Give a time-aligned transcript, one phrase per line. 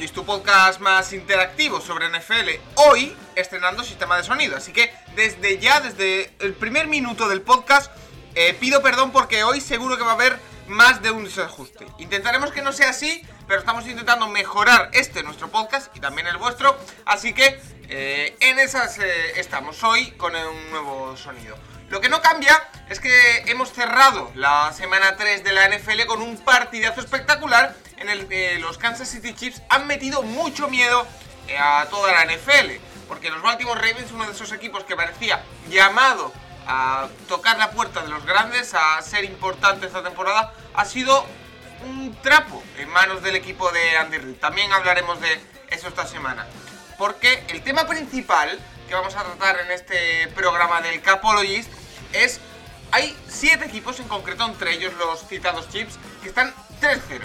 [0.00, 2.48] Al Capologist, tu podcast más interactivo sobre NFL.
[2.76, 7.90] Hoy estrenando sistema de sonido, así que desde ya, desde el primer minuto del podcast,
[8.34, 11.86] eh, pido perdón porque hoy seguro que va a haber más de un desajuste.
[11.98, 16.38] Intentaremos que no sea así, pero estamos intentando mejorar este nuestro podcast y también el
[16.38, 21.56] vuestro, así que eh, en esas eh, estamos hoy con un nuevo sonido.
[21.90, 22.56] Lo que no cambia
[22.88, 28.08] es que hemos cerrado la semana 3 de la NFL con un partidazo espectacular en
[28.08, 31.04] el que los Kansas City Chiefs han metido mucho miedo
[31.48, 32.76] eh, a toda la NFL.
[33.08, 36.32] Porque los Baltimore Ravens, uno de esos equipos que parecía llamado
[36.68, 41.26] a tocar la puerta de los grandes, a ser importante esta temporada, ha sido
[41.84, 44.36] un trapo en manos del equipo de Andy Reid.
[44.36, 46.46] También hablaremos de eso esta semana.
[46.98, 51.70] Porque el tema principal que vamos a tratar en este programa del Capologist
[52.12, 52.40] es
[52.90, 57.20] hay siete equipos en concreto, entre ellos los citados Chiefs, que están 3-0.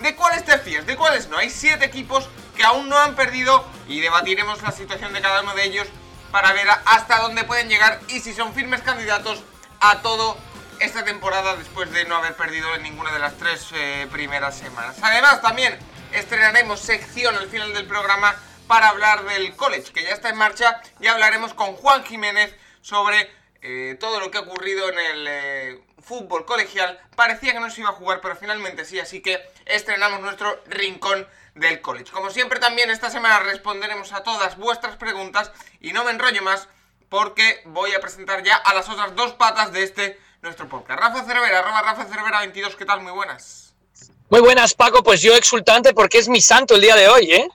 [0.00, 0.84] ¿De cuáles te fías?
[0.84, 1.38] ¿De cuáles no?
[1.38, 5.54] Hay siete equipos que aún no han perdido y debatiremos la situación de cada uno
[5.54, 5.88] de ellos
[6.30, 9.42] para ver hasta dónde pueden llegar y si son firmes candidatos
[9.80, 10.36] a todo
[10.80, 14.96] esta temporada después de no haber perdido en ninguna de las tres eh, primeras semanas.
[15.00, 15.78] Además, también
[16.12, 20.80] estrenaremos sección al final del programa para hablar del college, que ya está en marcha,
[21.00, 23.30] y hablaremos con Juan Jiménez sobre
[23.62, 27.00] eh, todo lo que ha ocurrido en el eh, fútbol colegial.
[27.14, 31.26] Parecía que no se iba a jugar, pero finalmente sí, así que estrenamos nuestro rincón
[31.54, 32.12] del college.
[32.12, 35.50] Como siempre también esta semana responderemos a todas vuestras preguntas
[35.80, 36.68] y no me enrollo más
[37.08, 41.00] porque voy a presentar ya a las otras dos patas de este nuestro podcast.
[41.00, 43.00] Rafa Cervera, arroba Rafa Cervera 22, ¿qué tal?
[43.00, 43.74] Muy buenas.
[44.28, 45.02] Muy buenas, Paco.
[45.02, 47.48] Pues yo exultante porque es mi santo el día de hoy, ¿eh?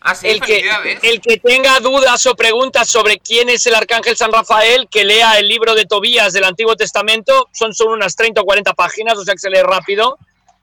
[0.00, 0.64] Ah, sí, el, que,
[1.02, 5.38] el que tenga dudas o preguntas sobre quién es el arcángel San Rafael, que lea
[5.38, 7.48] el libro de Tobías del Antiguo Testamento.
[7.52, 10.16] Son solo unas 30 o 40 páginas, o sea que se lee rápido.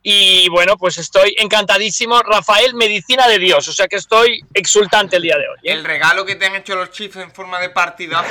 [0.08, 2.22] Y bueno, pues estoy encantadísimo.
[2.22, 3.68] Rafael, medicina de Dios.
[3.68, 5.58] O sea que estoy exultante el día de hoy.
[5.64, 5.74] ¿eh?
[5.74, 8.30] El regalo que te han hecho los Chiefs en forma de partidazo.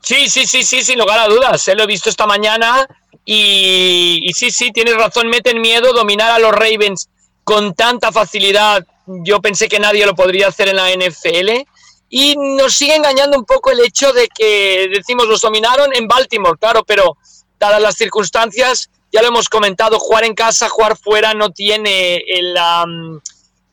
[0.00, 1.66] Sí, sí, sí, sí, sin lugar a dudas.
[1.68, 1.74] ¿eh?
[1.74, 2.86] Lo he visto esta mañana
[3.24, 5.28] y, y sí, sí, tienes razón.
[5.28, 7.08] Meten miedo dominar a los Ravens
[7.44, 8.84] con tanta facilidad.
[9.06, 11.68] Yo pensé que nadie lo podría hacer en la NFL.
[12.08, 16.58] Y nos sigue engañando un poco el hecho de que decimos los dominaron en Baltimore,
[16.58, 17.16] claro, pero
[17.58, 22.54] dadas las circunstancias, ya lo hemos comentado, jugar en casa, jugar fuera no tiene el,
[22.56, 23.20] um,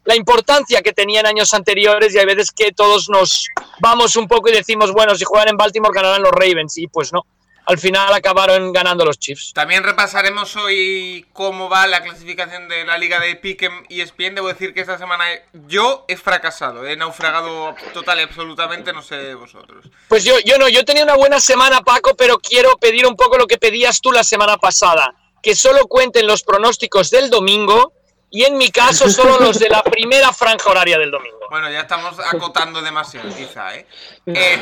[0.06, 3.48] la importancia que tenía en años anteriores y hay veces que todos nos
[3.80, 7.14] vamos un poco y decimos, bueno, si juegan en Baltimore ganarán los Ravens y pues
[7.14, 7.26] no.
[7.66, 9.54] Al final acabaron ganando los Chiefs.
[9.54, 14.36] También repasaremos hoy cómo va la clasificación de la liga de Pick'em y ESPN.
[14.36, 15.26] Debo decir que esta semana
[15.68, 19.86] yo he fracasado, he naufragado total y absolutamente, no sé vosotros.
[20.08, 23.38] Pues yo, yo no, yo tenía una buena semana, Paco, pero quiero pedir un poco
[23.38, 25.14] lo que pedías tú la semana pasada.
[25.42, 27.94] Que solo cuenten los pronósticos del domingo
[28.32, 31.38] y en mi caso solo los de la primera franja horaria del domingo.
[31.50, 33.86] Bueno, ya estamos acotando demasiado, quizá, ¿eh?
[34.26, 34.58] eh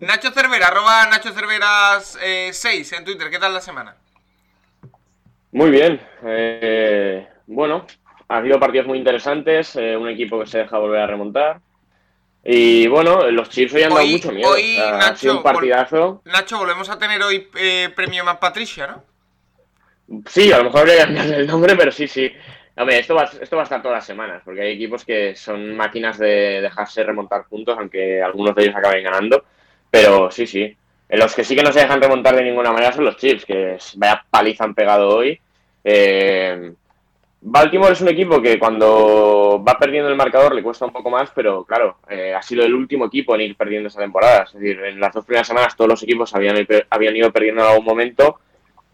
[0.00, 2.18] Nacho Cervera, arroba Nacho Cerveras
[2.52, 3.30] 6 en Twitter.
[3.30, 3.94] ¿Qué tal la semana?
[5.52, 6.00] Muy bien.
[6.26, 7.86] Eh, bueno,
[8.28, 9.76] ha habido partidos muy interesantes.
[9.76, 11.60] Eh, un equipo que se deja volver a remontar.
[12.44, 14.50] Y bueno, los Chiefs hoy han dado Hoy- mucho miedo.
[14.50, 16.20] hoy, ha Nacho, sido un partidazo.
[16.24, 19.04] Nacho, volvemos a tener hoy eh, premio más Patricia, ¿no?
[20.28, 22.30] Sí, a lo mejor habría que cambiarle el nombre, pero sí, sí.
[22.76, 25.76] Hombre, esto va, esto va a estar todas las semanas, porque hay equipos que son
[25.76, 29.44] máquinas de dejarse remontar puntos, aunque algunos de ellos acaben ganando.
[29.90, 30.76] Pero sí, sí.
[31.08, 33.78] Los que sí que no se dejan remontar de ninguna manera son los Chiefs, que
[33.96, 35.38] vaya paliza han pegado hoy.
[35.84, 36.72] Eh,
[37.42, 41.30] Baltimore es un equipo que cuando va perdiendo el marcador le cuesta un poco más,
[41.34, 44.44] pero claro, eh, ha sido el último equipo en ir perdiendo esta temporada.
[44.44, 47.68] Es decir, en las dos primeras semanas todos los equipos habían, habían ido perdiendo en
[47.68, 48.40] algún momento.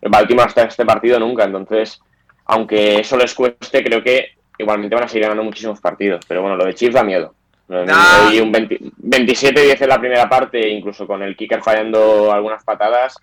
[0.03, 2.03] Baltimore hasta este partido nunca, entonces
[2.47, 6.25] aunque eso les cueste, creo que igualmente van a seguir ganando muchísimos partidos.
[6.27, 7.35] Pero bueno, lo de Chiefs da miedo.
[7.69, 13.15] Hoy un 20 27-10 en la primera parte, incluso con el kicker fallando algunas patadas,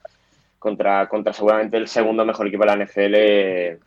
[0.57, 3.83] contra, contra seguramente el segundo mejor equipo de la NFL.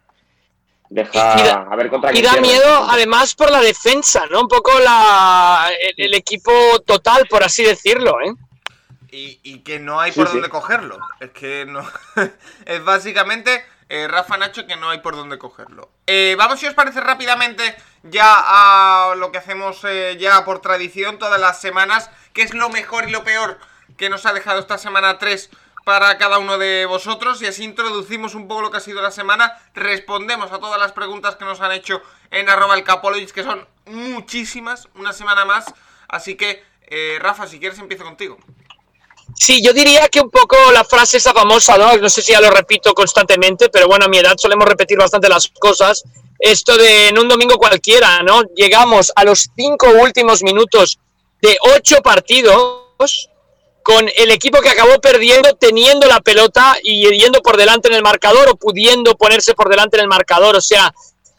[0.90, 4.40] Deja Y da- a ver contra Y da miedo además por la defensa, ¿no?
[4.40, 6.52] Un poco la, el, el equipo
[6.84, 8.32] total, por así decirlo, ¿eh?
[9.12, 10.98] Y, y que no hay por Sí, dónde cogerlo.
[11.20, 11.84] Es que no.
[12.66, 15.90] es básicamente eh, Rafa Nacho que no hay por dónde cogerlo.
[16.06, 21.18] Eh, vamos, si os parece, rápidamente ya a lo que hacemos eh, ya por tradición
[21.18, 22.08] todas las semanas.
[22.32, 23.58] ¿Qué es lo mejor y lo peor
[23.96, 25.50] que nos ha dejado esta semana 3
[25.84, 27.42] para cada uno de vosotros?
[27.42, 29.58] Y así introducimos un poco lo que ha sido la semana.
[29.74, 32.00] Respondemos a todas las preguntas que nos han hecho
[32.30, 35.64] en arroba el que son muchísimas, una semana más.
[36.06, 38.38] Así que, eh, Rafa, si quieres empiezo contigo.
[39.36, 41.96] Sí, yo diría que un poco la frase esa famosa, ¿no?
[41.96, 45.28] No sé si ya lo repito constantemente, pero bueno, a mi edad solemos repetir bastante
[45.28, 46.02] las cosas.
[46.38, 48.42] Esto de en un domingo cualquiera, ¿no?
[48.54, 50.98] Llegamos a los cinco últimos minutos
[51.40, 53.30] de ocho partidos
[53.82, 58.02] con el equipo que acabó perdiendo teniendo la pelota y yendo por delante en el
[58.02, 60.56] marcador o pudiendo ponerse por delante en el marcador.
[60.56, 60.92] O sea,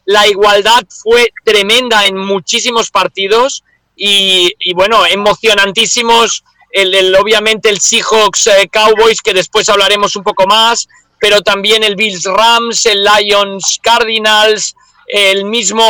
[0.05, 3.63] la igualdad fue tremenda en muchísimos partidos
[3.95, 6.43] y, y bueno, emocionantísimos.
[6.71, 10.87] El, obviamente el Seahawks eh, Cowboys, que después hablaremos un poco más,
[11.19, 14.75] pero también el Bills Rams, el Lions Cardinals,
[15.07, 15.83] el mismo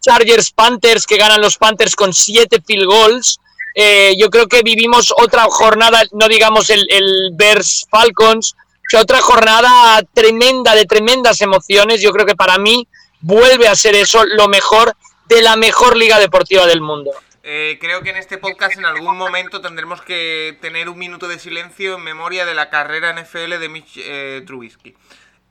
[0.00, 3.40] Chargers Panthers, que ganan los Panthers con siete field goals.
[3.74, 8.54] Eh, yo creo que vivimos otra jornada, no digamos el, el Bears Falcons,
[8.96, 12.00] otra jornada tremenda, de tremendas emociones.
[12.00, 12.86] Yo creo que para mí
[13.20, 14.94] vuelve a ser eso lo mejor
[15.26, 17.10] de la mejor liga deportiva del mundo.
[17.46, 21.38] Eh, creo que en este podcast en algún momento tendremos que tener un minuto de
[21.38, 24.94] silencio en memoria de la carrera NFL de Mitch eh, Trubisky.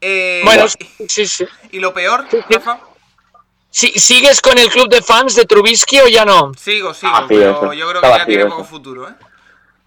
[0.01, 0.66] Eh, Bueno,
[1.00, 1.45] y, sí, sí.
[1.72, 2.25] y lo peor.
[2.50, 2.80] Rafa?
[3.69, 6.51] Sí, ¿Sigues con el club de fans de Trubisky o ya no?
[6.60, 7.74] Sigo, sigo, Ah, sí, pero eso.
[7.74, 9.13] yo creo que Está ya tiene poco futuro, ¿eh?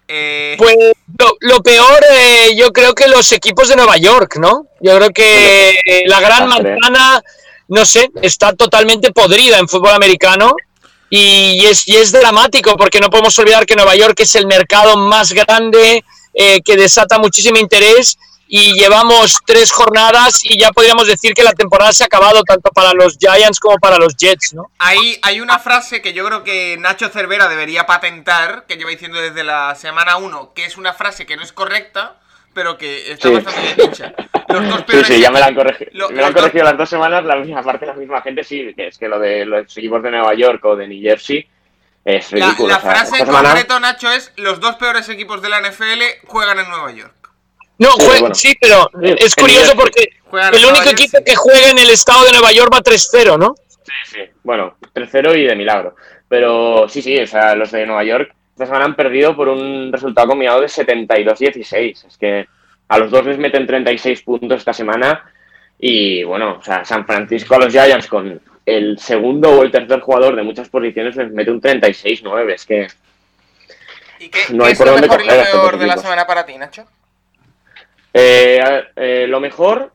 [0.09, 0.75] Eh, Pues
[1.19, 4.67] lo, lo peor, eh, yo creo que los equipos de Nueva York, ¿no?
[4.79, 7.21] Yo creo que eh, la gran manzana,
[7.67, 10.55] no sé, está totalmente podrida en fútbol americano
[11.09, 14.97] y es, y es dramático porque no podemos olvidar que Nueva York es el mercado
[14.97, 18.17] más grande eh, que desata muchísimo interés
[18.47, 22.69] y llevamos tres jornadas y ya podríamos decir que la temporada se ha acabado tanto
[22.71, 24.71] para los Giants como para los Jets, ¿no?
[24.79, 29.19] Hay, hay una frase que yo creo que Nacho Cervera debería patentar, que lleva diciendo
[29.19, 32.17] desde la semana 1, que es una frase que no es correcta,
[32.57, 33.35] pero que está Sí.
[33.35, 34.13] bastante bien dicha.
[34.49, 35.91] Los dos Sí, peores sí, ya me la han corregido.
[35.93, 38.43] Lo- me la han dos- corregido las dos semanas, la misma parte, la misma gente,
[38.43, 41.47] sí, que es que lo de los equipos de Nueva York o de New Jersey
[42.03, 42.69] es La, ridículo.
[42.69, 45.59] la o sea, frase en semana- concreto, Nacho, es los dos peores equipos de la
[45.61, 47.13] NFL juegan en Nueva York.
[47.77, 48.33] No, Sí, bueno.
[48.33, 52.31] sí, pero es curioso porque Juegan el único equipo que juega en el estado de
[52.31, 53.53] Nueva York va 3-0, ¿no?
[53.85, 54.19] Sí, sí.
[54.43, 55.95] Bueno, 3-0 y de milagro.
[56.27, 59.91] Pero sí, sí, o sea, los de Nueva York esta semana han perdido por un
[59.91, 62.07] resultado combinado de 72-16.
[62.07, 62.47] Es que
[62.87, 65.23] a los dos les meten 36 puntos esta semana.
[65.77, 69.99] Y bueno, o sea, San Francisco a los Giants con el segundo o el tercer
[69.99, 72.51] jugador de muchas posiciones les mete un 36-9.
[72.51, 72.87] Es que
[74.21, 76.25] ¿Y qué, No hay es por lo dónde mejor y lo dos de la semana
[76.25, 76.87] para ti, Nacho?
[78.11, 78.59] Eh,
[78.95, 79.91] eh, lo mejor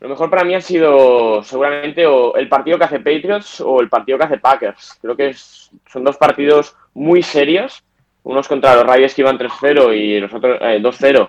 [0.00, 3.88] lo mejor para mí ha sido seguramente o el partido que hace Patriots o el
[3.88, 4.98] partido que hace Packers.
[5.00, 7.82] Creo que es- son dos partidos muy serios,
[8.24, 11.28] unos contra los Raiders que iban 3-0 y los otros eh, 2-0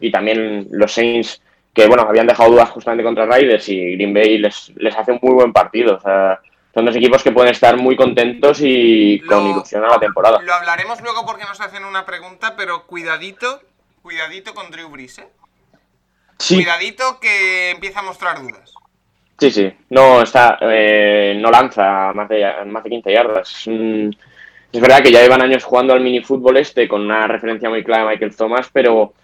[0.00, 1.40] y también los Saints
[1.72, 5.18] que bueno, habían dejado dudas justamente contra Raiders y Green Bay les, les hace un
[5.22, 5.96] muy buen partido.
[5.96, 6.38] O sea,
[6.72, 10.40] son dos equipos que pueden estar muy contentos y con ilusión a la temporada.
[10.40, 13.60] Lo hablaremos luego porque nos hacen una pregunta, pero cuidadito,
[14.02, 15.26] cuidadito con Drew Brees, ¿eh?
[16.38, 18.72] Sí, Cuidadito que empieza a mostrar dudas.
[19.38, 19.72] Sí, sí.
[19.90, 23.50] No, está, eh, no lanza más de, más de 15 yardas.
[23.50, 24.16] Es, un-
[24.74, 28.02] es verdad que ya llevan años jugando al minifútbol este con una referencia muy clara
[28.02, 29.14] a Michael Thomas, pero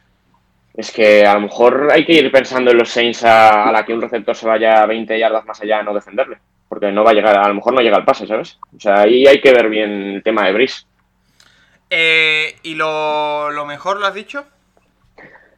[0.75, 3.85] es que a lo mejor hay que ir pensando en los Saints a, a la
[3.85, 6.39] que un receptor se vaya 20 yardas más allá a no defenderle.
[6.69, 8.59] Porque no va a llegar, a lo mejor no llega al pase, ¿sabes?
[8.77, 10.85] O sea, ahí hay que ver bien el tema de Brice.
[11.91, 14.45] Eh, ¿Y lo, lo mejor lo has dicho?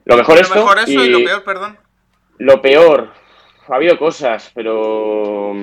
[0.07, 1.07] Lo mejor Lo esto mejor eso y...
[1.07, 1.77] y- lo peor, perdón.
[2.39, 3.13] Lo peor,
[3.69, 5.55] ha habido cosas, pero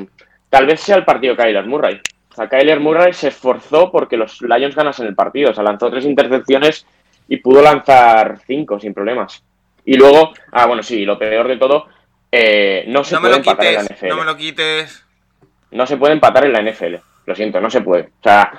[0.50, 2.00] tal vez sea el partido Kyler Murray.
[2.31, 5.51] O sea, Kyler Murray se esforzó porque los Lions ganasen el partido.
[5.51, 6.86] O sea, lanzó tres intercepciones
[7.27, 9.43] y pudo lanzar cinco sin problemas.
[9.86, 11.88] Y luego, ah, bueno, sí, lo peor de todo,
[12.31, 14.07] eh, no se No puede empatar en la NFL.
[14.07, 15.05] no me lo quites.
[15.71, 16.95] No se puede empatar en la NFL.
[17.25, 18.03] Lo siento, no se puede.
[18.03, 18.51] O sea,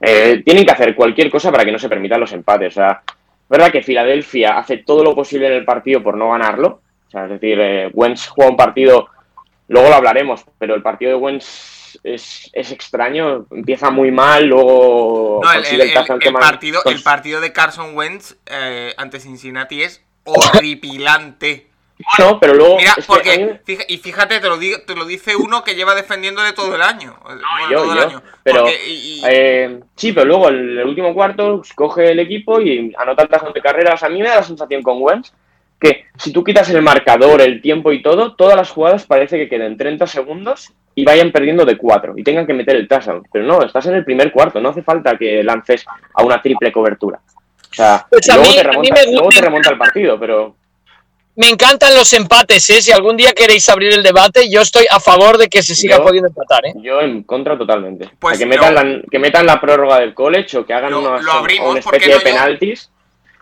[0.00, 2.72] eh, tienen que hacer cualquier cosa para que no se permitan los empates.
[2.72, 6.30] O sea, es verdad que Filadelfia hace todo lo posible en el partido por no
[6.30, 6.80] ganarlo.
[7.06, 9.08] O sea, es decir, eh, Wentz juega un partido,
[9.68, 15.40] luego lo hablaremos, pero el partido de Wentz es, es extraño, empieza muy mal, luego
[15.42, 15.92] No, el,
[16.32, 21.68] partido, el partido de Carson Wentz eh, ante Cincinnati es horripilante.
[22.18, 22.76] No, pero luego.
[22.76, 26.52] Mira, porque, mí- y fíjate, te lo, digo, te lo dice uno que lleva defendiéndole
[26.52, 27.16] todo el año.
[27.22, 27.40] Bueno,
[27.70, 28.22] yo, todo el yo, año.
[28.42, 32.60] pero Porque- y- y- eh, sí, pero luego el, el último cuarto coge el equipo
[32.60, 34.02] y anota el touchdown de carreras.
[34.02, 35.32] A mí me da la sensación con Wentz
[35.80, 39.48] que si tú quitas el marcador, el tiempo y todo, todas las jugadas parece que
[39.48, 43.22] queden 30 segundos y vayan perdiendo de 4 y tengan que meter el touchdown.
[43.30, 46.72] Pero no, estás en el primer cuarto, no hace falta que lances a una triple
[46.72, 47.20] cobertura.
[47.70, 49.70] O sea, Pues a luego, mí- te a mí remonta, me luego gusta- te remonta
[49.70, 50.56] el partido, pero
[51.38, 52.80] Me encantan los empates, ¿eh?
[52.80, 55.98] Si algún día queréis abrir el debate, yo estoy a favor de que se siga
[55.98, 56.72] Yo- pudiendo empatar, ¿eh?
[56.76, 58.08] yo en contra totalmente.
[58.18, 60.92] Pues O sea, que, metan la, que metan la prórroga del college o que hagan
[60.92, 62.90] Lo- una, lo abrimos, una porque especie no de yo- penaltis,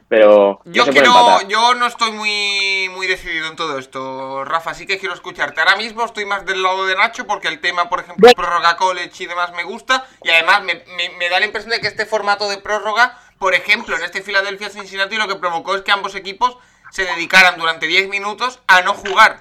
[0.09, 4.75] pero no Yo puede quiero, yo no estoy muy, muy decidido en todo esto, Rafa,
[4.75, 5.61] sí que quiero escucharte.
[5.61, 8.35] Ahora mismo estoy más del lado de Nacho porque el tema, por ejemplo, Bueno.
[8.37, 11.81] prórroga college y demás me gusta y además me, me- me da la impresión de
[11.81, 15.83] que este formato de prórroga, por ejemplo, en este Philadelphia Cincinnati lo que provocó es
[15.83, 16.57] que ambos equipos
[16.91, 19.41] se dedicaran durante 10 minutos a no jugar.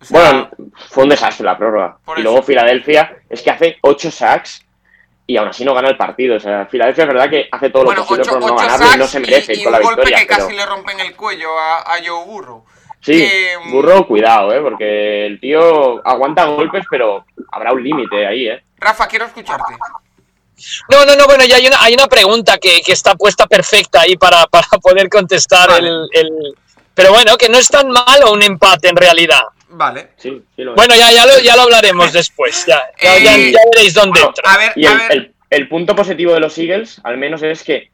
[0.00, 0.50] O sea, Bueno,
[0.90, 1.98] fue un desastre la prórroga.
[2.06, 2.20] Y eso.
[2.22, 4.65] luego Filadelfia es que hace 8 sacks
[5.26, 6.36] y aún así no gana el partido.
[6.36, 8.86] O sea, Filadelfia es verdad que hace todo lo bueno, posible 8, por no ganarlo
[8.94, 10.18] y no se merece y, y con un la golpe victoria.
[10.20, 12.64] que pero- casi le rompen el cuello a, a Joe Burrow.
[13.00, 14.60] Sí, Eh, burro, cuidado, ¿eh?
[14.60, 18.62] Porque el tío aguanta golpes, pero habrá un límite ahí, ¿eh?
[18.78, 19.74] Rafa, quiero escucharte.
[20.90, 24.00] No, no, no, bueno, ya hay una, hay una pregunta que, que está puesta perfecta
[24.00, 25.86] ahí para, para poder contestar Vale.
[25.88, 26.54] el, el-
[26.94, 29.42] Pero bueno, que no es tan malo un empate en realidad.
[29.76, 30.08] Vale.
[30.16, 30.76] Sí, sí lo es.
[30.76, 32.64] Bueno, ya, ya, lo, ya lo hablaremos después.
[32.66, 34.52] Ya, ya, Eh, ya veréis dónde bueno, entra.
[34.52, 35.12] A ver, Y a el, ver.
[35.12, 37.90] el- el punto positivo de los Eagles, al menos, es que,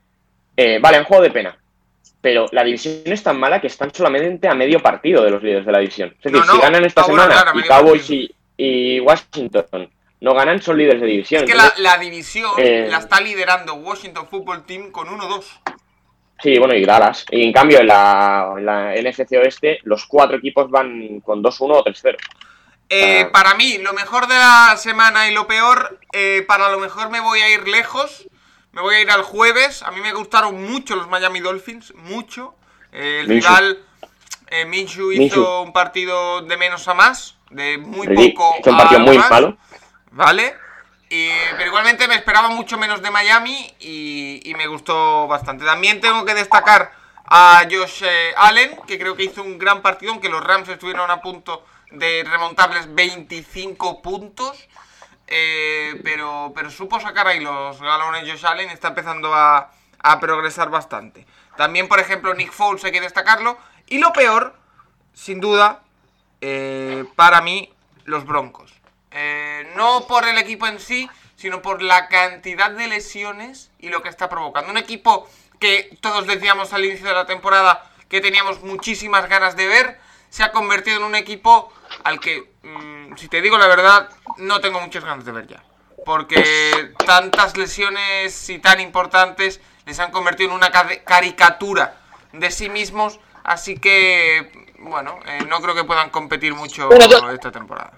[0.56, 1.58] eh, vale, han jugado de pena,
[2.20, 5.66] pero la división es tan mala que están solamente a medio partido de los líderes
[5.66, 6.14] de la división.
[6.16, 10.62] Es decir, No, no, si ganan esta semana y Cowboys y, y Washington no ganan,
[10.62, 11.44] son líderes de división.
[11.44, 15.44] Es que la división eh, la está liderando Washington Football Team con 1-2.
[16.42, 17.24] Sí, bueno, y Dallas.
[17.30, 21.76] Y en cambio, en la, en la NFC Oeste, los cuatro equipos van con 2-1
[21.76, 22.16] o 3-0.
[22.88, 23.30] Eh, Ah.
[23.32, 27.20] Para mí, lo mejor de la semana y lo peor, eh, para lo mejor me
[27.20, 28.26] voy a ir lejos.
[28.72, 29.82] Me voy a ir al jueves.
[29.82, 32.54] A mí me gustaron mucho los Miami Dolphins, mucho.
[32.92, 33.48] Eh, el Minshew.
[33.50, 33.78] rival
[34.48, 35.62] eh, Minshew hizo Minshew.
[35.62, 39.18] un partido de menos a más, de muy poco Hizo un a partido algo muy
[39.18, 39.56] más, malo.
[40.10, 40.54] ¿Vale?
[41.12, 45.62] Pero igualmente me esperaba mucho menos de Miami y, me gustó bastante.
[45.62, 46.92] También tengo que destacar
[47.26, 51.10] a Josh eh, Allen, que creo que hizo un gran partido, aunque los Rams estuvieron
[51.10, 54.68] a punto de remontarles 25 puntos.
[55.26, 59.70] Eh, pero, pero supo sacar ahí los galones Josh Allen está empezando a,
[60.02, 61.26] a progresar bastante.
[61.58, 63.58] También, por ejemplo, Nick Foles hay que destacarlo.
[63.86, 64.56] Y lo peor,
[65.12, 65.82] sin duda,
[66.40, 67.70] eh, para mí,
[68.04, 68.81] los Broncos.
[69.14, 74.02] Eh, no por el equipo en sí, sino por la cantidad de lesiones y lo
[74.02, 74.70] que está provocando.
[74.70, 75.28] Un equipo
[75.58, 80.42] que todos decíamos al inicio de la temporada que teníamos muchísimas ganas de ver, se
[80.42, 81.72] ha convertido en un equipo
[82.04, 85.62] al que, mm, si te digo la verdad, no tengo muchas ganas de ver ya.
[86.04, 91.96] Porque tantas lesiones y tan importantes les han convertido en una caricatura
[92.32, 93.20] de sí mismos.
[93.44, 96.90] Así que, bueno, eh, no creo que puedan competir mucho
[97.30, 97.92] esta temporada.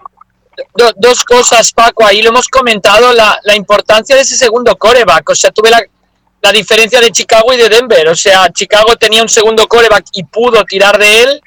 [0.75, 5.29] Do- dos cosas, Paco, ahí lo hemos comentado, la, la importancia de ese segundo coreback.
[5.29, 5.81] O sea, tuve la,
[6.41, 8.07] la diferencia de Chicago y de Denver.
[8.09, 11.41] O sea, Chicago tenía un segundo coreback y pudo tirar de él.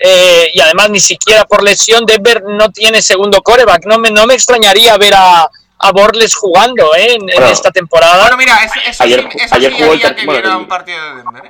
[0.00, 3.84] eh, y además ni siquiera por lesión Denver no tiene segundo coreback.
[3.86, 5.48] No me, no me extrañaría ver a,
[5.80, 8.22] a Borles jugando eh, en, esta temporada.
[8.22, 10.98] Bueno, mira, eso, eso Ayer sí, eso ayer sí jugó el que bueno, un partido
[11.04, 11.44] de Denver,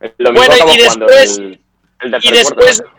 [0.00, 0.14] ¿eh?
[0.18, 1.60] Lo mismo Bueno, y después- el,
[2.00, 2.95] el tercer y después cuarto.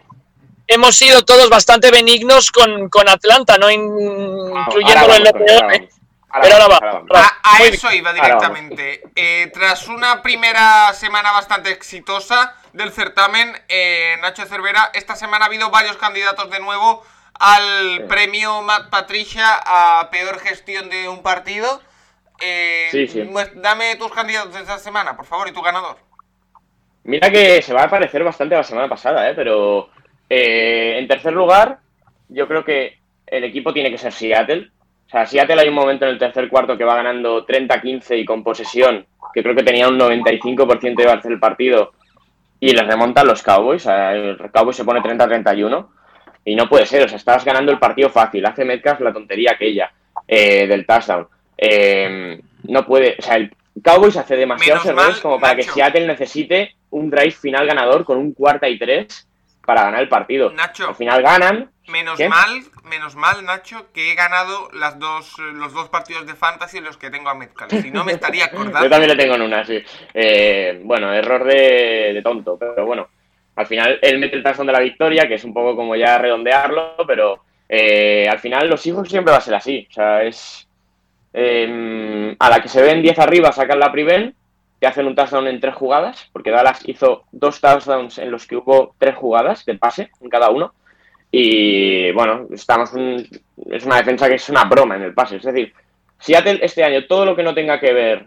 [0.68, 5.74] Hemos sido todos bastante benignos con, con Atlanta, no incluyéndolo en lo peor.
[5.74, 5.90] eh.
[6.42, 9.02] Pero ahora va, A, a eso iba directamente.
[9.16, 15.48] Eh, tras una primera semana bastante exitosa del certamen, eh, Nacho Cervera, esta semana ha
[15.48, 17.04] habido varios candidatos de nuevo
[17.40, 18.04] al Sí.
[18.08, 21.82] premio Matt Patricia a peor gestión de un partido.
[22.40, 23.28] Eh, Sí, sí.
[23.56, 25.98] Dame tus candidatos de esta semana, por favor, y tu ganador.
[27.04, 29.34] Mira que se va a parecer bastante a la semana pasada, ¿eh?
[29.34, 29.90] pero
[30.30, 31.80] eh, en tercer lugar,
[32.30, 34.70] yo creo que el equipo tiene que ser Seattle.
[35.08, 38.26] O sea, Seattle hay un momento en el tercer cuarto que va ganando 30-15 y
[38.26, 41.94] con posesión, que creo que tenía un 95% de hacer el partido,
[42.60, 43.84] y les remontan los Cowboys.
[43.84, 45.88] O sea, el Cowboys se pone 30-31
[46.44, 47.06] y no puede ser.
[47.06, 48.46] O sea, estabas ganando el partido fácil.
[48.46, 49.92] Hace Metcalf la tontería aquella
[50.28, 51.28] eh, del touchdown.
[51.58, 53.16] Eh, no puede.
[53.20, 53.54] O sea, el
[53.84, 55.68] Cowboys hace demasiados errores como para Nacho.
[55.68, 59.27] que Seattle necesite un drive final ganador con un cuarta y tres
[59.68, 60.50] para ganar el partido.
[60.52, 60.88] Nacho.
[60.88, 61.70] Al final ganan.
[61.90, 62.30] Menos ¿Qué?
[62.30, 66.78] mal, menos mal, Nacho, que he ganado las dos, eh, los dos partidos de fantasy
[66.78, 67.74] en los que tengo a Metcalf.
[67.82, 68.84] Si no me estaría acordando.
[68.84, 69.84] Yo también le tengo en una, sí.
[70.14, 73.10] Eh, bueno, error de, de tonto, pero bueno.
[73.58, 76.18] al final él mete el tazón de la victoria, que es un poco como ya
[76.18, 79.86] redondearlo, pero eh, al final los hijos siempre va a ser así.
[79.90, 80.66] O sea, es
[81.34, 84.34] em, a la que se ven 10 arriba, sacan la priven,
[84.80, 88.58] te hacen un touchdown en tres jugadas, porque Dallas hizo dos touchdowns en los que
[88.58, 90.74] hubo tres jugadas de pase en cada uno.
[91.32, 95.38] Y bueno, estamos es una defensa que es una broma en el pase.
[95.38, 95.74] Es decir,
[96.20, 98.26] Seattle este año todo lo que no tenga que ver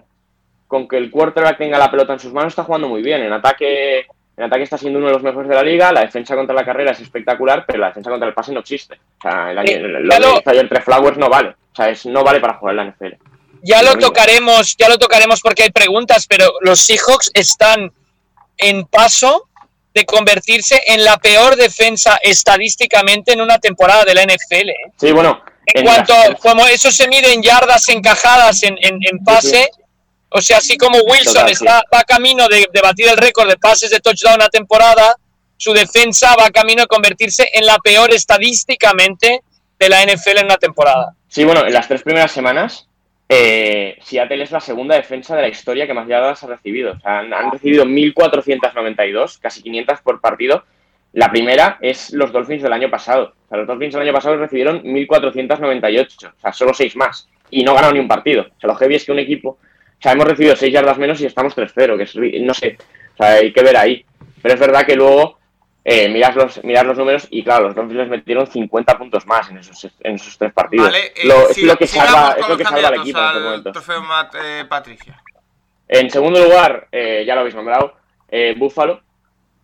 [0.66, 3.22] con que el quarterback tenga la pelota en sus manos está jugando muy bien.
[3.22, 5.92] En ataque, en ataque está siendo uno de los mejores de la liga.
[5.92, 8.94] La defensa contra la carrera es espectacular, pero la defensa contra el pase no existe.
[9.18, 11.48] O sea, el año, lo que hizo ayer entre Flowers no vale.
[11.48, 13.14] O sea, es, no vale para jugar en la NFL.
[13.62, 17.92] Ya lo tocaremos, ya lo tocaremos porque hay preguntas, pero los Seahawks están
[18.56, 19.48] en paso
[19.94, 24.68] de convertirse en la peor defensa estadísticamente en una temporada de la NFL.
[24.68, 24.74] ¿eh?
[24.98, 25.42] Sí, bueno.
[25.66, 28.78] En, cuanto, como eso se mide en yardas encajadas en,
[29.24, 29.68] pase,
[30.30, 33.90] o sea, así como Wilson está, va camino de, de, batir el récord de pases
[33.90, 35.16] de touchdown a temporada,
[35.56, 39.42] su defensa va camino de convertirse en la peor estadísticamente
[39.78, 41.14] de la NFL en una temporada.
[41.28, 42.88] Sí, bueno, en las tres primeras semanas
[43.32, 46.94] eh, Seattle es la segunda defensa de la historia que más yardas ha recibido.
[46.94, 50.64] O sea, han, recibido 1.492, casi 500 por partido.
[51.12, 53.34] La primera es los Dolphins del año pasado.
[53.46, 57.28] O sea, los Dolphins del año pasado recibieron 1.498, o sea, solo 6 más.
[57.50, 58.42] Y no ganaron ni un partido.
[58.42, 59.50] O sea, lo heavy es que un equipo...
[59.50, 62.78] O sea, hemos recibido 6 yardas menos y estamos 3-0, que es, no sé,
[63.14, 64.04] o sea, hay que ver ahí.
[64.42, 65.38] Pero es verdad que luego
[65.84, 69.58] eh, miras, los, los números y claro, los Dolphins les metieron 50 puntos más en
[69.58, 70.86] esos, en esos tres partidos.
[70.86, 71.12] Vale, eh,
[71.50, 73.72] es, lo que salva, es lo que salva al equipo en este momento.
[73.72, 75.22] Trofeo Matt, eh, Patricia.
[75.92, 77.96] En segundo lugar, eh, ya lo habéis nombrado,
[78.28, 79.00] eh, Buffalo.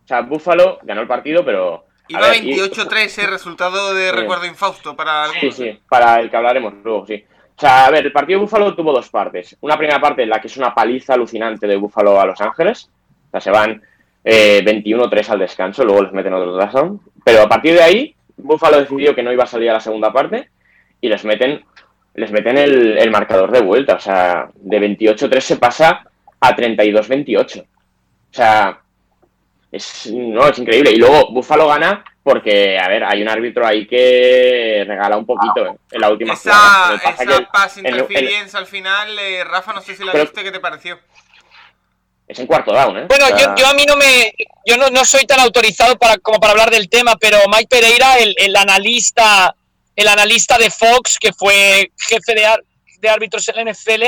[0.03, 1.85] O sea, Buffalo ganó el partido, pero...
[2.09, 5.55] Iba 28-3, eh, resultado de recuerdo infausto para algunos.
[5.55, 7.23] Sí, sí, para el que hablaremos luego, sí.
[7.55, 9.55] O sea, a ver, el partido de Buffalo tuvo dos partes.
[9.61, 12.89] Una primera parte en la que es una paliza alucinante de Buffalo a Los Ángeles.
[13.27, 13.81] O sea, se van
[14.29, 16.99] eh, 21-3 al descanso, luego les meten otro touchdown.
[17.23, 20.11] Pero a partir de ahí, Buffalo decidió que no iba a salir a la segunda
[20.11, 20.49] parte
[20.99, 21.63] y les meten,
[22.13, 23.95] les meten el, marcador de vuelta.
[23.95, 26.03] O sea, de 28-3 se pasa
[26.41, 27.61] a 32-28.
[27.61, 27.65] O
[28.31, 28.81] sea,
[29.71, 30.91] es, no, es increíble.
[30.91, 35.67] Y luego Buffalo gana porque, a ver, hay un árbitro ahí que regala un poquito
[35.67, 40.43] eh, en la última Esa, esa al final, eh, Rafa, no sé si la viste,
[40.43, 40.99] ¿qué te pareció?
[42.27, 43.05] Es en cuarto down, ¿eh?
[43.07, 44.33] Bueno, yo, a mí no me.
[44.65, 48.55] Yo no, soy tan autorizado para, como para hablar del tema, pero Mike Pereira, el,
[48.55, 49.55] analista
[49.95, 52.47] el analista de Fox, que fue jefe de,
[52.99, 54.03] de árbitros en la NFL,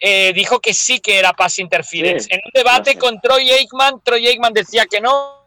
[0.00, 2.26] eh, dijo que sí que era pass interference.
[2.32, 5.42] en un debate con Troy Aikman, Troy Aikman decía que no,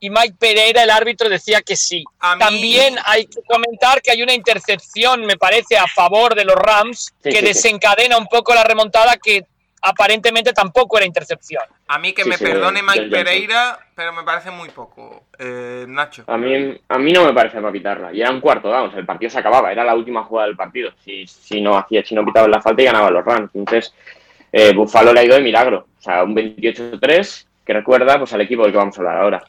[0.00, 2.04] y Mike Pereira, el árbitro, decía que sí.
[2.38, 7.12] También hay que comentar que hay una intercepción, me parece, a favor de los Rams,
[7.22, 9.44] que desencadena un poco la remontada que
[9.82, 11.62] aparentemente tampoco era intercepción.
[11.88, 16.24] A mí que me perdone Mike Pereira, pero me parece muy poco, eh, Nacho.
[16.26, 18.12] A mí, a mí no me parece para pitarla.
[18.12, 20.92] Y era un cuarto, vamos, el partido se acababa, era la última jugada del partido.
[21.04, 23.50] Si, si no hacía, si no pitaba la falta y ganaba los Rams.
[23.54, 23.94] Entonces,
[24.52, 25.86] eh, Buffalo le ha ido de milagro.
[25.98, 29.44] O sea, un 28-3 que recuerda pues al equipo del que vamos a hablar ahora.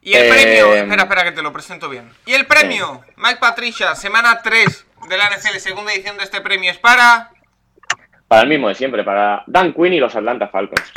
[0.00, 2.10] Y el premio, eh, espera, espera que te lo presento bien.
[2.26, 6.70] Y el premio, Mike Patricia, semana 3 de la NFL, segunda edición de este premio
[6.70, 7.30] es para
[8.34, 10.92] para el mismo de siempre, para Dan Quinn y los Atlanta Falcons.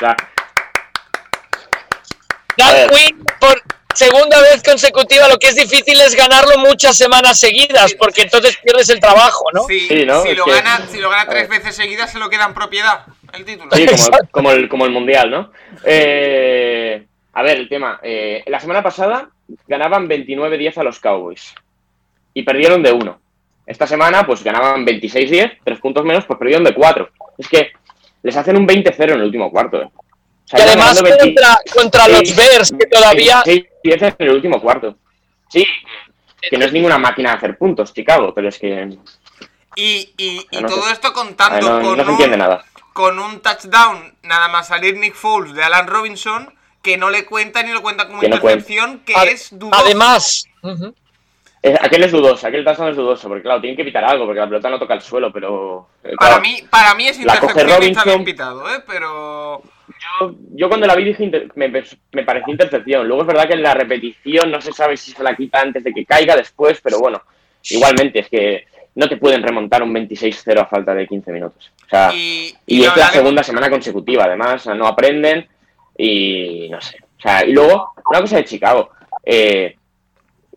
[2.57, 3.61] Dan Quinn por
[3.93, 8.89] segunda vez consecutiva, lo que es difícil es ganarlo muchas semanas seguidas, porque entonces pierdes
[8.89, 9.65] el trabajo, ¿no?
[9.65, 13.05] Sí, Si, lo gana, si lo gana tres veces seguidas, se lo queda en propiedad
[13.33, 13.69] el título.
[13.71, 13.85] Sí,
[14.31, 15.51] como, el, como el Mundial, ¿no?
[15.83, 17.99] Eh, a ver, el tema.
[18.01, 19.29] Eh, la semana pasada
[19.67, 21.53] ganaban 29-10 a los Cowboys
[22.33, 23.19] y perdieron de uno.
[23.67, 27.09] Esta semana, pues ganaban 26-10, tres puntos menos, pues perdieron de cuatro.
[27.37, 27.71] Es que
[28.23, 29.81] les hacen un 20-0 en el último cuarto.
[29.81, 29.89] ¿eh?
[30.53, 31.03] y además
[31.75, 33.41] contra, los Bears, que todavía...
[33.43, 34.95] Sí, en el último cuarto.
[35.49, 35.65] Sí,
[36.49, 38.97] que no es ninguna máquina de hacer puntos, Chicago, pero es que...
[39.75, 42.65] Y, y, todo esto contando con, un, nada.
[42.93, 46.51] con un touchdown, nada más salir Nick Foles de Alan Robinson,
[46.81, 49.79] que no le cuenta ni lo cuenta como intercepción, que es dudoso.
[49.79, 50.47] Además,
[51.79, 54.47] aquel es dudoso, aquel touchdown es dudoso, porque claro, tienen que pitar algo, porque la
[54.47, 55.87] pelota no toca el suelo, pero...
[56.03, 58.83] Eh, para, mí, para mí es intercepción está bien pitado, ¿eh?
[58.85, 59.61] Pero...
[59.87, 63.07] Yo, yo cuando la vi dije, me, me, pareció intercepción.
[63.07, 65.83] Luego es verdad que en la repetición no se sabe si se la quita antes
[65.83, 67.21] de que caiga, después, pero bueno,
[67.69, 71.71] igualmente es que no te pueden remontar un 26-0 a falta de 15 minutos.
[71.85, 75.47] O sea, y, es la segunda semana consecutiva, además, no aprenden
[75.97, 76.97] y no sé.
[77.17, 78.89] O sea, y luego, una cosa de Chicago.
[79.23, 79.76] Eh,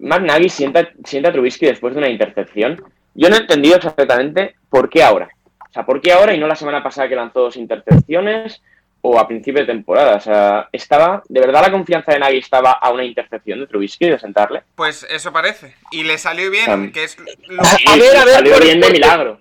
[0.00, 2.82] Matt Nagy sienta, sienta a Trubisky después de una intercepción.
[3.14, 5.28] Yo no he entendido exactamente por qué ahora.
[5.68, 8.60] O sea, ¿por qué ahora y no la semana pasada que lanzó dos intercepciones?
[9.02, 10.16] o a principio de temporada.
[10.16, 14.10] O sea, estaba, de verdad la confianza de Nagy estaba a una intercepción de Trubisky
[14.10, 14.62] de sentarle.
[14.74, 15.74] Pues eso parece.
[15.90, 17.16] Y le salió bien, que es
[17.48, 19.40] lo A Sí, ver, a ver, salió por- bien de milagro.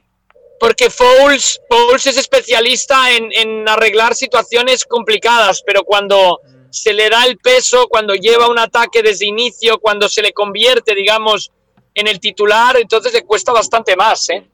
[0.62, 6.39] Porque Fouls, Fouls es especialista en, en arreglar situaciones complicadas, pero cuando
[6.71, 10.93] se le da el peso, cuando lleva un ataque desde inicio, cuando se le convierte,
[10.95, 11.51] digamos,
[11.93, 14.29] en el titular, entonces le cuesta bastante más.
[14.29, 14.47] ¿eh?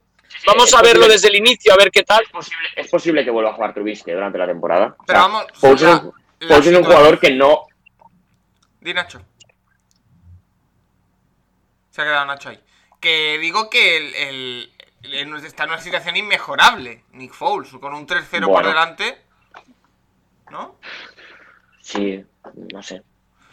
[0.46, 2.22] Vamos es a verlo posible- desde el inicio, a ver qué tal.
[2.24, 4.96] Es posible, es posible que vuelva a jugar Trubisky durante la temporada.
[4.98, 7.62] O Pero sea, vamos, la- es un- la Foles es un situación- jugador que no.
[8.80, 9.20] Di Nacho.
[11.90, 12.60] Se ha quedado Nacho ahí.
[13.00, 17.04] Que digo que el, el- el- está en una situación inmejorable.
[17.12, 19.22] Nick Foles, con un 3-0 por delante.
[20.50, 20.78] ¿No?
[21.86, 22.24] Sí,
[22.72, 23.02] no sé.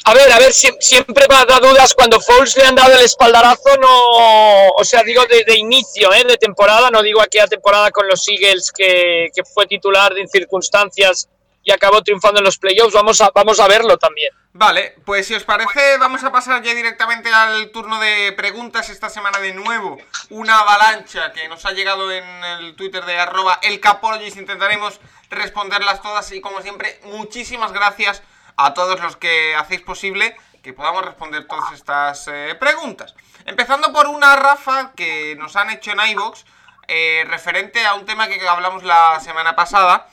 [0.05, 3.05] A ver, a ver, sie- siempre me da dudas cuando Fouls le han dado el
[3.05, 6.25] espaldarazo, no, o sea, digo de, de inicio, ¿eh?
[6.25, 11.29] de temporada, no digo aquella temporada con los Eagles que, que fue titular en circunstancias
[11.63, 14.33] y acabó triunfando en los playoffs, vamos a, vamos a verlo también.
[14.55, 18.89] Vale, pues si os parece, vamos a pasar ya directamente al turno de preguntas.
[18.89, 19.97] Esta semana de nuevo,
[20.29, 24.37] una avalancha que nos ha llegado en el Twitter de arroba elcapologist.
[24.37, 24.99] Intentaremos
[25.35, 28.23] responderlas todas y como siempre, muchísimas gracias
[28.55, 33.15] a todos los que hacéis posible que podamos responder todas estas eh, preguntas.
[33.45, 36.45] Empezando por una Rafa que nos han hecho en iVoox,
[36.87, 40.07] eh, referente a un tema que hablamos la semana pasada.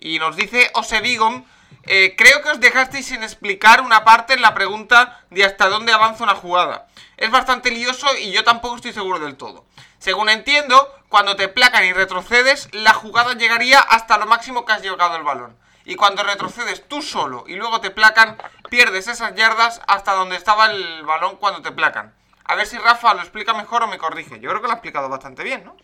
[0.00, 1.44] Y nos dice Osedigom,
[1.86, 5.92] eh, creo que os dejasteis sin explicar una parte en la pregunta de hasta dónde
[5.92, 6.88] avanza una jugada.
[7.16, 9.66] Es bastante lioso y yo tampoco estoy seguro del todo.
[10.00, 14.82] Según entiendo, cuando te placan y retrocedes, la jugada llegaría hasta lo máximo que has
[14.82, 15.56] llegado el balón.
[15.84, 18.38] Y cuando retrocedes tú solo y luego te placan,
[18.70, 22.14] pierdes esas yardas hasta donde estaba el balón cuando te placan.
[22.44, 24.40] A ver si Rafa lo explica mejor o me corrige.
[24.40, 25.76] Yo creo que lo ha explicado bastante bien, ¿no?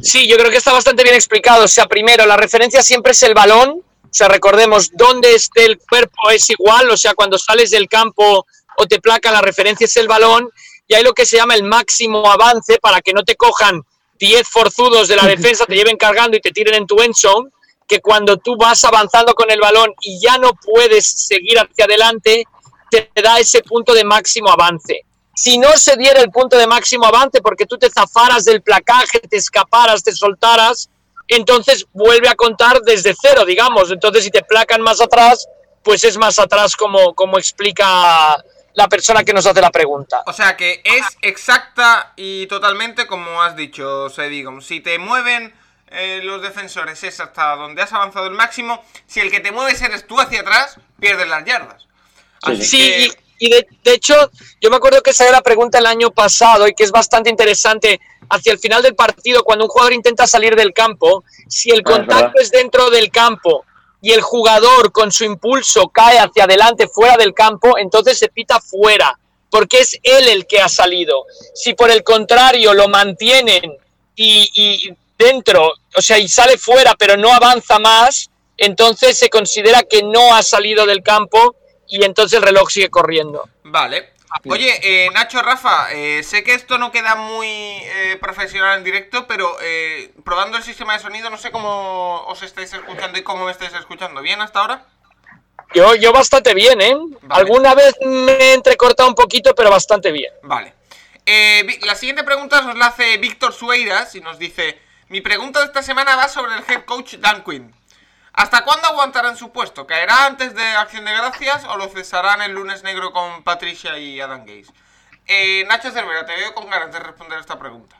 [0.00, 1.64] Sí, yo creo que está bastante bien explicado.
[1.64, 3.82] O sea, primero, la referencia siempre es el balón.
[4.04, 6.90] O sea, recordemos, dónde esté el cuerpo es igual.
[6.90, 8.46] O sea, cuando sales del campo
[8.78, 10.50] o te placa, la referencia es el balón.
[10.92, 13.82] Y hay lo que se llama el máximo avance para que no te cojan
[14.18, 17.48] 10 forzudos de la defensa, te lleven cargando y te tiren en tu end zone.
[17.88, 22.44] Que cuando tú vas avanzando con el balón y ya no puedes seguir hacia adelante,
[22.90, 25.06] te da ese punto de máximo avance.
[25.34, 29.20] Si no se diera el punto de máximo avance porque tú te zafaras del placaje,
[29.20, 30.90] te escaparas, te soltaras,
[31.26, 33.90] entonces vuelve a contar desde cero, digamos.
[33.90, 35.48] Entonces, si te placan más atrás,
[35.82, 38.36] pues es más atrás como, como explica
[38.74, 40.22] la persona que nos hace la pregunta.
[40.26, 44.60] O sea que es exacta y totalmente como has dicho, Sedigom.
[44.62, 45.54] Si te mueven
[45.94, 48.82] eh, los defensores es hasta donde has avanzado el máximo.
[49.06, 51.82] Si el que te mueves eres tú hacia atrás, pierdes las yardas.
[51.82, 52.98] Sí, Así Sí, que-
[53.38, 54.14] y, y de, de hecho,
[54.60, 57.28] yo me acuerdo que esa era la pregunta el año pasado y que es bastante
[57.28, 58.00] interesante.
[58.30, 61.90] Hacia el final del partido, cuando un jugador intenta salir del campo, si el Ah,
[61.90, 63.66] es contacto es dentro del campo
[64.02, 68.60] y el jugador con su impulso cae hacia adelante fuera del campo, entonces se pita
[68.60, 71.24] fuera, porque es él el que ha salido.
[71.54, 73.78] Si por el contrario lo mantienen
[74.16, 79.84] y, y dentro, o sea, y sale fuera pero no avanza más, entonces se considera
[79.84, 81.54] que no ha salido del campo
[81.88, 83.48] y entonces el reloj sigue corriendo.
[83.64, 84.11] Vale.
[84.48, 89.26] Oye, eh, Nacho, Rafa, eh, sé que esto no queda muy eh, profesional en directo,
[89.26, 89.56] pero
[90.24, 93.74] probando el sistema de sonido, no sé cómo os estáis escuchando y cómo me estáis
[93.74, 94.22] escuchando.
[94.22, 94.86] ¿Bien hasta ahora?
[95.74, 96.94] Yo, yo bastante bien, ¿eh?
[97.22, 97.40] Vale.
[97.40, 100.32] Alguna vez me he entrecortado un poquito, pero bastante bien.
[100.42, 100.74] Vale.
[101.82, 105.82] La siguiente pregunta nos la hace Víctor Sueiras y nos dice: Mi pregunta de esta
[105.82, 107.72] semana va sobre el head coach Dan Quinn.
[108.34, 109.86] ¿Hasta cuándo aguantará en su puesto?
[109.86, 114.20] ¿Caerá antes de Acción de Gracias o lo cesarán el lunes negro con Patricia y
[114.20, 114.72] Adam Gaze?
[115.26, 117.96] Eh, Nacho Cervera, te veo con ganas de responder esta pregunta.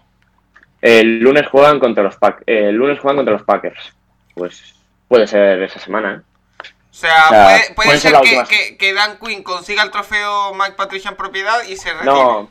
[0.80, 3.92] El lunes juegan contra los Pack, el lunes juegan contra los Packers.
[4.34, 4.74] Pues
[5.06, 6.66] puede ser esa semana, ¿eh?
[6.90, 8.14] O sea, O sea, puede, ser
[8.48, 12.06] que- que Dan Quinn consiga el trofeo Mike Patricia en propiedad y se retire.
[12.12, 12.50] No.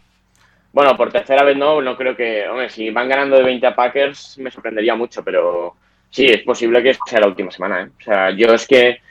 [0.74, 2.48] Bueno, por tercera vez no, no creo que.
[2.48, 5.76] Hombre, si van ganando de 20 a Packers, me sorprendería mucho, pero
[6.12, 7.88] sí, es posible que sea la última semana, ¿eh?
[8.00, 9.02] O sea, yo es que.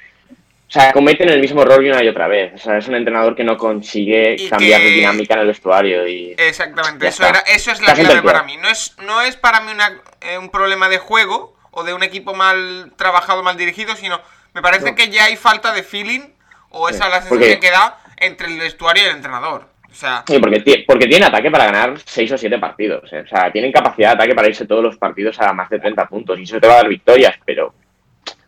[0.69, 2.53] O sea, cometen el mismo error una y otra vez.
[2.55, 5.47] O sea, es un entrenador que no consigue Y cambiar que- de dinámica en el
[5.49, 6.07] vestuario.
[6.07, 6.37] Y...
[6.39, 8.57] Exactamente, eso, era, eso es la Está clave para mí.
[8.57, 12.05] No es, no es para mí una- eh, un problema de juego o de un
[12.05, 14.21] equipo mal trabajado, mal dirigido, sino
[14.55, 14.95] me parece No.
[14.95, 16.21] que ya hay falta de feeling
[16.69, 19.70] o esa Sí, es la sensación que da entre el vestuario y el entrenador.
[19.91, 23.13] O sea, Sí, porque, porque tiene ataque para ganar 6 o 7 partidos.
[23.13, 23.21] ¿eh?
[23.25, 26.07] O sea, tienen capacidad de ataque para irse todos los partidos a más de 30
[26.07, 26.39] puntos.
[26.39, 27.75] Y eso te va a dar victorias, pero.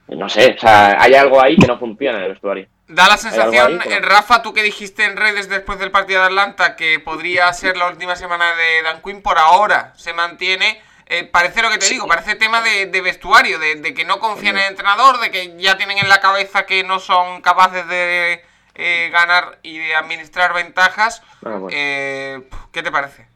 [0.09, 2.67] No sé, o sea, hay algo ahí que no funciona en el vestuario.
[2.89, 6.21] da la sensación, ahí, pero- eh, Rafa, tú que dijiste en redes después del partido
[6.21, 10.81] de Atlanta que podría ser la última semana de Dan Quinn, por ahora se mantiene.
[11.07, 14.63] eh, parece lo que te digo, parece tema de, vestuario, de, que no confían en
[14.65, 18.43] el entrenador, de que ya tienen en la cabeza que no son capaces de
[18.75, 21.23] eh, ganar y de administrar ventajas.
[21.45, 22.41] Ah, eh,
[22.73, 23.27] ¿Qué te parece?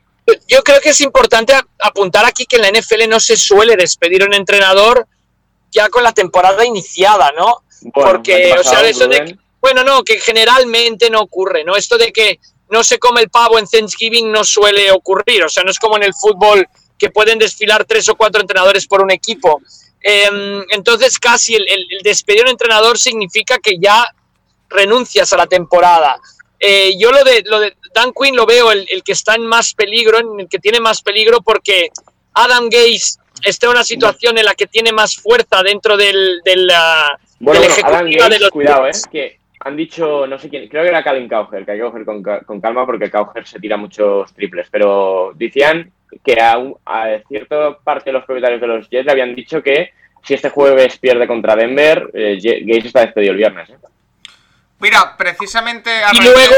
[0.48, 4.22] Yo creo que es importante apuntar aquí que en la NFL no se suele despedir
[4.22, 5.06] a un entrenador
[5.70, 7.62] ya con la temporada iniciada, ¿no?
[7.92, 11.76] Porque, o sea, eso de que, bueno, no, que generalmente no ocurre, ¿no?
[11.76, 15.62] Esto de que no se come el pavo en Thanksgiving no suele ocurrir, o sea,
[15.62, 16.66] no es como en el fútbol
[16.98, 19.60] que pueden desfilar tres o cuatro entrenadores por un equipo.
[20.00, 21.66] Em, entonces, casi el,
[22.02, 24.06] despedir a un entrenador significa que ya
[24.68, 26.18] renuncias a la temporada.
[26.58, 29.74] Eh, yo lo de, lo de Dan Quinn lo veo el, que está en más
[29.74, 31.90] peligro, en el que tiene más peligro, porque
[32.34, 36.70] Adam Gaze está en una situación en la que tiene más fuerza dentro del, del,
[37.40, 41.28] bueno, Adam Gaze, Cuidado, eh, que han dicho, no sé quién, creo que era Calvin
[41.28, 45.32] Cauger, que hay que coger con, con calma porque Cauger se tira muchos triples, pero
[45.34, 45.90] decían
[46.24, 49.90] que a, a cierta parte de los propietarios de los Jets le habían dicho que
[50.22, 53.70] si este jueves pierde contra Denver, eh, Gates está despedido el viernes.
[53.70, 53.76] ¿eh?
[54.78, 56.54] Mira, precisamente y luego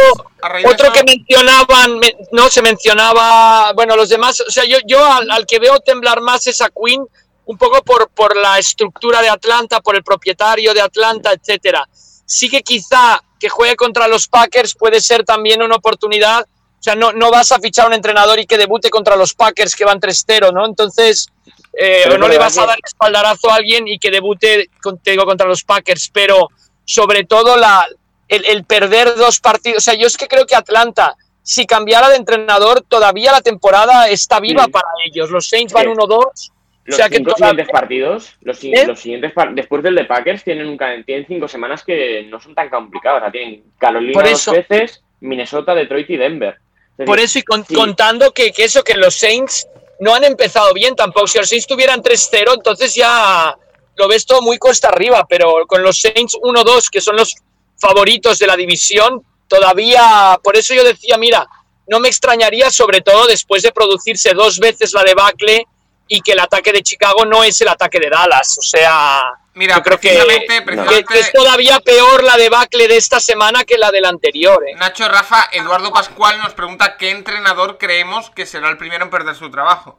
[0.66, 2.00] otro que mencionaban,
[2.32, 6.46] no se mencionaba, bueno, los demás, o sea, yo, yo al, que veo temblar más
[6.48, 7.06] es a Quinn,
[7.44, 11.88] un poco por, por la estructura de Atlanta, por el propietario de Atlanta, etcétera.
[12.26, 16.44] Sí que quizá que juegue contra los Packers puede ser también una oportunidad
[16.78, 19.34] o sea, no, no vas a fichar a un entrenador y que debute contra los
[19.34, 20.64] Packers que van 3-0, ¿no?
[20.64, 21.28] Entonces,
[21.72, 25.64] eh, no le vas a dar espaldarazo a alguien y que debute contigo contra los
[25.64, 26.48] Packers, pero
[26.84, 27.84] sobre todo la,
[28.28, 29.78] el, perder dos partidos.
[29.78, 34.08] O sea, yo es que creo que Atlanta, si cambiara de entrenador, todavía la temporada
[34.08, 35.30] está viva para ellos.
[35.30, 36.52] Los Saints van 1-2.
[36.84, 38.86] Los o sea cinco siguientes partidos, los, ¿Eh?
[38.86, 42.70] los, siguientes después del de Packers tienen, un, tienen cinco semanas que no son tan
[42.70, 43.18] complicadas.
[43.18, 46.56] O sea, tienen Carolina dos veces, Minnesota, Detroit y Denver.
[47.04, 49.68] Por eso, y contando que, eso, que los Saints
[50.00, 51.26] no han empezado bien tampoco.
[51.26, 53.54] Si los Saints tuvieran 3-0, entonces ya
[53.96, 57.34] lo ves todo muy cuesta arriba, pero con los Saints 1-2, que son los
[57.78, 61.46] favoritos de la división, todavía, por eso yo decía, mira,
[61.86, 65.66] no me extrañaría, sobre todo después de producirse dos veces la debacle
[66.06, 68.58] y que el ataque de Chicago no es el ataque de Dallas.
[68.58, 69.22] O sea,
[69.58, 74.62] Mira, creo que, es todavía peor la debacle de esta semana que la del anterior.
[74.68, 74.76] ¿eh?
[74.76, 79.34] Nacho Rafa, Eduardo Pascual nos pregunta qué entrenador creemos que será el primero en perder
[79.34, 79.98] su trabajo.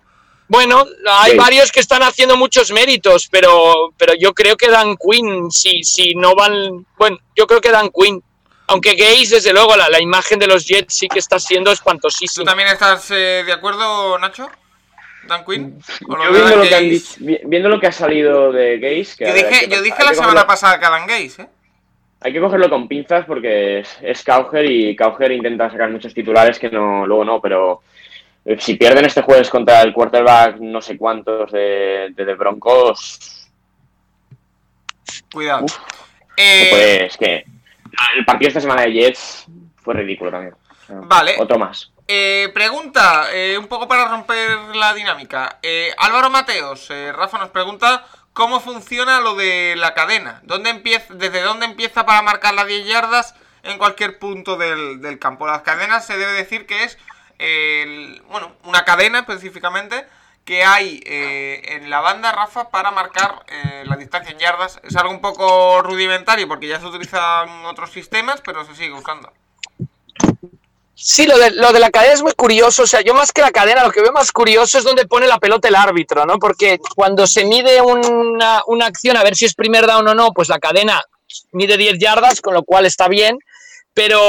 [0.50, 5.52] Bueno, hay varios que están haciendo muchos méritos, pero, pero yo creo que Dan Quinn,
[5.52, 6.88] si, si no van.
[6.98, 8.22] Bueno, yo creo que Dan Quinn.
[8.66, 12.44] Aunque Gaze, desde luego, la, la imagen de los Jets sí que está siendo espantosísima.
[12.44, 14.50] ¿Tú también estás eh, de acuerdo, Nacho?
[15.28, 15.80] Dan Quinn?
[17.46, 19.24] viendo, lo que ha salido de Gaze.
[19.26, 21.48] yo dije, yo dije la semana pasada que Dan Gaze, ¿eh?
[22.22, 26.60] Hay que cogerlo con pinzas porque es, es Cauger y Cauger intenta sacar muchos titulares
[26.60, 27.82] que no luego no, pero
[28.58, 33.50] si pierden este jueves contra el quarterback no sé cuántos de, de, Broncos.
[35.32, 35.66] Cuidado.
[36.36, 37.46] Eh, pues que
[38.16, 39.46] el partido esta semana de Jets
[39.78, 40.56] fue ridículo también.
[40.88, 41.36] Vale.
[41.38, 41.92] Otro más.
[42.12, 45.60] Eh, pregunta, eh, un poco para romper la dinámica.
[45.62, 50.42] Eh, Álvaro Mateos, Rafa nos pregunta cómo funciona lo de la cadena.
[50.44, 55.46] ¿Dónde empieza, ¿Desde dónde empieza para marcar las 10 yardas en cualquier punto del, campo?
[55.46, 56.98] Las cadenas se debe decir que es
[58.30, 60.06] bueno, una cadena específicamente
[60.46, 63.46] que hay en la banda, Rafa, para marcar
[63.86, 64.80] la distancia en yardas.
[64.84, 69.32] Es algo un poco rudimentario porque ya se utilizan otros sistemas, pero se sigue usando.
[71.02, 72.84] Sí, lo de, lo de la cadena es muy curioso.
[72.84, 75.28] O sea, yo más que la cadena, lo que veo más curioso es donde pone
[75.28, 76.40] la pelota el árbitro, ¿no?
[76.40, 80.34] Porque cuando se mide una, una acción a ver si es primer down o no,
[80.34, 81.02] pues la cadena
[81.54, 83.40] mide 10 yardas, con lo cual está bien.
[83.94, 84.22] Pero,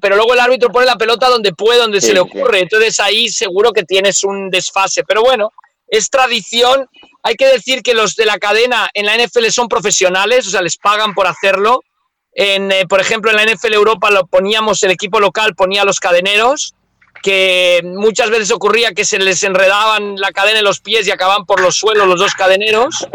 [0.00, 2.60] pero luego el árbitro pone la pelota donde puede, donde se le ocurre.
[2.60, 5.02] Entonces ahí seguro que tienes un desfase.
[5.04, 5.52] Pero bueno,
[5.88, 6.88] es tradición.
[7.22, 10.62] Hay que decir que los de la cadena en la NFL son profesionales, o sea,
[10.62, 11.82] les pagan por hacerlo.
[12.32, 16.00] En, eh, por ejemplo, en la NFL Europa lo poníamos, el equipo local ponía los
[16.00, 16.74] cadeneros,
[17.22, 21.46] que muchas veces ocurría que se les enredaban la cadena en los pies y acababan
[21.46, 23.08] por los suelos los dos cadeneros.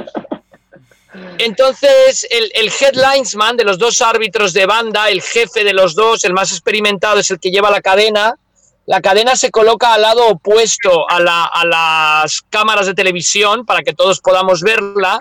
[1.38, 6.24] Entonces, el, el headlinesman de los dos árbitros de banda, el jefe de los dos,
[6.24, 8.36] el más experimentado, es el que lleva la cadena.
[8.86, 13.84] La cadena se coloca al lado opuesto a, la, a las cámaras de televisión para
[13.84, 15.17] que todos podamos verla.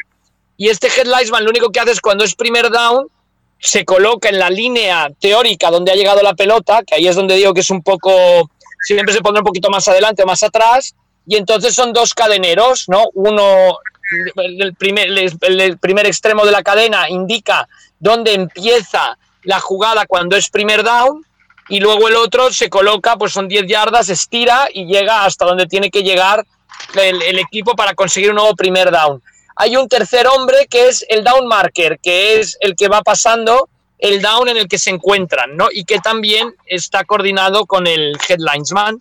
[0.57, 3.09] Y este headlinesman lo único que hace es cuando es primer down,
[3.59, 7.37] se coloca en la línea teórica donde ha llegado la pelota, que ahí es donde
[7.37, 8.11] digo que es un poco,
[8.83, 10.95] siempre se pondrá un poquito más adelante o más atrás,
[11.27, 13.05] y entonces son dos cadeneros, ¿no?
[13.13, 13.79] Uno,
[14.37, 17.69] el primer, el primer extremo de la cadena indica
[17.99, 21.25] dónde empieza la jugada cuando es primer down,
[21.71, 25.67] y luego el otro se coloca, pues son 10 yardas, estira y llega hasta donde
[25.67, 26.45] tiene que llegar
[26.95, 29.23] el, equipo para conseguir un nuevo primer down.
[29.55, 33.69] Hay un tercer hombre que es el down marker, que es el que va pasando
[33.99, 35.69] el down en el que se encuentran, ¿no?
[35.71, 39.01] Y que también está coordinado con el headlinesman.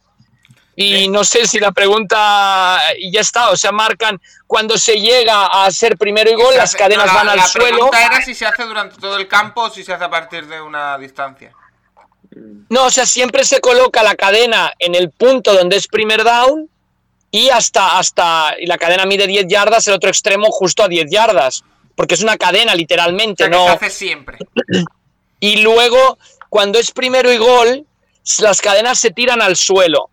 [0.81, 5.45] Y no sé si la pregunta y ya está, o sea, marcan cuando se llega
[5.47, 7.67] a ser primero y gol, las cadenas no, la- van al la suelo.
[7.75, 10.47] pregunta era si se hace durante todo el campo o si se hace a partir
[10.47, 11.51] de una distancia.
[12.69, 16.69] No, o sea, siempre se coloca la cadena en el punto donde es primer down
[17.29, 21.07] y hasta, hasta y la cadena mide 10 yardas, el otro extremo justo a 10
[21.11, 21.63] yardas,
[21.95, 23.65] porque es una cadena O literalmente, sea, que no.
[23.65, 24.37] se hace siempre.
[25.41, 26.17] Y luego,
[26.49, 27.85] cuando es primero y gol,
[28.39, 30.09] las cadenas se tiran al suelo.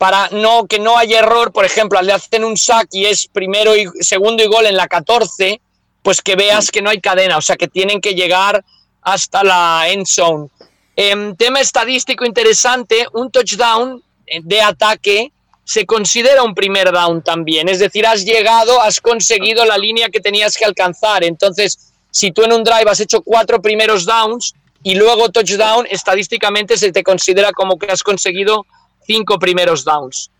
[0.00, 3.76] Para no, que no haya error, por ejemplo, le hacen un sack y es primero
[3.76, 5.60] y segundo y gol en la 14,
[6.02, 8.64] pues que veas que no hay cadena, o sea que tienen que llegar
[9.02, 10.48] hasta la end zone.
[10.96, 15.32] Em, tema estadístico interesante, un touchdown eh, de ataque
[15.64, 20.20] se considera un primer down también, es decir, has llegado, has conseguido la línea que
[20.20, 21.24] tenías que alcanzar.
[21.24, 26.78] Entonces, si tú en un drive has hecho cuatro primeros downs y luego touchdown, estadísticamente
[26.78, 28.64] se te considera como que has conseguido
[29.10, 30.30] cinco primeros downs.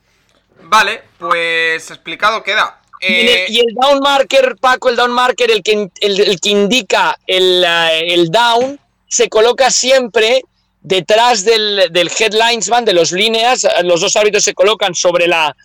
[0.63, 2.81] Vale, pues explicado queda.
[3.01, 6.41] Y el- Eh, y el down marker, Paco, el down marker, el que, el, el
[6.41, 8.79] que indica el, eh, el down,
[9.09, 10.43] se coloca siempre
[10.83, 13.67] detrás del, del headlinesman, de los líneas.
[13.83, 15.57] Los dos árbitros se colocan sobre la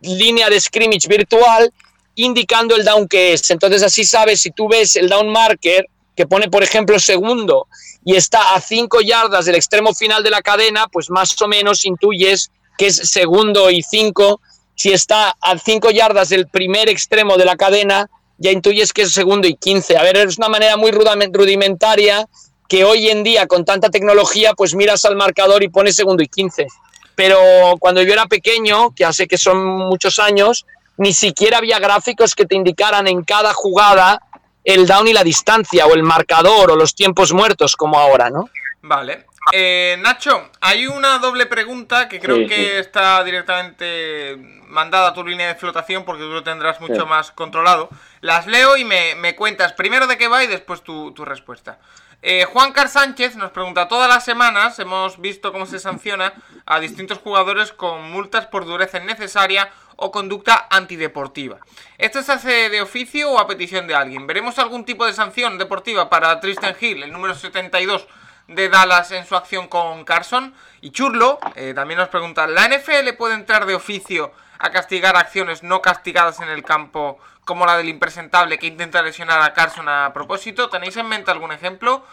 [0.00, 1.70] línea de scrimmage virtual,
[2.14, 3.50] indicando el down que es.
[3.50, 7.68] Entonces, así sabes, si tú ves el down marker, que pone, por ejemplo, segundo,
[8.04, 11.84] y está a 5 yardas del extremo final de la cadena, pues más o menos
[11.84, 14.40] intuyes que es segundo y 5.
[14.74, 19.12] Si está a 5 yardas del primer extremo de la cadena, ya intuyes que es
[19.12, 19.96] segundo y 15.
[19.96, 22.26] A ver, es una manera muy rudimentaria
[22.68, 26.28] que hoy en día, con tanta tecnología, pues miras al marcador y pones segundo y
[26.28, 26.66] 15.
[27.14, 27.38] Pero
[27.78, 30.66] cuando yo era pequeño, que hace que son muchos años,
[30.98, 34.20] ni siquiera había gráficos que te indicaran en cada jugada
[34.66, 38.50] el down y la distancia, o el marcador, o los tiempos muertos, como ahora, ¿no?
[38.82, 39.24] Vale.
[39.52, 42.62] Eh, Nacho, hay una doble pregunta que creo Sí, que sí.
[42.78, 47.06] está directamente mandada a tu línea de flotación porque tú lo tendrás mucho Sí.
[47.06, 47.88] más controlado.
[48.20, 51.78] Las leo y me, me cuentas primero de qué va y después tu, tu respuesta.
[52.22, 56.32] Eh, Juan Car Sánchez nos pregunta, todas las semanas hemos visto cómo se sanciona
[56.64, 61.58] a distintos jugadores con multas por dureza innecesaria o conducta antideportiva.
[61.98, 64.26] ¿Esto se hace de oficio o a petición de alguien?
[64.26, 68.06] ¿Veremos algún tipo de sanción deportiva para Tristan Hill, el número 72
[68.48, 70.54] de Dallas en su acción con Carson?
[70.80, 75.62] Y Churlo eh, también nos pregunta, ¿la NFL puede entrar de oficio a castigar acciones
[75.62, 80.12] no castigadas en el campo como la del impresentable que intenta lesionar a Carson a
[80.12, 80.68] propósito?
[80.68, 82.04] ¿Tenéis en mente algún ejemplo?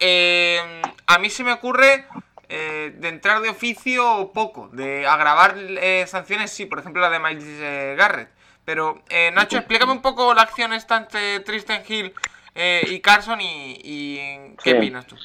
[0.00, 2.06] Eh, a mí se me ocurre
[2.48, 7.18] eh, de entrar de oficio poco, de agravar eh, sanciones sí, por ejemplo la de
[7.18, 8.28] Miles eh, Garrett.
[8.64, 12.12] Pero eh, Nacho, explícame un poco la acción esta entre Tristan Hill
[12.54, 14.16] eh, y Carson y, y
[14.62, 14.76] qué Sí.
[14.76, 15.16] opinas tú.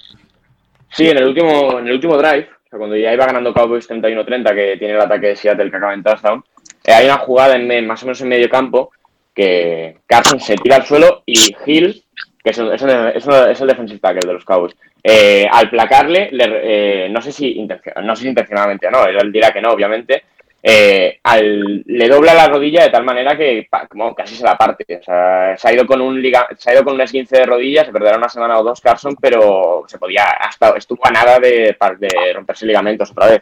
[0.89, 3.89] Sí, en el último, en el último drive, o sea, cuando ya iba ganando Cowboys
[3.89, 6.43] 31-30, que tiene el ataque de Seattle que acaba en touchdown,
[6.85, 8.91] hay una jugada en, más o menos en medio campo
[9.33, 12.03] que Carson se tira al suelo y Hill,
[12.43, 17.05] que es, es, es es el defensive tackle de los Cowboys, eh, al placarle, le-
[17.05, 17.67] eh, no, sé si
[18.03, 20.23] no sé si intencionadamente o no, él dirá que no, obviamente,
[20.63, 24.85] eh, al- le dobla la rodilla de tal manera que como casi se la parte.
[24.99, 27.45] O sea, se ha ido con un liga, se ha ido con un esguince de
[27.45, 31.39] rodilla, se perderá una semana o dos Carson, pero se podía, hasta estuvo a nada
[31.39, 33.41] de, de romperse ligamentos otra vez.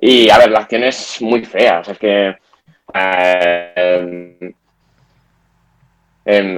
[0.00, 2.36] Y a ver, la acción es muy fea, o sea, es que
[2.94, 4.54] eh,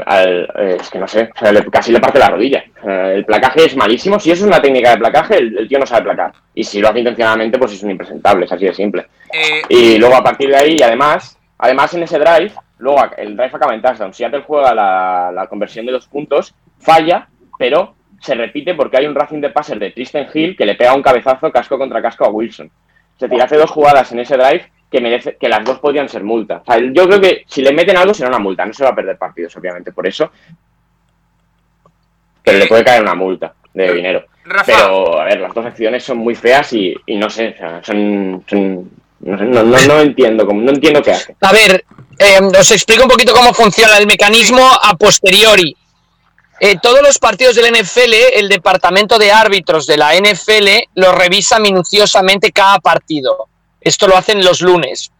[0.06, 2.64] al- eh, es que no sé, o sea, le- casi le parte la rodilla.
[2.84, 4.18] El placaje es malísimo.
[4.18, 6.32] Si eso es una técnica de placaje, el, el tío no sabe placar.
[6.54, 9.06] Y si lo hace intencionadamente, pues es un impresentable, es así de simple.
[9.32, 13.36] Eh, Y luego a partir de ahí, y además, además en ese drive, luego el
[13.36, 14.12] drive acaba en touchdown.
[14.14, 17.28] Seattle juega la, la conversión de dos puntos, falla,
[17.58, 20.94] pero se repite porque hay un racing de passer de Tristan Hill que le pega
[20.94, 22.70] un cabezazo casco contra casco a Wilson.
[23.18, 26.24] Se tira hace dos jugadas en ese drive que merece, que las dos podrían ser
[26.24, 26.62] multa.
[26.66, 28.90] O sea, yo creo que si le meten algo será una multa, no se va
[28.90, 30.30] a perder partidos, obviamente, por eso.
[32.42, 34.24] Pero le puede caer una multa de dinero.
[34.44, 37.56] Rafa, Pero, a ver, las dos acciones son muy feas y, y no sé, o
[37.58, 41.36] sea, son, son- no, sé, no, no, no entiendo cómo, no entiendo qué hace.
[41.42, 41.84] A ver,
[42.18, 45.76] eh, os explico un poquito cómo funciona el mecanismo a posteriori.
[46.58, 51.58] Eh, todos los partidos del NFL, el departamento de árbitros de la NFL lo revisa
[51.58, 53.49] minuciosamente cada partido.
[53.80, 55.10] Esto lo hacen los lunes.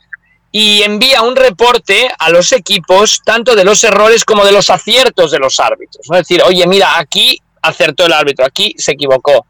[0.53, 5.31] Y envía un reporte a los equipos, tanto de los errores como de los aciertos
[5.31, 6.07] de los árbitros.
[6.11, 6.17] ¿no?
[6.17, 9.47] Es decir, oye, mira, aquí acertó el árbitro, aquí se equivocó.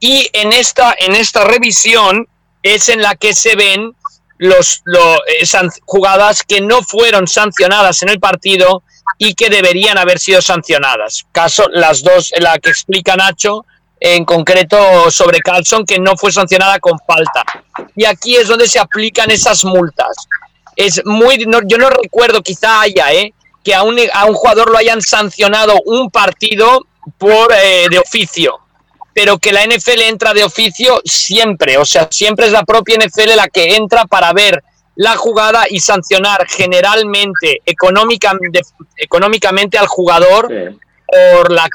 [0.00, 2.28] Y en esta, en esta revisión
[2.62, 3.94] es en la que se ven
[4.38, 4.82] los,
[5.28, 5.46] eh,
[5.84, 8.82] jugadas que no fueron sancionadas en el partido
[9.18, 11.26] y que deberían haber sido sancionadas.
[11.32, 13.64] Caso las dos, la que explica Nacho,
[13.98, 17.44] en concreto sobre Carlson, que no fue sancionada con falta.
[17.94, 20.16] Y aquí es donde se aplican esas multas.
[20.74, 23.32] Es muy, yo no recuerdo, quizá haya, ¿eh?
[23.64, 26.86] que a un, a un jugador lo hayan sancionado un partido
[27.18, 28.60] por eh, de oficio
[29.16, 33.34] pero que la NFL entra de oficio siempre, o sea, siempre es la propia NFL
[33.34, 34.62] la que entra para ver
[34.94, 38.60] la jugada y sancionar generalmente económicamente,
[38.94, 40.52] económicamente al jugador
[41.06, 41.66] por la...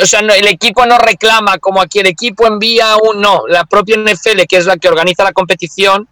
[0.00, 3.20] O sea, el equipo no reclama como aquí el equipo envía un...
[3.20, 6.08] No, la propia NFL, que es la que organiza la competición,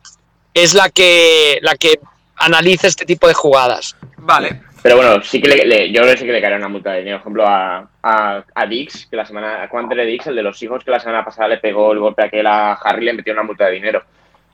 [0.55, 2.01] es la que, la que
[2.37, 3.97] analiza este tipo de jugadas.
[4.19, 6.93] Vale, pero bueno, sí que le, yo creo que sí que le caería una multa
[6.93, 7.19] de dinero.
[7.19, 10.83] Por ejemplo, a, a, Dix, que la semana, a Quantre Dix, el de los hijos,
[10.83, 13.43] que la semana pasada le pegó el golpe a aquel a Harry, le metió una
[13.43, 14.03] multa de dinero,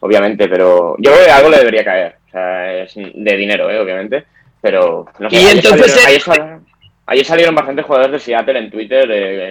[0.01, 0.49] obviamente.
[0.49, 2.17] Pero yo creo que algo le debería caer.
[2.27, 3.79] O sea, es de dinero, ¿eh?
[3.79, 4.25] obviamente.
[4.61, 6.67] Pero no sé, y entonces salieron,
[7.07, 9.07] ayer, salieron, bastantes jugadores de Seattle en Twitter,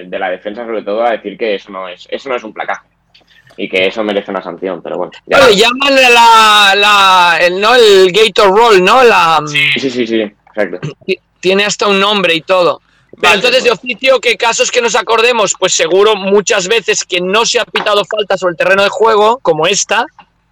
[0.07, 2.53] de, la defensa sobre todo, a decir que eso no es, eso no es un
[2.53, 2.87] placaje
[3.57, 5.11] y que eso merece una sanción, pero bueno.
[5.25, 7.73] Ya llaman la, la, el, ¿no?
[7.73, 9.03] el Gator Roll, ¿no?
[9.03, 11.19] La, sí, sí, sí, sí.
[11.39, 12.81] Tiene hasta un nombre y todo.
[13.19, 15.55] Pero entonces, de oficio, ¿qué casos que nos acordemos?
[15.57, 19.39] Pues seguro muchas veces que no se ha pitado falta sobre el terreno de juego,
[19.41, 20.05] como esta,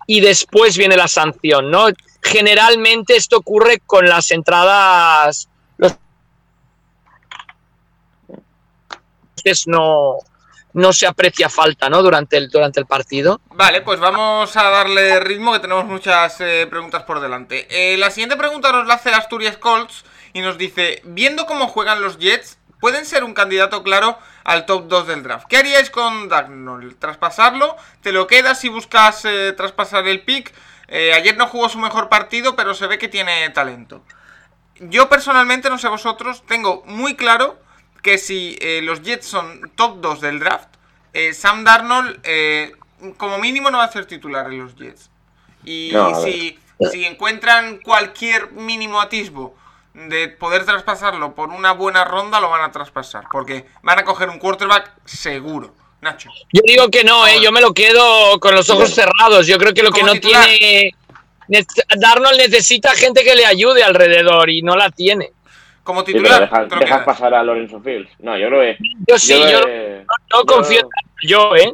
[0.07, 1.87] y después viene la sanción, ¿no?
[2.21, 5.49] Generalmente esto ocurre con las entradas.
[9.67, 10.17] No,
[10.73, 12.01] no se aprecia falta, ¿no?
[12.01, 13.41] Durante el, durante el partido.
[13.51, 17.67] Vale, pues vamos a darle ritmo que tenemos muchas eh, preguntas por delante.
[17.69, 22.01] Eh, la siguiente pregunta nos la hace Asturias Colts y nos dice, viendo cómo juegan
[22.01, 25.45] los Jets, pueden ser un candidato claro al top 2 del draft.
[25.47, 26.95] ¿Qué haríais con Dagnall?
[26.95, 27.77] ¿Traspasarlo?
[28.01, 30.53] ¿Te lo quedas si buscas eh, traspasar el pick?
[31.15, 34.03] ayer no jugó su mejor partido, pero se ve que tiene talento.
[34.79, 37.57] Yo personalmente, no sé vosotros, tengo muy claro
[38.03, 40.67] que si eh, los Jets son top 2 del draft,
[41.13, 42.73] eh, Sam Darnold eh,
[43.17, 45.09] como mínimo no va a ser titular en los Jets.
[45.65, 46.59] Y si,
[46.91, 49.55] si, encuentran cualquier mínimo atisbo
[49.93, 53.25] de poder traspasarlo por una buena ronda, lo van a traspasar.
[53.31, 55.73] Porque van a coger un quarterback seguro.
[56.01, 56.29] Nacho.
[56.51, 59.47] Yo digo que no, eh, yo me lo quedo con los ojos cerrados.
[59.47, 60.91] Yo creo que lo que no tiene...
[61.97, 65.31] Darnold necesita gente que le ayude alrededor y no la tiene
[65.83, 66.49] como titular.
[66.79, 68.09] dejas, pasar a Lorenzo Fields.
[68.19, 68.77] No, yo creo que.
[69.07, 69.59] Yo sí, yo,
[70.33, 70.81] no, confío
[71.23, 71.73] yo, ¿eh?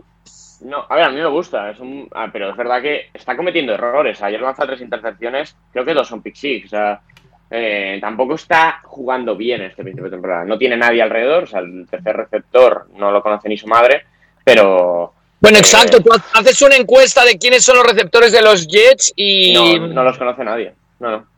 [0.62, 3.38] No, a ver, a mí me gusta, es un, ah, pero es verdad que está
[3.38, 4.22] cometiendo errores.
[4.22, 6.66] Ayer lanza tres intercepciones, creo que dos son pick six.
[6.66, 7.02] O sea,
[7.50, 10.44] eh, tampoco está jugando bien este principio de temporada.
[10.44, 14.06] No tiene nadie alrededor, o sea, el tercer receptor no lo conoce ni su madre,
[14.44, 15.14] pero.
[15.40, 19.14] Bueno, eh, exacto, tú haces una encuesta de quiénes son los receptores de los Jets
[19.16, 19.54] y.
[19.54, 20.74] No, no los conoce nadie.
[21.00, 21.29] No, no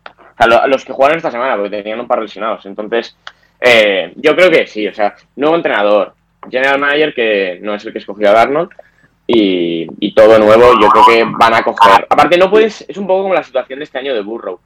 [0.48, 2.66] los que jugaron esta semana, porque tenían un par lesionados.
[2.66, 3.16] Entonces,
[3.60, 6.14] eh, yo creo que sí, o sea, nuevo entrenador,
[6.50, 8.72] general manager que no es el que escogió a Darnold,
[9.34, 12.06] y, todo nuevo, yo creo que van a coger.
[12.10, 14.60] Aparte, no puedes, es un poco como la situación de este año de Burrow.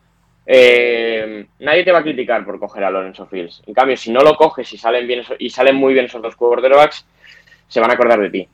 [0.48, 3.64] Eh, nadie te va a criticar por coger a Lorenzo Fields.
[3.68, 6.36] En cambio, si no lo coges y salen bien y salen muy bien esos dos
[6.36, 7.06] quarterbacks,
[7.68, 8.48] se van a acordar de ti.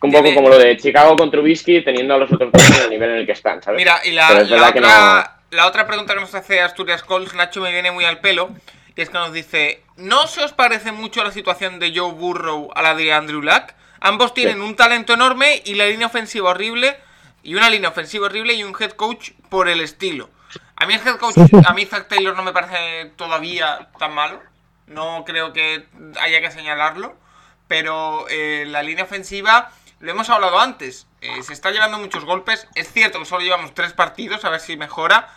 [0.00, 2.90] Un poco como lo de Chicago con Trubisky teniendo a los otros dos en el
[2.90, 3.78] nivel en el que están, ¿sabes?
[3.78, 7.90] Mira, y la, la la otra pregunta que nos hace Asturias Colts, Nacho, me viene
[7.90, 8.50] muy al pelo.
[8.94, 12.70] Y es que nos dice: ¿No se os parece mucho la situación de Joe Burrow
[12.74, 13.72] a la de Andrew Luck?
[14.00, 16.98] Ambos tienen un talento enorme y la línea ofensiva horrible.
[17.42, 20.28] Y una línea ofensiva horrible y un head coach por el estilo.
[20.76, 21.36] A mí el head coach,
[21.66, 24.42] a mí Zach Taylor no me parece todavía tan malo.
[24.86, 25.86] No creo que
[26.20, 27.16] haya que señalarlo.
[27.68, 29.70] Pero eh, la línea ofensiva
[30.00, 32.68] lo hemos hablado antes, eh, se está llevando muchos golpes.
[32.74, 35.28] Es cierto que solo llevamos tres partidos, a ver si mejora.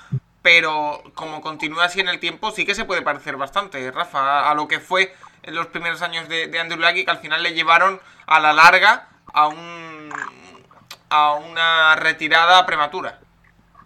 [0.41, 4.55] Pero como continúa así en el tiempo, sí que se puede parecer bastante, Rafa, a,
[4.55, 8.01] lo que fue en los primeros años de, Andrew Luck, que al final le llevaron
[8.25, 10.09] a la larga a un
[11.09, 13.19] a una retirada prematura.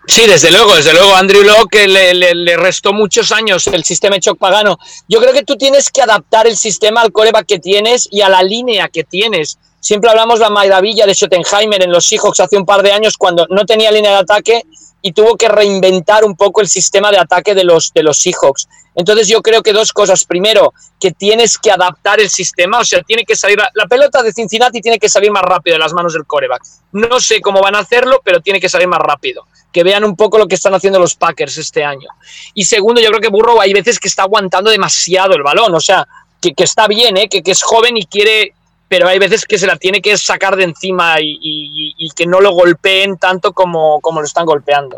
[0.07, 1.15] Sí, desde luego, desde luego.
[1.15, 4.77] Andrew Locke le, le, restó muchos años el sistema Choc Pagano.
[5.09, 8.29] Yo creo que tú tienes que adaptar el sistema al coreback que tienes y a
[8.29, 9.57] la línea que tienes.
[9.85, 13.45] Siempre hablamos la maravilla de Schottenheimer en los Seahawks hace un par de años cuando
[13.51, 14.63] no tenía línea de ataque
[14.99, 18.67] y tuvo que reinventar un poco el sistema de ataque de los, de los Seahawks.
[18.95, 20.25] Entonces yo creo que dos cosas.
[20.25, 24.33] Primero, que tienes que adaptar el sistema, o sea, tiene que salir la, pelota de
[24.33, 26.63] Cincinnati tiene que salir más rápido de las manos del coreback.
[26.93, 29.45] No sé cómo van a hacerlo, pero tiene que salir más rápido.
[29.71, 32.09] Que vean un poco lo que están haciendo los Packers este año.
[32.55, 35.79] Y segundo, yo creo que Burrow hay veces que está aguantando demasiado el balón, o
[35.79, 36.07] sea,
[36.41, 37.29] que, está bien, ¿eh?
[37.29, 38.55] que, que es joven y quiere
[38.87, 42.25] pero hay veces que se la tiene que sacar de encima y, y- y que
[42.27, 44.97] no lo golpeen tanto como, como lo están golpeando.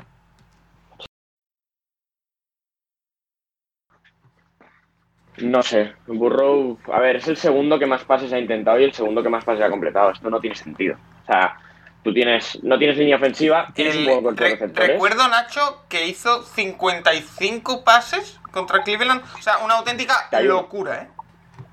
[5.38, 8.93] No sé, Burrow, a ver, es el segundo que más pases ha intentado y el
[8.93, 10.09] segundo que más pases ha completado.
[10.11, 10.95] Esto no tiene sentido.
[11.23, 11.57] O sea,
[12.03, 14.89] tú tienes, no tienes línea ofensiva, tienes un El- buen golpe de re- receptores.
[14.93, 19.21] recuerdo, Nacho, que hizo 55 pases contra Cleveland.
[19.38, 20.53] O sea, una auténtica 61.
[20.55, 21.07] locura, ¿eh?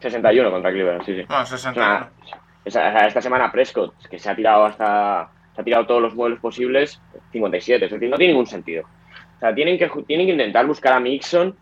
[0.05, 1.25] 61 contra Cleveland, sí, sí.
[1.27, 1.87] Bueno, Es 61.
[1.87, 2.11] una-
[2.65, 6.15] esa- esa- esta semana Prescott, que se ha tirado hasta se ha tirado todos los
[6.15, 7.01] vuelos posibles,
[7.31, 7.85] 57.
[7.85, 8.85] Es decir, no tiene ningún sentido.
[9.37, 11.55] O sea, tienen que, tienen que intentar buscar a Mixon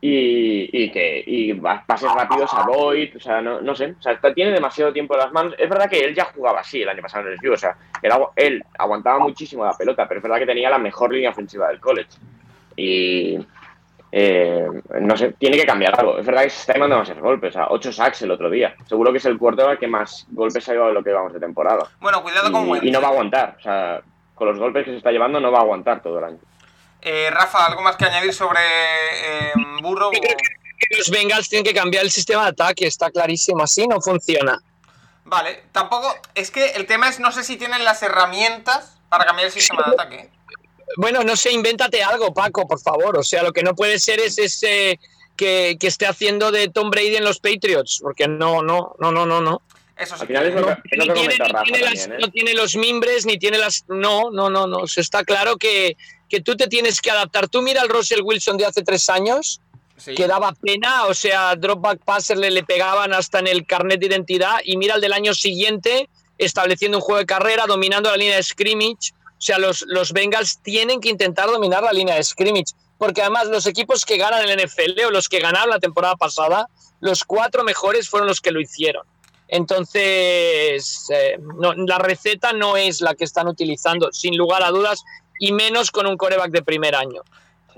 [0.00, 3.16] y, y que y pases rápidos a Boyd.
[3.16, 3.94] O sea, no, no sé.
[3.98, 5.54] O sea, tiene demasiado tiempo en las manos.
[5.58, 7.52] Es verdad que él ya jugaba así el año pasado en el SU.
[7.52, 11.12] O sea, él, él aguantaba muchísimo la pelota, pero es verdad que tenía la mejor
[11.12, 12.10] línea ofensiva del college.
[12.76, 13.38] Y.
[14.14, 14.66] eh,
[15.00, 16.18] no sé, tiene que cambiar algo.
[16.18, 17.50] Es verdad que se está llevando demasiados golpes.
[17.50, 18.74] O sea, 8 sacks el otro día.
[18.86, 21.40] Seguro que es el quarterback que más golpes ha llevado de lo que vamos de
[21.40, 21.88] temporada.
[21.98, 22.84] Bueno, cuidado con Wentz.
[22.84, 23.56] y no va a aguantar.
[23.58, 24.02] O sea,
[24.34, 26.38] con los golpes que se está llevando, no va a aguantar todo el año.
[27.00, 29.52] Eh, Rafa, ¿algo más que añadir sobre eh,
[30.12, 34.58] que los Bengals tienen que cambiar el sistema de ataque, está clarísimo, así no funciona.
[35.24, 36.14] Vale, tampoco.
[36.34, 39.82] Es que el tema es, no sé si tienen las herramientas para cambiar el sistema
[39.86, 40.30] de ataque.
[40.96, 43.18] Bueno, no sé, invéntate algo, Paco, por favor.
[43.18, 44.98] O sea, lo que no puede ser es ese
[45.36, 49.24] que, que esté haciendo de Tom Brady en los Patriots, porque no, no, no, no,
[49.26, 49.62] no, no.
[49.96, 50.22] Eso sí.
[50.22, 51.80] Al final es lo No, que, es lo ni que tiene, comenta ni Rafa tiene
[51.80, 52.16] las- también, ¿eh?
[52.26, 53.84] no tiene los mimbres, ni tiene las...
[53.88, 54.78] No, no, no, no.
[54.78, 55.96] O sea, está claro que,
[56.28, 57.48] que tú te tienes que adaptar.
[57.48, 59.60] Tú mira al Russell Wilson de hace tres años,
[59.98, 60.14] Sí.
[60.14, 64.06] que daba pena, o sea, dropback passer le, le pegaban hasta en el carnet de
[64.06, 68.34] identidad, y mira el del año siguiente, estableciendo un juego de carrera, dominando la línea
[68.36, 69.12] de scrimmage.
[69.42, 73.48] O sea, los, los Bengals tienen que intentar dominar la línea de scrimmage, porque además
[73.48, 76.68] los equipos que ganan el NFL o los que ganaron la temporada pasada,
[77.00, 79.04] los cuatro mejores fueron los que lo hicieron.
[79.48, 85.02] Entonces, eh, no, la receta no es la que están utilizando, sin lugar a dudas,
[85.40, 87.22] y menos con un coreback de primer año.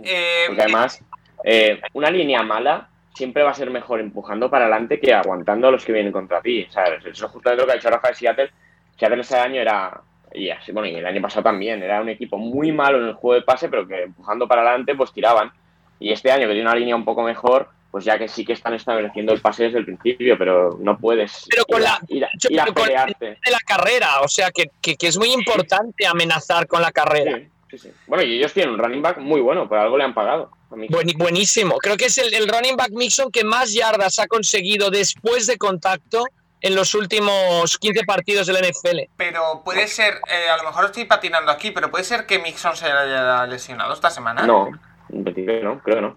[0.03, 1.01] Eh, Porque además,
[1.45, 5.71] eh, una línea mala siempre va a ser mejor empujando para adelante que aguantando a
[5.71, 6.67] los que vienen contra ti.
[6.69, 8.51] O sea, eso es justamente lo que ha hecho Rafa de Seattle.
[8.99, 10.03] Seattle ese año era,
[10.35, 13.15] y así, bueno, y el año pasado también, era un equipo muy malo en el
[13.15, 15.53] juego de pase, pero que empujando para adelante, pues tiraban.
[16.01, 18.53] Y este año que tiene una línea un poco mejor, pues ya que sí que
[18.55, 22.01] están estableciendo el pase desde el principio, pero no puedes Pero con ir, a- la-
[22.09, 23.27] ir a, yo- ir a pero con- pelearte.
[23.27, 27.39] de la carrera, o sea que, que- que es muy importante amenazar con la carrera.
[27.39, 27.91] Sí, sí, sí.
[28.09, 30.51] Bueno, y ellos tienen un running back muy bueno, por algo le han pagado.
[30.71, 30.75] a.
[30.75, 31.77] Buen- buenísimo.
[31.79, 35.57] Creo que es el, el running back Mixon que más yardas ha conseguido después de
[35.57, 36.25] contacto
[36.67, 39.01] en los últimos 15 partidos del NFL.
[39.19, 42.75] pero puede ser, eh, a lo mejor estoy patinando aquí, pero puede ser que Mixon
[42.75, 44.47] se haya lesionado esta semana.
[44.47, 44.71] No,
[45.11, 46.17] en principio no, creo que no.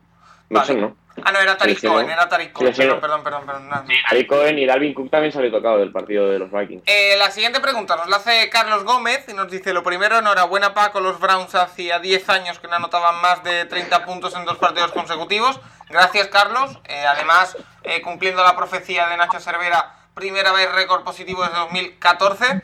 [0.49, 0.61] Vale.
[0.61, 0.95] Mixon no.
[1.23, 2.13] Ah, no, era Tariq Cohen, no.
[2.13, 2.73] era Tariq Cohen.
[2.73, 3.01] sí, Perdón, no.
[3.01, 3.69] perdón, perdón, perdón.
[3.69, 3.85] nada.
[4.09, 6.83] Ari Cohen y Dalvin Cook también salió tocado del partido de los Vikings.
[6.85, 10.73] Eh, la siguiente pregunta nos la hace Carlos Gómez y nos dice, lo primero, enhorabuena
[10.75, 14.57] Paco, los Browns hacía 10 años que no anotaban más de 30 puntos en dos
[14.59, 15.59] partidos consecutivos.
[15.89, 21.43] Gracias Carlos, Eh, además eh, cumpliendo la profecía de Nacho Cervera, primera vez récord positivo
[21.43, 22.61] desde 2014.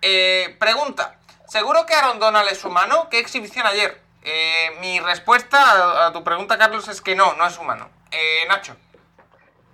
[0.00, 1.16] Eh, pregunta,
[1.48, 3.08] ¿seguro que Aaron Donald es humano?
[3.10, 3.98] ¿Qué exhibición ayer?
[4.24, 7.88] Eh, mi respuesta a, tu pregunta Carlos es que no, no es humano.
[8.12, 8.76] Eh, Nacho.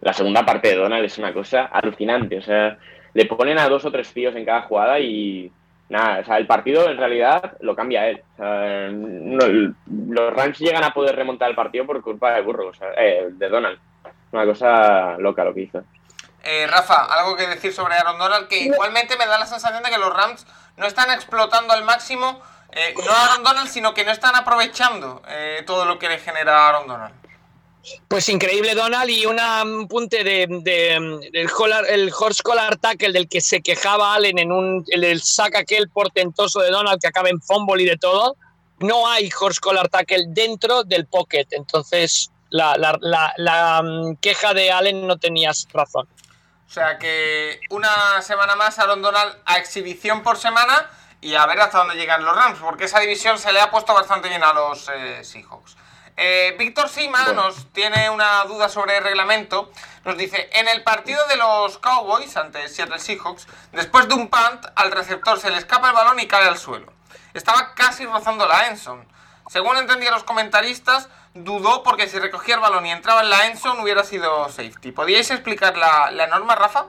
[0.01, 2.39] La segunda parte de Donald es una cosa alucinante.
[2.39, 2.79] O sea,
[3.13, 5.53] le ponen a dos o tres tíos en cada jugada y
[5.91, 8.23] nada, o sea, el partido en realidad lo cambia él.
[8.35, 9.75] O sea, no-
[10.15, 13.27] los Rams llegan a poder remontar el partido por culpa de Burro, o sea, eh,
[13.31, 13.79] de Donald.
[14.33, 15.83] Una cosa loca lo que hizo.
[16.51, 19.91] Eh, Rafa, algo que decir sobre Aaron Donald, que igualmente me da la sensación de
[19.91, 20.47] que los Rams
[20.79, 22.41] no están explotando al máximo,
[22.73, 26.19] eh, no a Aaron Donald, sino que no están aprovechando eh, todo lo que le
[26.19, 27.15] genera Aaron Donald.
[28.09, 33.13] Pues increíble Donald y una, un punte de, de- del Collar- el horse collar tackle
[33.13, 37.09] del que se quejaba Allen en un el, el sack aquel portentoso de Donald que
[37.09, 38.37] acaba en fumble y de todo.
[38.81, 44.55] No hay horse collar tackle dentro del pocket, entonces la, la- la- la, mm, queja
[44.55, 46.07] de Allen no tenías razón.
[46.69, 50.91] O sea que una semana más Aaron Donald a exhibición por semana
[51.21, 53.95] y a ver hasta dónde llegan los Rams, porque esa división se le ha puesto
[53.95, 55.77] bastante bien a los eh, Seahawks.
[56.17, 57.45] Eh, Víctor Sima Bueno.
[57.45, 59.73] nos tiene una duda sobre el reglamento.
[60.05, 64.67] Nos dice, en el partido de los Cowboys ante Seattle Seahawks, después de un punt,
[64.75, 66.93] al receptor se le escapa el balón y cae al suelo.
[67.33, 69.07] Estaba casi rozando la Enson.
[69.49, 73.81] Según entendía los comentaristas, dudó porque si recogía el balón y entraba en la Enson
[73.81, 74.93] hubiera sido safety.
[74.93, 76.87] ¿Podríais explicar la, la norma, Rafa?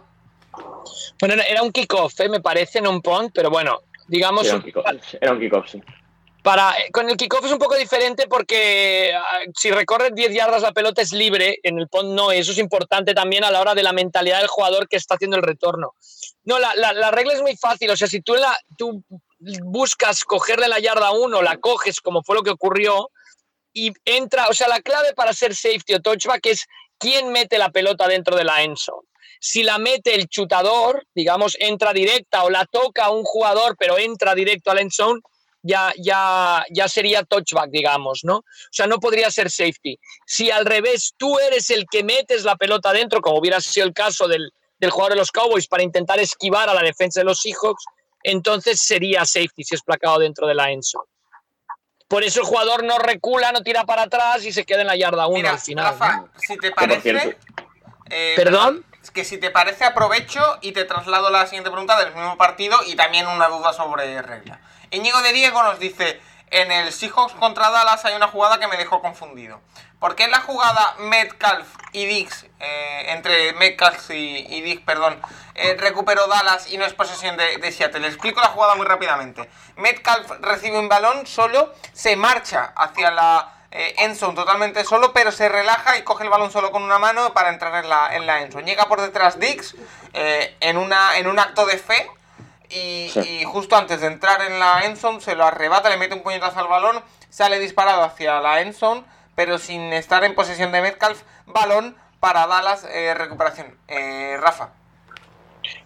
[1.22, 2.30] Bueno, era- un kickoff, ¿eh?
[2.30, 4.45] me parece, en un punt, pero bueno, digamos...
[4.47, 4.86] Era un kickoff,
[5.22, 5.82] era un kickoff, sí.
[6.41, 10.72] Para, con el kickoff es un poco diferente porque ah, si recorre 10 yardas la
[10.72, 13.84] pelota es libre, en el punt no, eso es importante también a la hora de
[13.84, 15.95] la mentalidad del jugador que está haciendo el retorno.
[16.45, 19.03] No, la, la, la regla es muy fácil, o sea, si tú, la, tú
[19.39, 23.09] buscas cogerle la yarda 1, la coges como fue lo que ocurrió
[23.73, 26.65] y entra, o sea, la clave para ser safety o touchback es
[26.97, 29.07] quién mete la pelota dentro de la end zone.
[29.39, 34.35] Si la mete el chutador, digamos, entra directa o la toca un jugador pero entra
[34.35, 35.21] directo al end zone,
[35.61, 38.37] ya, ya, ya sería touchback, digamos, ¿no?
[38.37, 39.99] O sea, no podría ser safety.
[40.25, 43.93] Si al revés tú eres el que metes la pelota dentro, como hubiera sido el
[43.93, 47.41] caso del, del jugador de los Cowboys para intentar esquivar a la defensa de los
[47.41, 47.83] Seahawks,
[48.24, 51.05] entonces sería safety si es placado dentro de la end zone.
[52.07, 54.95] Por eso el jugador no recula, no tira para atrás y se queda en la
[54.95, 55.86] yarda 1 al final.
[55.86, 56.30] Rafa, ¿no?
[56.38, 57.38] si te parece.
[58.09, 58.84] Eh, ¿Perdón?
[59.03, 62.78] Es que si te parece, aprovecho y te traslado la siguiente pregunta del mismo partido
[62.88, 64.59] y también una duda sobre regla.
[64.89, 66.20] Íñigo de Diego nos dice:
[66.52, 69.62] En el Seahawks contra Dallas hay una jugada que me dejó confundido.
[70.00, 75.22] ¿Por qué en la jugada Metcalf y Dix, eh, entre Metcalf y, y Dix, perdón,
[75.56, 78.00] eh, recuperó Dallas y no es posesión de, Seattle?
[78.00, 79.47] Le explico la jugada muy rápidamente.
[79.76, 85.50] Metcalf recibe un balón solo, se marcha hacia la eh, endzone totalmente solo, pero se
[85.50, 88.41] relaja y coge el balón solo con una mano para entrar en la, en la
[88.41, 88.66] endzone.
[88.66, 89.76] Llega por detrás Dix
[90.14, 92.10] eh, en, una, en un acto de fe
[92.70, 93.20] y, Sí.
[93.20, 96.59] y justo antes de entrar en la endzone se lo arrebata, le mete un puñetazo
[96.59, 99.03] al balón, sale disparado hacia la endzone,
[99.36, 103.78] pero sin estar en posesión de Metcalf, balón para Dallas, eh, recuperación.
[103.88, 104.70] Eh, Rafa.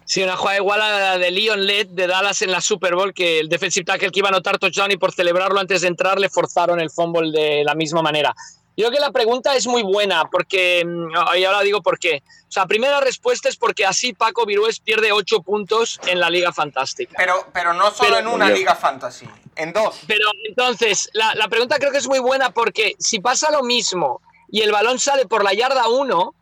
[0.04, 3.14] Sí, una jugada igual a la de Leon Led de Dallas en la Super Bowl,
[3.14, 6.18] que el defensive tackle que iba a anotar touchdown y por celebrarlo antes de entrar
[6.18, 8.34] le forzaron el fumble de la misma manera.
[8.76, 12.22] Yo creo que la pregunta es muy buena, porque, mm, y ahora digo por qué.
[12.48, 16.52] O sea, primera respuesta es porque así Paco Virués pierde 8 puntos en la Liga
[16.52, 17.14] Fantástica.
[17.16, 18.58] Pero, pero no solo Pero- en una Dios.
[18.58, 20.00] liga fantasy, en dos.
[20.08, 24.20] Pero entonces, la, la pregunta creo que es muy buena porque si pasa lo mismo
[24.48, 26.34] y el balón sale por la yarda 1,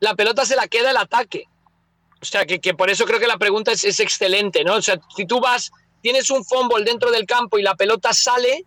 [0.00, 1.44] la pelota se la queda el ataque.
[2.22, 4.74] O sea, que, que por eso creo que la pregunta es, es excelente, ¿no?
[4.76, 5.70] O sea, si tú vas,
[6.02, 8.64] tienes un fumble dentro del campo y la pelota sale,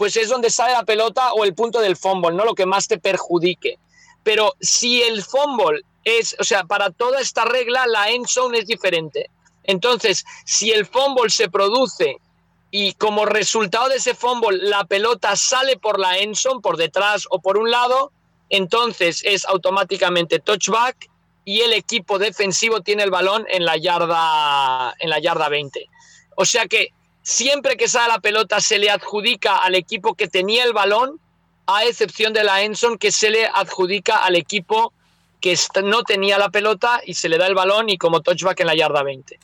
[0.00, 2.46] pues es donde sale la pelota o el punto del fumble, ¿no?
[2.46, 3.78] Lo que más te perjudique.
[4.22, 8.66] Pero si el fumble es, o sea, para toda esta regla, la end zone es
[8.66, 9.28] diferente.
[9.62, 12.16] Entonces, si el fumble se produce
[12.70, 17.26] y como resultado de ese fumble la pelota sale por la end zone, por detrás
[17.28, 18.10] o por un lado,
[18.48, 21.10] entonces es automáticamente touchback
[21.44, 25.86] y el equipo defensivo tiene el balón en la yarda en la yarda 20.
[26.36, 26.94] O sea que
[27.30, 31.20] siempre que sale la pelota se le adjudica al equipo que tenía el balón,
[31.66, 34.92] a excepción de la Enson que se le adjudica al equipo
[35.40, 38.66] que no tenía la pelota y se le da el balón y como touchback en
[38.66, 39.38] la yarda 20.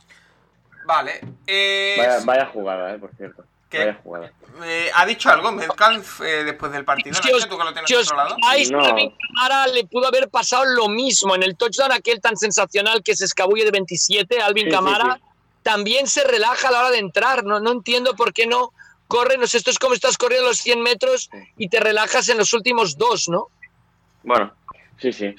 [0.84, 1.20] Vale.
[1.46, 3.44] Eh, Vaya, vaya jugada, eh, por cierto.
[3.70, 3.78] ¿Qué?
[3.78, 4.32] Vaya jugada.
[4.64, 7.14] eh, ¿Ha dicho algo Metcalf eh, después del partido?
[7.22, 8.20] Si os, Nacho, tú que lo tienes si os No.
[8.20, 8.50] a
[8.90, 13.16] Alvin Kamara le pudo haber pasado lo mismo en el touchdown aquel tan sensacional que
[13.16, 14.76] se escabulle de 27, Alvin Sí, sí.
[15.66, 18.70] También se relaja a la hora de entrar, no, no entiendo por qué no
[19.08, 22.38] corre, no sé, esto es como estás corriendo los 100 metros y te relajas en
[22.38, 23.48] los últimos dos, ¿no?
[24.22, 24.52] Bueno,
[24.98, 25.34] sí, sí.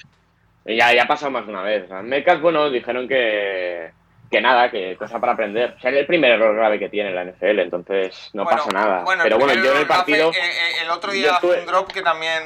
[0.66, 1.88] Ya, ya ha pasado más de una vez.
[1.88, 3.90] Sea, Metcalf, bueno, dijeron que,
[4.30, 5.76] que nada, que cosa para aprender.
[5.78, 8.70] O sea, es el primer error grave que tiene la NFL, entonces no Bueno, pasa
[8.72, 9.02] nada.
[9.04, 10.30] bueno, Pero bueno, yo en el lo hace, partido...
[10.30, 12.42] eh, eh, el otro día hace estuve- un drop que también.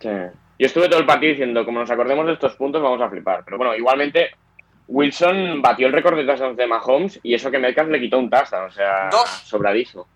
[0.00, 0.08] Sí.
[0.58, 3.42] Yo estuve todo el partido diciendo, como nos acordemos de estos puntos, vamos a flipar.
[3.44, 4.30] Pero bueno, igualmente,
[4.88, 8.30] Wilson batió el récord de touchdowns de Mahomes y eso que Metcalf le quitó un
[8.30, 9.28] touchdown, o sea, Dos.
[9.44, 10.06] sobradísimo.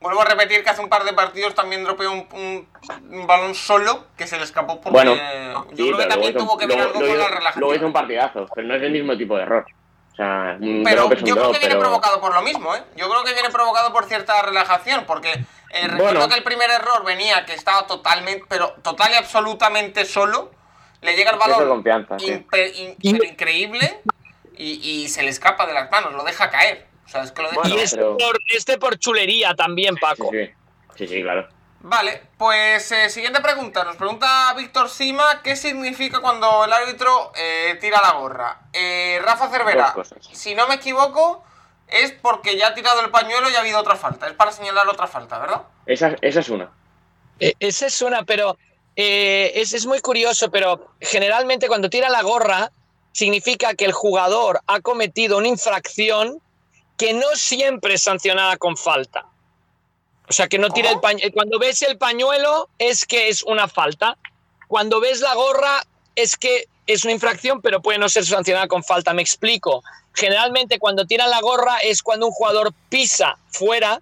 [0.00, 2.68] Vuelvo a repetir que hace un par de partidos también dropeó un, un-
[3.10, 4.90] un balón solo que se le escapó porque.
[4.90, 7.60] Bueno, yo Sí, creo que también tuvo que ver algo con la relajación.
[7.60, 9.64] Luego hizo un partidazo, pero no es el mismo tipo de error.
[10.12, 11.80] O sea, un Pero yo creo que viene pero...
[11.80, 12.82] provocado por lo mismo, ¿eh?
[12.96, 16.28] Yo creo que viene provocado por cierta relajación, porque eh, recuerdo Bueno.
[16.28, 20.50] que el primer error venía que estaba totalmente, pero total y absolutamente solo.
[21.02, 24.00] Le llega el balón impe- in- pero increíble
[24.56, 26.86] y, y se le escapa de las manos, lo deja caer.
[27.04, 29.96] O sea, es que lo deja Bueno, y este, pero- por, este por chulería también,
[29.96, 30.30] Paco.
[30.30, 30.50] sí,
[30.96, 31.48] sí, sí, claro.
[31.84, 33.82] Vale, pues eh, siguiente pregunta.
[33.82, 38.60] Nos pregunta Víctor Sima qué significa cuando el árbitro eh, tira la gorra.
[38.72, 41.44] Eh, Rafa Cervera, si no me equivoco,
[41.88, 44.28] es porque ya ha tirado el pañuelo y ha habido otra falta.
[44.28, 45.62] Es para señalar otra falta, ¿verdad?
[45.84, 46.70] Esa, esa es una.
[47.40, 48.56] Eh, Esa es una, pero
[48.96, 52.70] eh, es, es muy curioso, pero generalmente cuando tira la gorra
[53.12, 56.40] significa que el jugador ha cometido una infracción
[56.96, 59.26] que no siempre es sancionada con falta.
[60.28, 61.32] O sea, que no tira el pañuelo.
[61.32, 64.16] Cuando ves el pañuelo es que es una falta.
[64.68, 65.82] Cuando ves la gorra
[66.14, 69.12] es que es una infracción, pero puede no ser sancionada con falta.
[69.12, 69.82] Me explico.
[70.14, 74.00] Generalmente cuando tiran la gorra es cuando un jugador pisa fuera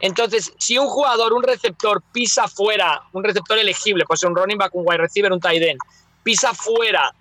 [0.00, 4.74] Entonces, si un jugador, un receptor, pisa fuera, un receptor elegible, pues un running back,
[4.74, 5.78] un wide receiver, un tight end,
[6.22, 7.14] pisa fuera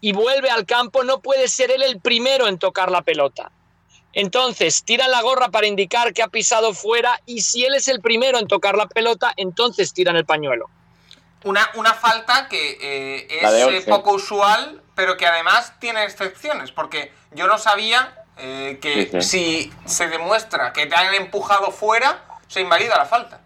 [0.00, 3.50] y vuelve al campo, no puede ser él el primero en tocar la pelota.
[4.12, 8.00] Entonces, tiran la gorra para indicar que ha pisado fuera y si él es el
[8.00, 10.68] primero en tocar la pelota, entonces tiran el pañuelo.
[11.44, 17.12] Una, una falta que eh, es eh, poco usual, pero que además tiene excepciones, porque
[17.32, 22.96] yo no sabía eh, que si se demuestra que te han empujado fuera, se invalida
[22.96, 23.40] la falta.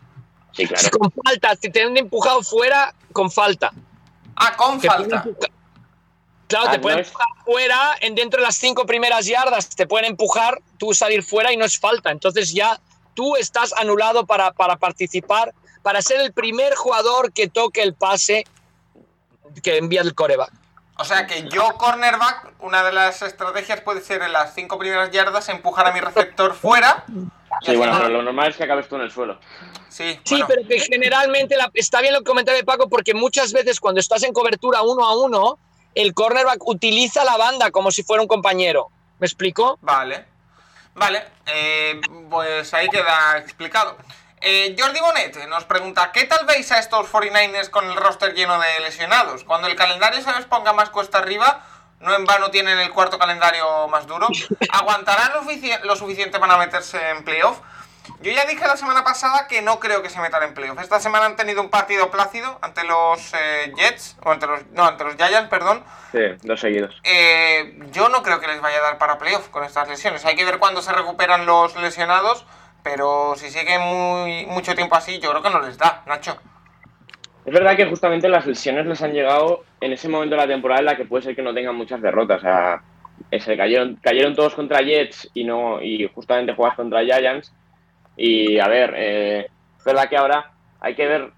[0.53, 0.90] Sí, claro.
[0.99, 3.72] Con falta, si te han empujado fuera, con falta.
[4.36, 5.24] Ah, con falta.
[6.47, 10.11] Claro, te ah, pueden empujar fuera, en dentro de las cinco primeras yardas, te pueden
[10.11, 12.11] empujar, tú salir fuera y no es falta.
[12.11, 12.78] Entonces ya
[13.14, 18.45] tú estás anulado para, para participar, para ser el primer jugador que toque el pase
[19.62, 20.53] que envía el coreback.
[20.99, 25.11] O sea que yo, cornerback, una de las estrategias puede ser en las cinco primeras
[25.11, 27.05] yardas empujar a mi receptor fuera.
[27.62, 29.38] Sí, bueno, pero lo normal es que acabes tú en el suelo.
[29.88, 34.01] Sí, sí pero que generalmente está bien lo que comentaba Paco, porque muchas veces cuando
[34.01, 35.59] estás en cobertura uno a uno,
[35.95, 38.88] el cornerback utiliza la banda como si fuera un compañero.
[39.18, 39.78] ¿Me explico?
[39.82, 40.26] Vale.
[40.95, 43.97] Vale, eh, pues ahí queda explicado.
[44.45, 48.59] Eh, Jordi Bonet nos pregunta, ¿qué tal veis a estos 49ers con el roster lleno
[48.59, 49.45] de lesionados?
[49.45, 51.64] Cuando el calendario se les ponga más cuesta arriba,
[52.01, 54.26] no en vano tienen el cuarto calendario más duro,
[54.70, 55.43] ¿aguantarán lo,
[55.84, 57.61] lo suficiente para meterse en playoff?
[58.20, 60.80] Yo ya dije la semana pasada que no creo que se metan en playoff.
[60.80, 64.84] Esta semana han tenido un partido plácido ante los eh, Jets, o ante los, no,
[64.84, 65.84] ante los Giants, perdón.
[66.11, 67.01] Sí, dos seguidos.
[67.05, 70.24] Eh, yo no creo que les vaya a dar para playoff con estas lesiones.
[70.24, 72.45] Hay que ver cuándo se recuperan los lesionados,
[72.83, 76.37] pero si sigue muy, mucho tiempo así, yo creo que no les da, Nacho.
[77.45, 80.80] Es verdad que justamente las lesiones les han llegado en ese momento de la temporada
[80.80, 82.39] en la que puede ser que no tengan muchas derrotas.
[82.39, 82.83] O sea,
[83.57, 87.53] cayeron, cayeron todos contra Jets y no y justamente juegas contra Giants
[88.16, 89.47] y a ver, eh,
[89.78, 91.30] es verdad que ahora hay que ver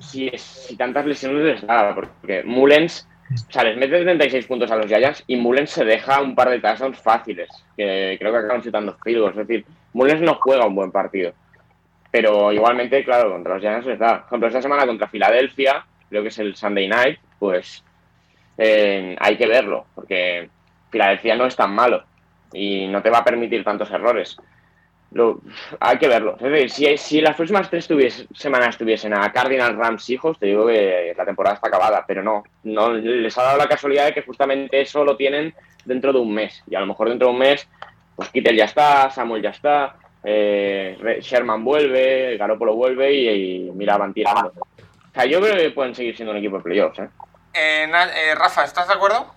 [0.00, 3.08] si, si tantas lesiones les da, porque Mullens,
[3.48, 6.50] o sea, les mete 36 puntos a los Giants y Mullens se deja un par
[6.50, 9.64] de touchdowns fáciles, que creo que acaban chutando field Es decir,
[9.96, 11.32] Mullens no juega un buen partido.
[12.10, 14.20] Pero igualmente, claro, contra los Giants les da.
[14.20, 17.84] Por ejemplo, esta semana contra Filadelfia, creo que es el Sunday night, pues
[18.58, 20.48] eh, hay que verlo, porque
[20.90, 22.04] Filadelfia no es tan malo
[22.52, 24.36] y no te va a permitir tantos errores
[25.80, 26.36] hay que verlo.
[26.68, 27.88] si, si las próximas tres
[28.34, 32.44] semanas tuviesen a Cardinal Rams hijos, te digo que la temporada está acabada, pero no,
[32.64, 36.34] no les ha dado la casualidad de que justamente eso lo tienen dentro de un
[36.34, 36.62] mes.
[36.68, 37.68] Y a lo mejor dentro de un mes,
[38.16, 44.12] pues Kittel ya está, Samuel ya está, eh, Sherman vuelve, Garoppolo vuelve y, mira, van
[44.12, 44.48] tirando.
[44.48, 46.98] O sea, yo creo que pueden seguir siendo un equipo de playoffs.
[46.98, 47.08] ¿eh?
[47.54, 49.32] Eh, Rafa, ¿estás de acuerdo?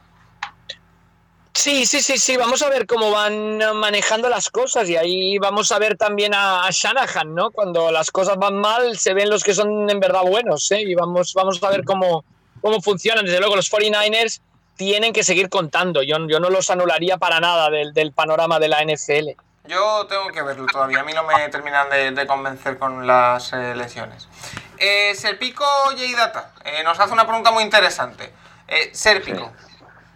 [1.54, 5.72] Sí, sí, sí, sí, vamos a ver cómo van manejando las cosas y ahí vamos
[5.72, 7.52] a ver también a, Shanahan, ¿no?
[7.52, 10.82] Cuando las cosas van mal se ven los que son en verdad buenos, ¿eh?
[10.82, 12.24] Y vamos, vamos a ver cómo,
[12.62, 13.26] cómo funcionan.
[13.26, 14.42] Desde luego los 49ers
[14.80, 18.82] tienen que seguir contando, yo, yo no los anularía para nada del, panorama de la
[18.82, 19.32] NFL.
[19.66, 23.76] Yo tengo que verlo todavía, a mí no me terminan de, convencer con las eh,
[23.76, 24.30] lesiones.
[24.78, 28.32] Eh, Serpico J Data eh, nos hace una pregunta muy interesante.
[28.70, 29.52] Eh, Serpico,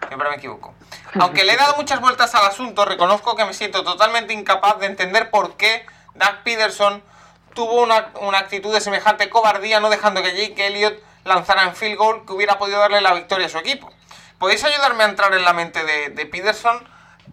[0.07, 0.73] siempre me equivoco.
[1.19, 4.85] Aunque le he dado muchas vueltas al asunto, reconozco que me siento totalmente incapaz de
[4.85, 5.85] entender por qué
[6.15, 7.03] Doug Peterson
[7.53, 12.25] tuvo una, actitud de semejante cobardía no dejando que Jake Elliott lanzara en field goal
[12.25, 13.91] que hubiera podido darle la victoria a su equipo.
[14.39, 16.87] ¿Podéis ayudarme a entrar en la mente de, Peterson?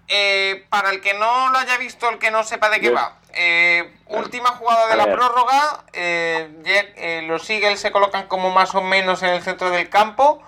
[0.08, 3.18] Eh, para el que no lo haya visto, el que no sepa de qué va.
[3.32, 5.84] Eh, última jugada de la prórroga.
[5.92, 10.42] Eh, los Eagles se colocan como más o menos en el centro del campo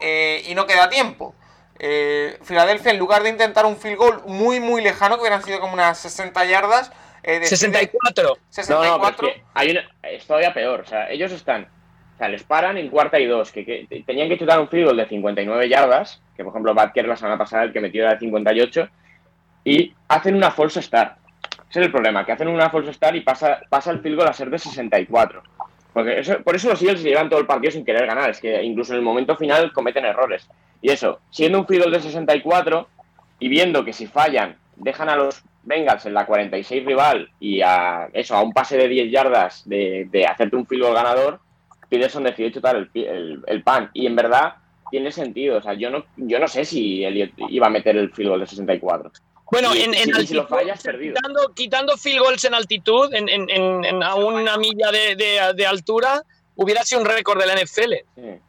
[0.00, 1.34] y no queda tiempo.
[1.78, 5.60] Eh, Filadelfia, en lugar de intentar un field goal muy, muy lejano, que hubieran sido
[5.60, 6.90] como unas 60 yardas.
[7.22, 8.38] Eh, 64.
[8.50, 9.28] 64.
[9.28, 10.80] No, no, hay una, es todavía peor.
[10.80, 11.68] O sea, ellos están.
[12.16, 13.52] O sea, les paran en cuarta y dos.
[13.52, 16.22] Que, tenían que chutar un field goal de 59 yardas.
[16.34, 18.88] Que por ejemplo, Batker la semana pasada, el que metió era de 58.
[19.64, 21.18] Y hacen una false start.
[21.68, 24.28] Ese es el problema, que hacen una false start y pasa, pasa el field goal
[24.28, 25.42] a ser de 64.
[25.92, 28.30] Porque eso, por eso los Eagles se llevan todo el partido sin querer ganar.
[28.30, 30.48] Es que incluso en el momento final cometen errores.
[30.80, 32.88] Y eso, siendo un field de 64
[33.40, 38.08] y viendo que si fallan, dejan a los Bengals en la 46 rival y a
[38.12, 41.40] eso, a un pase de 10 yardas de, de hacerte un field ganador,
[41.88, 43.90] Peterson decidió chutar el, el, pan.
[43.94, 44.54] Y en verdad
[44.90, 45.58] tiene sentido.
[45.58, 48.40] O sea, yo no, yo no sé si Elliot iba a meter el field goal
[48.40, 49.12] de 64.
[49.50, 54.16] Bueno, en, altitud, si lo fallas, quitando, quitando, field goals en altitud, en, en a
[54.16, 56.22] una milla de, de, de altura,
[56.56, 57.92] hubiera sido un récord de la NFL.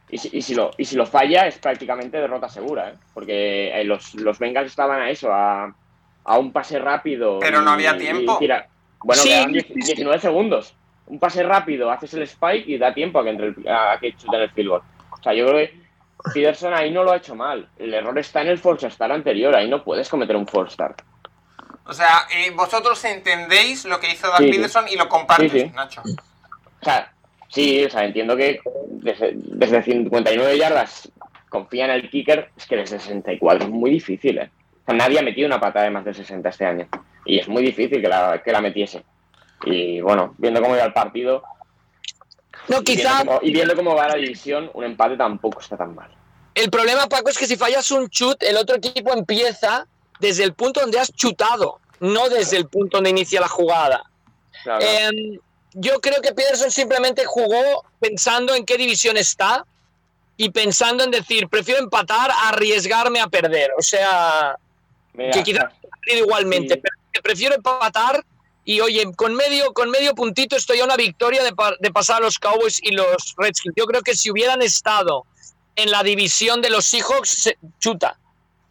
[0.09, 2.93] Y, si, y, si lo, y si lo falla es prácticamente derrota segura, ¿eh?
[3.13, 5.75] porque eh, los, los Bengals estaban a eso, a,
[6.23, 7.39] a un pase rápido.
[7.39, 8.39] Pero no había tiempo.
[9.03, 9.29] Bueno, Sí.
[9.29, 10.73] quedan 10 19 segundos.
[11.07, 14.15] Un pase rápido, haces el spike y da tiempo a que, entre el, a que
[14.15, 14.81] chuten el field goal.
[15.11, 15.79] O sea, yo creo que
[16.33, 17.67] Peterson ahí no lo ha hecho mal.
[17.77, 19.55] El error está en el false start anterior.
[19.55, 21.01] Ahí no puedes cometer un false start.
[21.85, 24.51] O sea, eh, vosotros entendéis lo que hizo Dan Sí.
[24.51, 25.71] Peterson y lo compartes, Sí, sí.
[25.73, 26.01] Nacho.
[26.01, 27.11] O sea,
[27.47, 31.09] sí, o sea, entiendo que desde, desde 59 yardas
[31.49, 32.49] confía en el kicker.
[32.57, 34.49] Es que desde 64 es muy difícil, ¿eh?
[34.83, 36.87] O sea, nadie ha metido una patada de más de 60 este año.
[37.25, 39.03] Y es muy difícil que la, que la metiese.
[39.63, 41.41] Y bueno, viendo cómo iba el partido
[42.67, 45.77] No, y quizá viendo, cómo, y viendo cómo va la división, un empate tampoco está
[45.77, 46.09] tan mal.
[46.55, 49.87] el problema, Paco, es que si fallas un chut, el otro equipo empieza
[50.19, 54.03] desde el punto donde has chutado, no desde el punto donde inicia la jugada.
[54.63, 54.83] Claro.
[54.83, 55.39] Eh,
[55.73, 59.65] yo creo que Peterson simplemente jugó pensando en qué división está
[60.35, 63.71] y pensando en decir, prefiero empatar a arriesgarme a perder.
[63.77, 64.55] O sea,
[65.13, 65.65] Mira, que quizás
[66.07, 66.81] igualmente, Sí.
[66.81, 68.23] pero que prefiero empatar
[68.69, 72.17] y oye, con medio, con medio puntito estoy a una victoria de, pa- de pasar
[72.17, 73.73] a los Cowboys y los Redskins.
[73.77, 75.25] Yo creo que si hubieran estado
[75.77, 78.19] en la división de los Seahawks, se- chuta.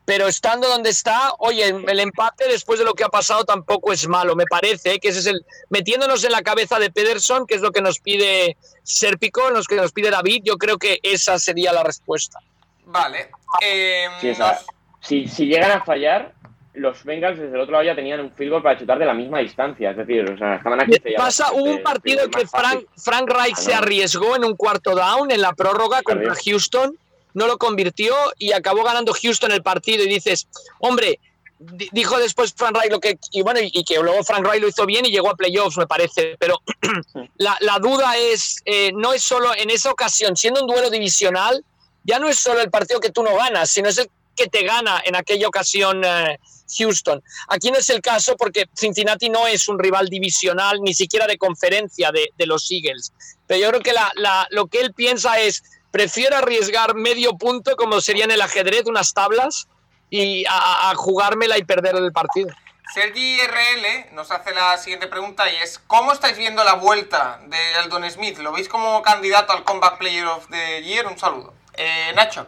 [0.04, 4.06] Pero estando donde está, oye, el empate después de lo que ha pasado tampoco es
[4.06, 5.00] malo, me parece, ¿eh?
[5.00, 7.98] que ese es el metiéndonos en la cabeza de Pederson, que es lo que nos
[7.98, 12.38] pide Serpico, lo que nos pide David, yo creo que esa sería la respuesta.
[12.84, 13.30] Vale.
[13.62, 14.58] Eh, Sí, nos-
[15.00, 16.34] si, si llegan a fallar,
[16.76, 19.14] los Bengals desde el otro lado ya tenían un field goal para chutar de la
[19.14, 19.90] misma distancia.
[19.90, 20.92] Es decir, o sea, estaban aquí.
[21.16, 25.40] Pasa, hubo un partido que Frank, Frank Reich se arriesgó en un cuarto down en
[25.40, 26.96] la prórroga contra Houston,
[27.34, 30.04] no lo convirtió y acabó ganando Houston el partido.
[30.04, 30.48] Y dices,
[30.78, 31.18] hombre,
[31.58, 33.18] di- dijo después Frank Reich lo que.
[33.32, 35.86] Y bueno, y, que luego Frank Reich lo hizo bien y llegó a playoffs, me
[35.86, 36.36] parece.
[36.38, 36.60] Pero
[37.36, 41.64] la, la duda es, eh, no es solo en esa ocasión, siendo un duelo divisional,
[42.04, 44.62] ya no es solo el partido que tú no ganas, sino es el que te
[44.62, 46.38] gana en aquella ocasión eh,
[46.78, 47.22] Houston.
[47.48, 51.38] Aquí no es el caso porque Cincinnati no es un rival divisional, ni siquiera de
[51.38, 53.12] conferencia de, de los Eagles.
[53.46, 58.00] Pero yo creo que la, lo que él piensa es, prefiero arriesgar medio punto, como
[58.00, 59.68] sería en el ajedrez, unas tablas,
[60.10, 62.50] y a, jugármela y perder el partido.
[62.94, 67.56] Sergi RL nos hace la siguiente pregunta y es ¿Cómo estáis viendo la vuelta de
[67.82, 68.38] Eldon Smith?
[68.38, 71.06] ¿Lo veis como candidato al Comeback Player of the Year?
[71.06, 71.52] Un saludo.
[71.74, 72.46] Eh, Nacho.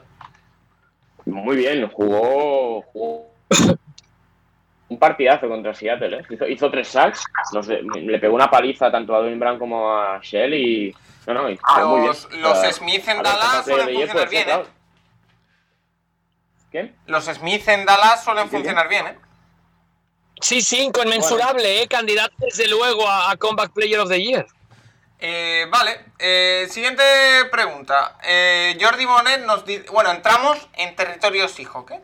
[1.29, 3.31] Muy bien, jugó, jugó
[4.89, 6.21] un partidazo contra Seattle.
[6.21, 6.25] ¿eh?
[6.31, 7.23] Hizo, hizo tres sacks,
[7.53, 10.95] los le pegó una paliza tanto a Dwayne Brown como a Shell y.
[11.27, 12.09] No, no, y jugó muy bien.
[12.09, 14.45] Los, los Smith en Dallas suelen funcionar bien, ¿eh?
[14.47, 14.67] claro.
[16.73, 16.95] ¿Qué?
[17.07, 18.57] Los Smith en Dallas suelen Sí, sí.
[18.57, 19.19] funcionar bien, ¿eh?
[20.41, 21.89] Sí, sí, inconmensurable, ¿eh?
[21.89, 24.47] candidato desde luego a, a Comeback Player of the Year.
[25.21, 27.03] Eh, vale, eh, siguiente
[27.51, 28.17] pregunta.
[28.23, 29.89] Eh, Jordi Bonet nos dice.
[29.91, 32.01] Bueno, entramos en territorio Seahawk, ¿eh?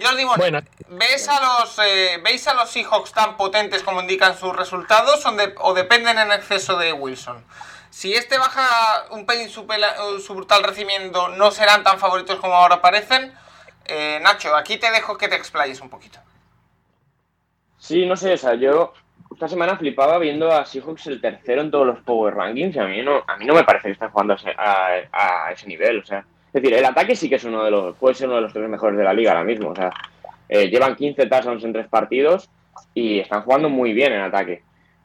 [0.00, 0.60] Jordi Bonet, Bueno.
[0.88, 5.32] ¿ves a los, eh, ¿veis a los Seahawks tan potentes como indican sus resultados o,
[5.32, 7.44] de- o dependen en exceso de Wilson?
[7.90, 12.54] Si este baja un pelín su, pela- su brutal recibimiento, ¿no serán tan favoritos como
[12.54, 13.34] ahora parecen?
[13.86, 16.20] Eh, Nacho, aquí te dejo que te explayes un poquito.
[17.78, 18.92] Sí, no sé, o sea, yo
[19.38, 22.86] esta semana flipaba viendo a Seahawks el tercero en todos los Power Rankings y a
[22.88, 24.98] mí no, a mí no me parece que están jugando a ese, a-
[25.46, 27.94] a ese nivel, o sea, es decir, el ataque sí que es uno de los,
[27.98, 29.92] puede ser uno de los tres mejores de la liga ahora mismo, o sea,
[30.48, 32.50] eh, llevan 15 touchdowns en tres partidos
[32.94, 34.62] y están jugando muy bien en ataque,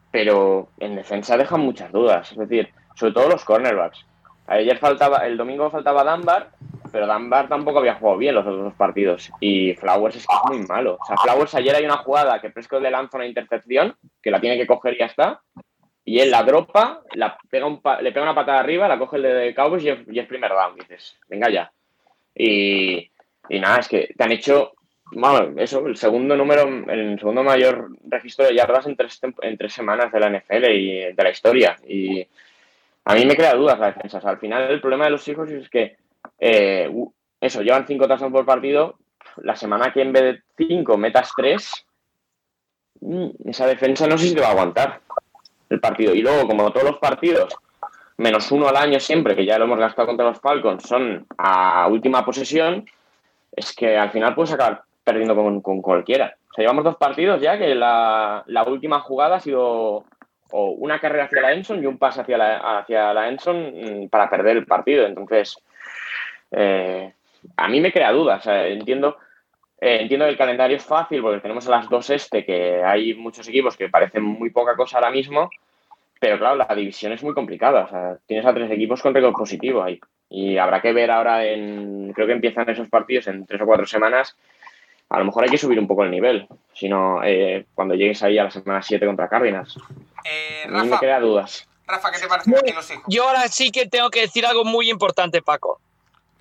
[0.09, 4.03] pero en defensa dejan muchas dudas, es decir, sobre todo los cornerbacks.
[4.47, 6.49] Ayer faltaba, el domingo faltaba Dunbar,
[6.91, 9.31] pero Dunbar tampoco había jugado bien los otros dos partidos.
[9.39, 10.97] Y Flowers es muy malo.
[11.01, 14.41] O sea, Flowers ayer hay una jugada que Prescott le lanza una intercepción, que la
[14.41, 15.41] tiene que coger y ya está.
[16.05, 17.67] Y él la dropa, la pega
[18.01, 20.51] le pega una patada arriba, la coge el de Cowboys y es, y es primer
[20.51, 20.75] down.
[20.75, 21.71] Dices, venga ya.
[22.35, 23.09] Y,
[23.49, 24.73] y nada, es que te han hecho,
[25.13, 29.73] bueno, eso, el segundo número, el segundo mayor registro de yardas en tres, en tres
[29.73, 31.77] semanas de la NFL y de la historia.
[31.87, 32.27] Y
[33.05, 34.19] a mí me crea dudas la defensa.
[34.23, 35.97] Al final el problema de los hijos es que
[36.39, 36.91] eh,
[37.41, 38.95] eso, llevan cinco touchdowns por partido.
[39.37, 41.85] La semana que en vez de cinco metas tres,
[43.01, 45.01] mm, esa defensa no sé si te va a aguantar
[45.69, 46.13] el partido.
[46.13, 47.53] Y luego, como todos los partidos,
[48.17, 51.87] menos uno al año siempre, que ya lo hemos gastado contra los Falcons, son a
[51.87, 52.85] última posesión,
[53.51, 56.37] es que al final puedes acabar perdiendo con, cualquiera.
[56.51, 60.05] O sea, llevamos dos partidos ya que la última jugada ha sido
[60.51, 64.09] o una carrera hacia la Enson y un pase hacia la, hacia la Enson mm,
[64.09, 65.05] para perder el partido.
[65.05, 65.57] Entonces,
[66.51, 67.11] eh,
[67.57, 68.45] a mí me crea dudas.
[68.47, 69.17] Entiendo,
[69.79, 73.13] eh, entiendo que el calendario es fácil porque tenemos a las dos este, que hay
[73.15, 75.49] muchos equipos que parecen muy poca cosa ahora mismo,
[76.19, 78.17] pero claro, la división es muy complicada.
[78.25, 79.99] Tienes a tres equipos con récord positivo ahí.
[80.29, 82.13] Y habrá que ver ahora en.
[82.13, 84.37] Creo que empiezan esos partidos en tres o cuatro semanas.
[85.13, 86.47] A lo mejor hay que subir un poco el nivel.
[86.73, 89.77] Si no, eh, cuando llegues ahí a la semana 7 contra Cardinals.
[90.25, 91.67] Eh, A mí me Rafa, queda dudas.
[91.85, 93.03] Rafa, ¿qué te parece a ti los hijos?
[93.07, 95.79] Yo ahora sí que tengo que decir algo muy importante, Paco.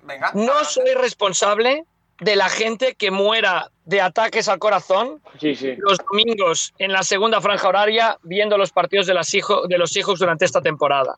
[0.01, 0.31] Venga.
[0.33, 0.65] No adelante.
[0.71, 1.83] soy responsable
[2.19, 5.75] de la gente que muera de ataques al corazón Sí, sí.
[5.77, 9.91] los domingos en la segunda franja horaria viendo los partidos de, las hijo- de los
[9.91, 11.15] Seahawks durante esta temporada.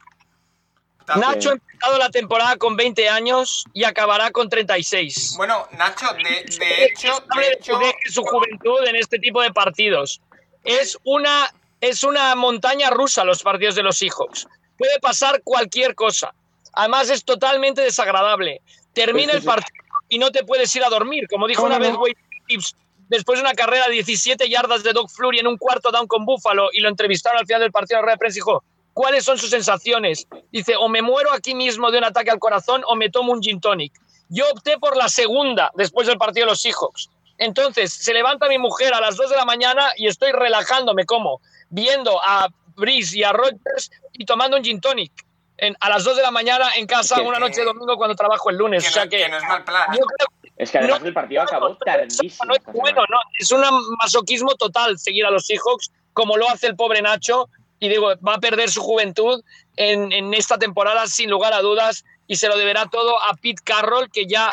[1.16, 5.36] Nacho ha empezado la temporada con 20 años y acabará con 36.
[5.38, 10.22] Bueno, Nacho, de, de hecho, de hecho, de su juventud en este tipo de partidos.
[10.64, 14.48] Es una, es una montaña rusa los partidos de los Seahawks.
[14.78, 16.34] Puede pasar cualquier cosa.
[16.74, 18.62] Además es totalmente desagradable.
[18.94, 21.28] Termina Pues el partido y no te puedes ir a dormir.
[21.30, 22.00] Como dijo No, una no, vez no.
[22.00, 22.76] Wade Phillips,
[23.10, 26.26] después de una carrera de 17 yardas de Doug Flurry en un cuarto down con
[26.26, 28.64] Buffalo y lo entrevistaron al final del partido en la rueda de prensa y dijo,
[28.96, 30.26] ¿cuáles son sus sensaciones?
[30.54, 33.42] Dice, o me muero aquí mismo de un ataque al corazón o me tomo un
[33.44, 33.94] gin tonic.
[34.30, 37.10] Yo opté por la segunda después del partido de los Seahawks.
[37.38, 41.42] Entonces, se levanta mi mujer a las 2 de la mañana y estoy relajándome como
[41.70, 45.12] viendo a Brice y a Rodgers y tomando un gin tonic
[45.58, 48.16] en- a las 2 de la mañana en casa Que- una noche de domingo cuando
[48.16, 48.84] trabajo el lunes.
[48.84, 49.88] que o sea que, que no es mal plan.
[49.92, 50.28] yo creo
[50.58, 52.46] Es que además No, el partido acabó tardísimo.
[52.46, 53.62] no es bueno, no, es un
[53.98, 58.36] masoquismo total seguir a los Seahawks, como lo hace el pobre Nacho, y digo, va
[58.36, 59.42] a perder su juventud
[59.76, 63.62] en, en esta temporada sin lugar a dudas, y se lo deberá todo a Pete
[63.64, 64.52] Carroll, que ya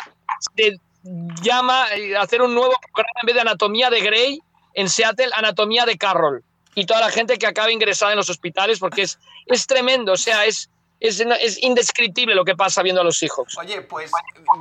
[0.55, 0.77] se
[1.41, 4.39] llama eh, a hacer un nuevo programa en vez de Anatomía de Grey
[4.75, 6.43] en Seattle, Anatomía de Carroll,
[6.75, 10.17] y toda la gente que acaba ingresada en los hospitales, porque es, es tremendo, o
[10.17, 10.69] sea, es,
[10.99, 13.57] es, es indescriptible lo que pasa viendo a los Seahawks.
[13.57, 14.11] Oye, pues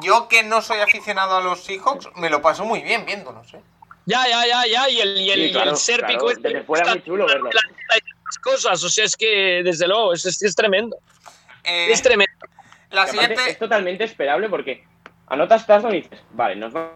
[0.02, 3.60] yo que no soy aficionado a los Seahawks, me lo paso muy bien viéndolos, ¿eh?
[4.04, 6.48] Ya, ya, ya, ya, y el, y el, Sí, y el claro, sérpico claro, este
[6.48, 7.50] desde fuera está muy chulo verlo.
[7.52, 7.60] la-
[8.33, 10.97] las cosas, o sea, es que desde luego es, es, es tremendo,
[11.64, 12.33] Eh, es tremendo.
[12.91, 14.85] la siguiente, Es totalmente esperable porque
[15.28, 16.89] anotas touchdown y dices, vale, nos van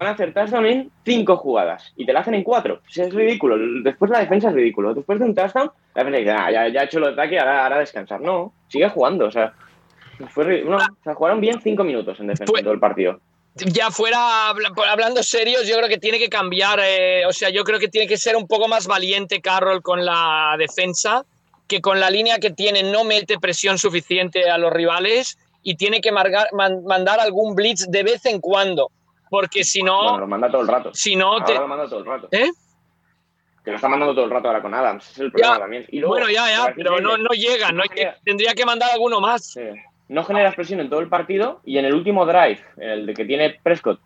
[0.00, 2.82] a hacer touchdown en cinco jugadas y te la hacen en cuatro.
[2.86, 3.56] O sea, es ridículo.
[3.82, 4.92] Después la defensa es ridículo.
[4.94, 7.64] Después de un touchdown, la defensa dice, ah, ya, ya he hecho el ataque, ahora,
[7.64, 8.20] ahora descansar.
[8.20, 9.26] No, sigue jugando.
[9.26, 9.52] O sea,
[10.30, 13.20] fue ri- no, o sea, jugaron bien cinco minutos en defensa en todo el partido.
[13.56, 17.62] Ya fuera, habla- hablando serios, yo creo que tiene que cambiar, eh, o sea, yo
[17.62, 21.24] creo que tiene que ser un poco más valiente Carroll con la defensa,
[21.68, 26.00] que con la línea que tiene no mete presión suficiente a los rivales y tiene
[26.00, 28.90] que margar- man- mandar algún blitz de vez en cuando,
[29.30, 30.90] porque si no, Bueno, lo manda todo el rato.
[30.92, 31.54] si no Ahora te...
[31.54, 32.28] lo manda todo el rato.
[32.32, 32.50] ¿Eh?
[33.64, 35.10] Que lo está mandando todo el rato ahora con Adams.
[35.12, 35.60] Es el problema Ya.
[35.60, 35.86] también.
[35.90, 37.82] Y luego, Bueno, ya, ya, pero no, no llega, no,
[38.24, 39.52] tendría que mandar alguno más.
[39.52, 39.60] Sí.
[40.08, 43.24] No generas presión en todo el partido y en el último drive, el de que
[43.24, 44.00] tiene Prescott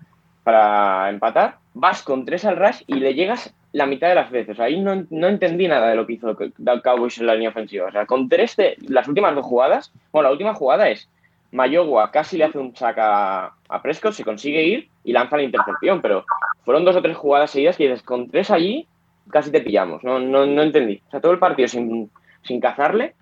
[0.44, 4.58] para empatar, vas con tres al rush y le llegas la mitad de las veces.
[4.60, 7.88] Ahí no, no entendí nada de lo que hizo Doug Cowboys en la línea ofensiva.
[7.88, 11.08] O sea, con tres de las últimas dos jugadas, bueno, la última jugada es
[11.50, 15.42] Mayowa casi le hace un sack a, a Prescott, se consigue ir y lanza la
[15.42, 16.24] intercepción, pero
[16.64, 18.86] fueron dos o tres jugadas seguidas que dices, con tres allí
[19.30, 20.04] casi te pillamos.
[20.04, 21.02] No, no, no entendí.
[21.08, 22.10] O sea, todo el partido sin,
[22.42, 23.14] sin cazarle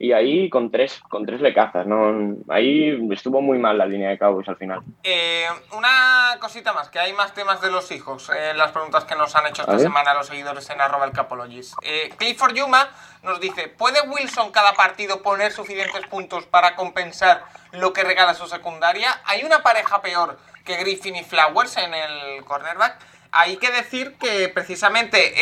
[0.00, 2.36] y ahí con tres, con tres le cazas, ¿no?
[2.48, 4.80] Ahí estuvo muy mal la línea de Cowboys al final.
[5.02, 5.46] eh,
[5.76, 9.34] una cosita más, que hay más temas de los Seahawks, eh, las preguntas que nos
[9.34, 11.74] han hecho esta semana los seguidores en arroba el Capologist.
[11.82, 12.88] Eh, Clifford Yuma
[13.24, 17.42] nos dice, ¿puede Wilson cada partido poner suficientes puntos para compensar
[17.72, 19.20] lo que regala su secundaria?
[19.24, 22.98] Hay una pareja peor que Griffin y Flowers en el cornerback.
[23.32, 25.34] Hay que decir que precisamente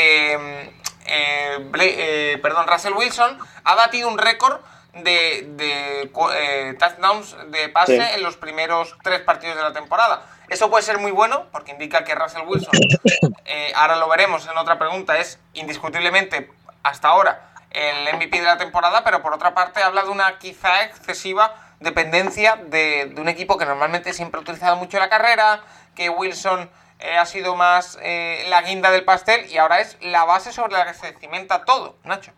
[1.07, 4.61] eh, eh, eh, perdón, Russell Wilson ha batido un récord
[4.95, 8.15] de, eh, touchdowns de pase Sí.
[8.15, 10.23] en los primeros tres partidos de la temporada.
[10.49, 12.73] Eso puede ser muy bueno porque indica que Russell Wilson,
[13.45, 16.51] eh, ahora lo veremos en otra pregunta, es indiscutiblemente
[16.83, 20.85] hasta ahora el MVP de la temporada, pero por otra parte habla de una quizá
[20.85, 25.61] excesiva dependencia de, de un equipo que normalmente siempre ha utilizado mucho la carrera,
[25.95, 26.71] que Wilson
[27.01, 30.73] eh, ha sido más eh, la guinda del pastel y ahora es la base sobre
[30.73, 32.33] la que se cimenta todo, Nacho.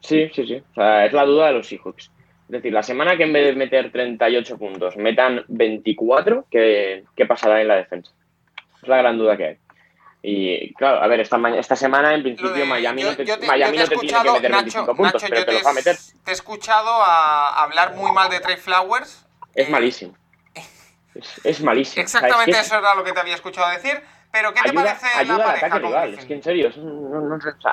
[0.00, 0.62] Sí, sí, sí.
[0.72, 2.10] O sea, es la duda de los Seahawks.
[2.46, 7.24] Es decir, la semana que en vez de meter 38 puntos metan 24, ¿qué, qué
[7.26, 8.12] pasará en la defensa?
[8.82, 9.58] Es la gran duda que hay.
[10.26, 13.46] Y claro, a ver, esta, esta semana en principio de- Miami yo- no te, te-
[13.46, 15.52] Miami yo no te te tiene que meter Nacho, 25 puntos, Nacho, pero te te,
[15.54, 15.96] los va a meter.
[16.24, 19.26] te he escuchado a hablar muy mal de Trey Flowers.
[19.54, 20.14] Es Eh, malísimo.
[21.14, 22.04] Es, es malísimo.
[22.04, 24.00] O sea, es Exactamente que es- eso era lo que te había escuchado decir.
[24.32, 26.14] Pero ¿qué te ayuda, parece ayuda la al pareja ataque rival.
[26.14, 26.70] Es que en serio,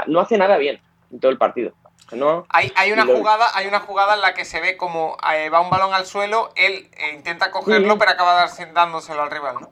[0.08, 0.80] no, hace nada bien
[1.12, 1.74] en todo el partido.
[2.12, 5.18] No, Hay, hay una lo- jugada, hay una jugada en la que se ve como
[5.34, 8.00] eh, va un balón al suelo, él eh, intenta cogerlo, Sí.
[8.00, 9.72] pero acaba dándoselo al rival, ¿no?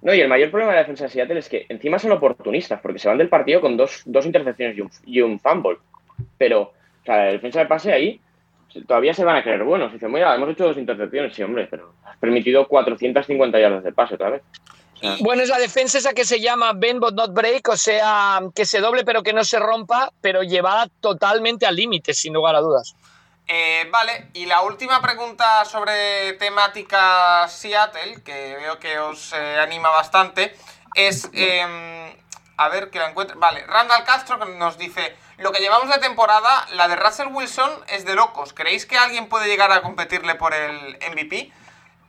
[0.00, 2.80] No, y el mayor problema de la defensa de Seattle es que encima son oportunistas,
[2.80, 5.78] porque se van del partido con dos, dos intercepciones y un, y un fumble.
[6.38, 6.72] Pero, o
[7.04, 8.20] sea, la defensa de pase ahí
[8.82, 9.92] todavía se van a creer buenos.
[9.92, 14.14] Dicen, mira, hemos hecho dos intercepciones, sí, hombre, pero has permitido 450 yardas de pase
[14.14, 14.42] otra vez.
[15.20, 18.64] Bueno, es la defensa esa que se llama bend but not break, o sea, que
[18.64, 22.60] se doble pero que no se rompa, pero llevada totalmente al límite, sin lugar a
[22.60, 22.94] dudas.
[23.46, 29.90] Eh, vale, y la última pregunta sobre temática Seattle, que veo que os eh, anima
[29.90, 30.54] bastante,
[30.94, 31.28] es...
[32.56, 33.38] a ver que la encuentro.
[33.38, 38.04] Vale, Randall Castro nos dice: Lo que llevamos de temporada, la de Russell Wilson es
[38.04, 38.52] de locos.
[38.52, 41.52] ¿Creéis que alguien puede llegar a competirle por el MVP?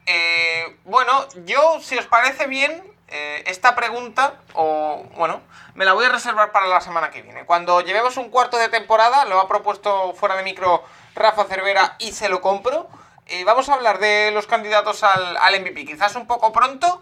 [0.05, 5.41] Eh, bueno, yo, si os parece bien, eh, esta pregunta, o bueno,
[5.73, 7.45] me la voy a reservar para la semana que viene.
[7.45, 10.83] Cuando llevemos un cuarto de temporada, lo ha propuesto fuera de micro
[11.15, 12.87] Rafa Cervera y se lo compro.
[13.27, 15.85] Eh, vamos a hablar de los candidatos al, al MVP.
[15.85, 17.01] Quizás un poco pronto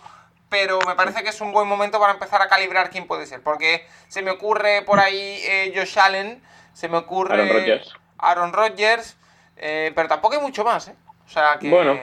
[0.53, 3.41] pero me parece que es un buen momento para empezar a calibrar quién puede ser.
[3.41, 6.43] Porque se me ocurre por ahí eh, Josh Allen,
[6.73, 9.17] se me ocurre Aaron Rodgers, Aaron Rodgers
[9.57, 10.95] eh, pero tampoco hay mucho más, ¿eh?
[11.25, 11.71] O sea que...
[11.71, 11.97] Bueno.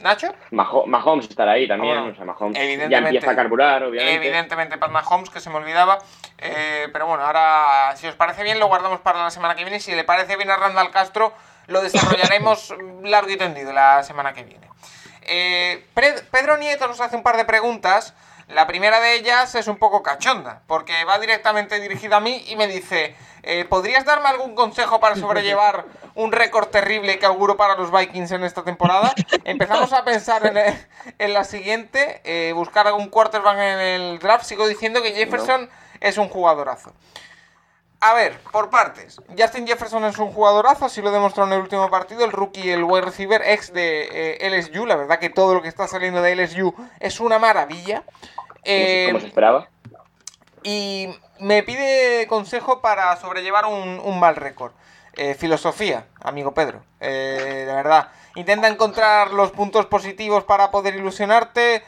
[0.00, 0.34] ¿Nacho?
[0.50, 2.90] Mahomes estará ahí también, Bueno, o sea, Mahomes evidentemente.
[2.90, 4.26] ya empieza a carburar, obviamente.
[4.26, 5.98] Evidentemente Pat Mahomes, que se me olvidaba.
[6.38, 9.78] Eh, pero bueno, ahora, si os parece bien, lo guardamos para la semana que viene.
[9.78, 11.32] Si le parece bien a Randall Castro,
[11.68, 12.74] lo desarrollaremos
[13.04, 14.68] largo y tendido la semana que viene.
[15.22, 15.84] Eh,
[16.30, 18.14] Pedro Nieto nos hace un par de preguntas.
[18.48, 22.56] La primera de ellas es un poco cachonda, porque va directamente dirigida a mí y
[22.56, 23.14] me dice,
[23.44, 25.84] eh, ¿podrías darme algún consejo para sobrellevar
[26.16, 29.12] un récord terrible que auguro para los Vikings en esta temporada?
[29.44, 30.86] Empezamos a pensar en, el-
[31.20, 34.44] en la siguiente, eh, buscar algún quarterback en el draft.
[34.44, 36.92] Sigo diciendo que Jefferson es un jugadorazo.
[38.02, 39.20] A ver, por partes.
[39.38, 42.24] Justin Jefferson es un jugadorazo, así lo demostró en el último partido.
[42.24, 44.86] El rookie, el wide receiver, ex de eh, LSU.
[44.86, 48.02] La verdad que todo lo que está saliendo de LSU es una maravilla.
[48.02, 49.68] Como, Eh, se- como se esperaba.
[50.62, 54.72] y me pide consejo para sobrellevar un, un mal récord.
[55.16, 56.82] Eh, filosofía, amigo Pedro.
[57.00, 58.08] Eh, de verdad.
[58.34, 61.82] Intenta encontrar los puntos positivos para poder ilusionarte.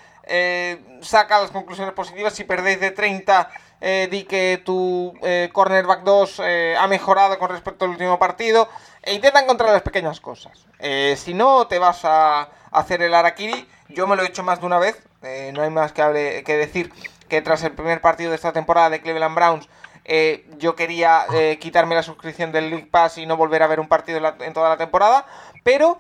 [1.00, 2.32] saca las conclusiones positivas.
[2.34, 3.48] Si perdéis de 30,
[3.84, 8.68] eh, di que tu eh, cornerback 2 eh, ha mejorado con respecto al último partido.
[9.02, 10.66] E intenta encontrar las pequeñas cosas.
[10.78, 13.66] Eh, si no, te vas a hacer el Arakiri.
[13.88, 15.02] Yo me lo he hecho más de una vez.
[15.22, 16.02] eh, no hay más que,
[16.44, 16.92] decir
[17.28, 19.68] que tras el primer partido de esta temporada de Cleveland Browns,
[20.58, 21.26] yo quería
[21.60, 24.68] quitarme la suscripción del League Pass y no volver a ver un partido en, toda
[24.68, 25.26] la temporada.
[25.64, 25.98] Pero,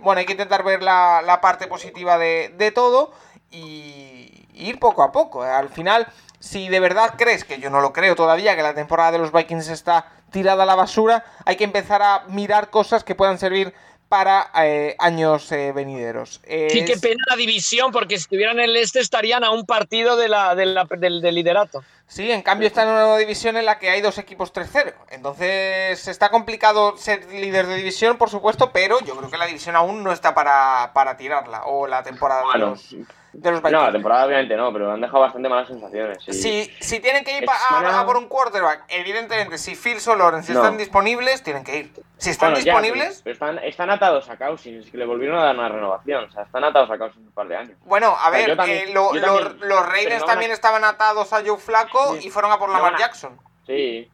[0.00, 3.12] bueno, hay que intentar ver la, parte positiva de todo
[3.50, 5.42] y ir poco a poco.
[5.42, 6.06] Al final,
[6.42, 9.30] si de verdad crees, que yo no lo creo todavía, que la temporada de los
[9.32, 13.72] Vikings está tirada a la basura, hay que empezar a mirar cosas que puedan servir
[14.08, 16.40] para eh, años eh, venideros.
[16.44, 19.64] Sí, qué Es- pena la división, porque si estuvieran en el este estarían a un
[19.64, 21.82] partido de la, de la- del, del liderato.
[22.08, 24.92] Sí, en cambio está en una nueva división en la que hay dos equipos 3-0.
[25.10, 29.76] Entonces está complicado ser líder de división, por supuesto, pero yo creo que la división
[29.76, 31.64] aún no está para, para tirarla.
[31.64, 32.94] O la temporada de los,
[33.32, 36.18] de los No, la temporada obviamente no, pero han dejado bastante malas sensaciones.
[36.28, 37.56] Si, si tienen que ir pa-
[38.00, 40.60] a, por un quarterback, evidentemente, si Fields o Lawrence No.
[40.60, 41.92] están disponibles, tienen que ir.
[42.18, 45.44] Si están Bueno, ya, disponibles, pero están, están atados a Cousins, que le volvieron a
[45.44, 46.24] dar una renovación.
[46.24, 47.76] O sea, están atados a Cousins un par de años.
[47.84, 50.50] bueno, a ver, también- eh, lo- yo lo- también, los Raiders no van a- también
[50.52, 52.26] estaban atados a Joe Flaco Sí.
[52.26, 53.40] y fueron a por Lamar a- Jackson.
[53.66, 54.10] Sí,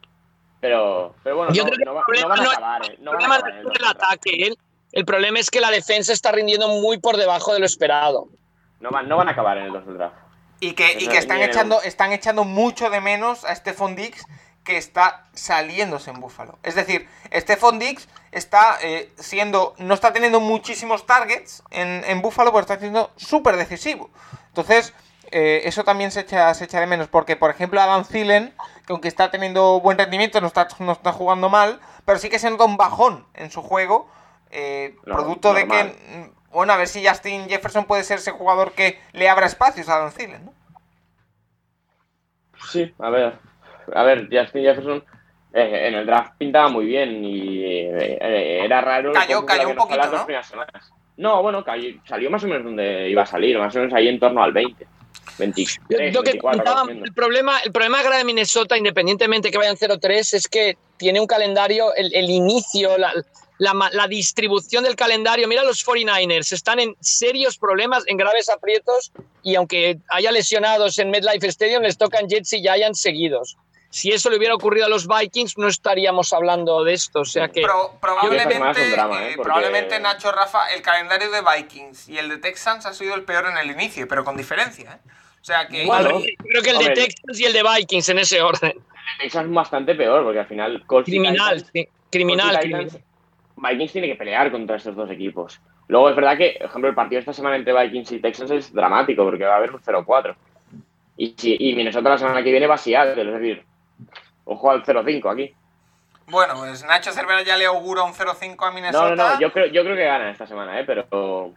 [0.61, 2.83] pero, pero bueno, Yo no, creo que no el va- problema no van a acabar.
[2.85, 4.55] eh, El problema es el el ataque, ¿eh?
[4.93, 8.29] el problema es que la defensa está rindiendo muy por debajo de lo esperado.
[8.81, 10.17] No van, no van a acabar en el 2 del draft.
[10.61, 14.25] Y que, y que están, el- echando, están echando mucho de menos a Stephon Diggs
[14.65, 16.59] que está saliéndose en Buffalo.
[16.63, 19.75] Es decir, Stephon Diggs está eh, siendo.
[19.79, 24.11] no está teniendo muchísimos targets en, en Buffalo, pero está siendo súper decisivo.
[24.49, 24.93] Entonces,
[25.31, 27.09] eh, eso también se echa, se echa de menos.
[27.09, 28.53] Porque, por ejemplo, Adam Thielen,
[28.87, 32.39] que aunque está teniendo buen rendimiento, no está, no está jugando mal, pero sí que
[32.39, 34.11] se nota un bajón en su juego.
[34.51, 36.31] eh, No, producto de que.
[36.53, 39.97] Bueno, a ver si Justin Jefferson puede ser ese jugador que le abra espacios a
[39.97, 40.55] Adam Thielen, ¿no?
[42.71, 43.35] Sí, a ver.
[43.95, 45.05] A ver, Justin Jefferson
[45.55, 49.13] eh, en el draft pintaba muy bien y eh, eh, era raro.
[49.13, 49.97] Cayó- cayó un poquito,
[51.17, 51.43] ¿no?
[51.43, 54.21] bueno, cayó- salió más o menos donde iba a salir, más o menos ahí en
[54.21, 54.87] torno al 20.
[55.39, 57.05] 23, Lo que 24, comentaba, cogiendo.
[57.05, 61.27] el problema, el problema grave de Minnesota, independientemente que vayan 0-3, es que tiene un
[61.29, 63.13] calendario, el, el inicio, la,
[63.59, 65.49] la la distribución del calendario.
[65.49, 69.13] Mira los 49ers, están en serios problemas, en graves aprietos,
[69.43, 73.57] y aunque haya lesionados en MetLife Stadium, les tocan Jets y Giants seguidos.
[73.91, 77.21] Si eso le hubiera ocurrido a los Vikings, no estaríamos hablando de esto.
[77.21, 77.63] O sea que.
[77.63, 79.29] Pro- probablemente, drama, ¿eh?
[79.31, 83.15] eh, Porque- probablemente Nacho Rafa, el calendario de Vikings y el de Texans ha sido
[83.15, 85.01] el peor en el inicio, pero con diferencia.
[85.03, 85.11] ¿eh?
[85.41, 85.87] O sea que.
[85.87, 86.21] Bueno,
[86.51, 86.91] creo que el de.
[86.91, 88.75] Texans y el de Vikings en ese orden.
[89.19, 90.85] Texas es bastante peor, porque al final.
[90.87, 93.03] Colts y Criminal, Titans- sí, criminal, Colts y criminal.
[93.61, 95.61] Vikings tiene que pelear contra estos dos equipos.
[95.89, 98.73] Luego es verdad que, por ejemplo, el partido esta semana entre Vikings y Texans es
[98.73, 100.35] dramático porque va a haber un 0-4.
[101.17, 103.65] Y, si, y Minnesota la semana que viene va a Seattle, es decir,
[104.45, 105.55] ojo al 0-5 aquí.
[106.27, 109.11] Bueno, pues Nacho Cervera ya le augura un 0-5 a Minnesota.
[109.11, 110.85] No, no, no, yo creo, yo creo que gana esta semana, ¿eh?
[110.85, 111.53] pero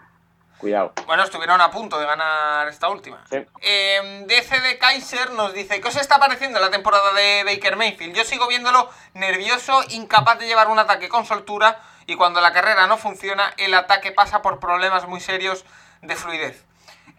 [0.58, 0.94] cuidado.
[1.06, 3.22] Bueno, estuvieron a punto de ganar esta última.
[3.30, 3.38] Sí.
[3.62, 8.16] Eh, DC de Kaiser nos dice, ¿qué os está pareciendo la temporada de Baker Mayfield?
[8.16, 11.80] Yo sigo viéndolo nervioso, incapaz de llevar un ataque con soltura
[12.12, 15.64] y cuando la carrera no funciona, el ataque pasa por problemas muy serios
[16.02, 16.66] de fluidez.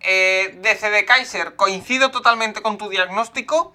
[0.00, 0.60] Eh,
[1.06, 3.72] Kaiser, coincido totalmente con tu diagnóstico.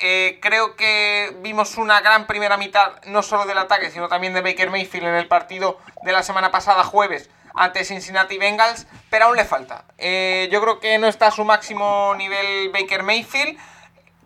[0.00, 4.40] Eh, creo que vimos una gran primera mitad, no solo del ataque, sino también de
[4.40, 9.36] Baker Mayfield en el partido de la semana pasada, jueves, ante Cincinnati Bengals, pero aún
[9.36, 9.84] le falta.
[9.98, 13.58] Eh, yo creo que no está a su máximo nivel Baker Mayfield,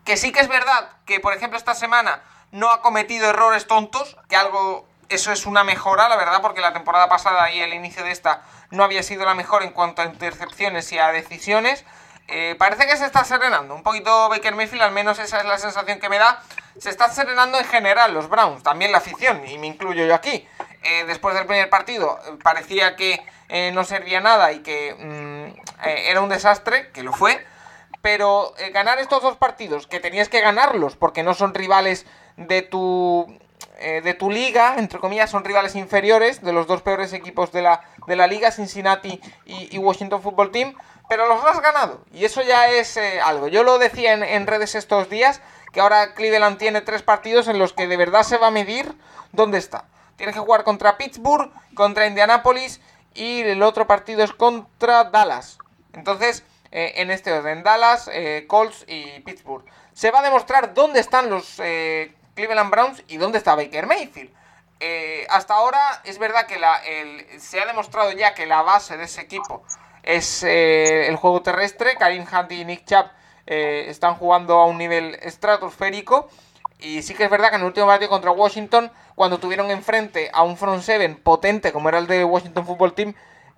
[0.04, 4.16] que sí que es verdad que, por ejemplo, esta semana no ha cometido errores tontos,
[4.28, 8.04] que algo, eso es una mejora, la verdad, porque la temporada pasada y el inicio
[8.04, 11.84] de esta no había sido la mejor en cuanto a intercepciones y a decisiones.
[12.28, 15.58] Eh, parece que se está serenando un poquito Baker Mayfield, al menos esa es la
[15.58, 16.42] sensación que me da.
[16.78, 20.46] Se está serenando en general los Browns, también la afición, y me incluyo yo aquí.
[20.82, 23.24] Eh, después del primer partido eh, parecía que
[23.72, 27.46] no servía nada y que mm, era un desastre, que lo fue.
[28.02, 32.04] Pero ganar estos dos partidos, que tenías que ganarlos porque no son rivales
[32.36, 33.40] de tu,
[33.80, 37.62] eh, de tu liga, entre comillas, son rivales inferiores de los dos peores equipos de
[37.62, 40.74] la, de la liga, Cincinnati y, Washington Football Team,
[41.08, 42.04] pero los has ganado.
[42.12, 43.46] Y eso ya es eh, algo.
[43.46, 45.40] Yo lo decía en, en redes estos días,
[45.72, 48.92] que ahora Cleveland tiene tres partidos en los que de verdad se va a medir
[49.30, 49.84] dónde está.
[50.16, 52.80] Tienes que jugar contra Pittsburgh, contra Indianapolis
[53.14, 55.58] y el otro partido es contra Dallas.
[55.92, 58.10] Entonces, eh, en este orden, Dallas,
[58.48, 59.64] Colts y Pittsburgh.
[59.92, 61.60] Se va a demostrar dónde están los
[62.38, 64.30] Cleveland Browns y dónde está Baker Mayfield.
[64.78, 66.80] Eh, hasta ahora es verdad que la,
[67.40, 69.64] se ha demostrado ya que la base de ese equipo
[70.04, 71.96] es eh, el juego terrestre.
[71.96, 73.06] Karim Hunt y Nick Chubb
[73.44, 76.28] eh, están jugando a un nivel estratosférico.
[76.78, 80.30] Y sí que es verdad que en el último partido contra Washington, cuando tuvieron enfrente
[80.32, 83.14] a un front seven potente como era el de Washington Football Team,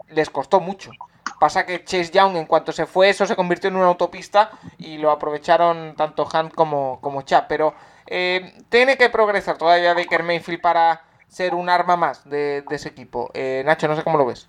[0.09, 0.91] les costó mucho.
[1.39, 4.97] Pasa que Chase Young, en cuanto se fue, eso se convirtió en una autopista y
[4.97, 7.45] lo aprovecharon tanto Hunt como, como Chubb.
[7.47, 7.75] Pero
[8.11, 13.31] eh, tiene que progresar todavía Baker Mayfield para ser un arma más de, ese equipo.
[13.33, 14.49] Eh, Nacho, no sé cómo lo ves.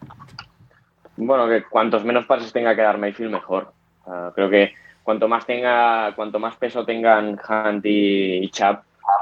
[1.15, 3.71] Bueno, que cuantos menos pases tenga que dar Mayfield, mejor.
[4.33, 4.73] Creo que
[5.03, 8.79] cuanto más tenga, cuanto más peso tengan Hunt y, Chubb,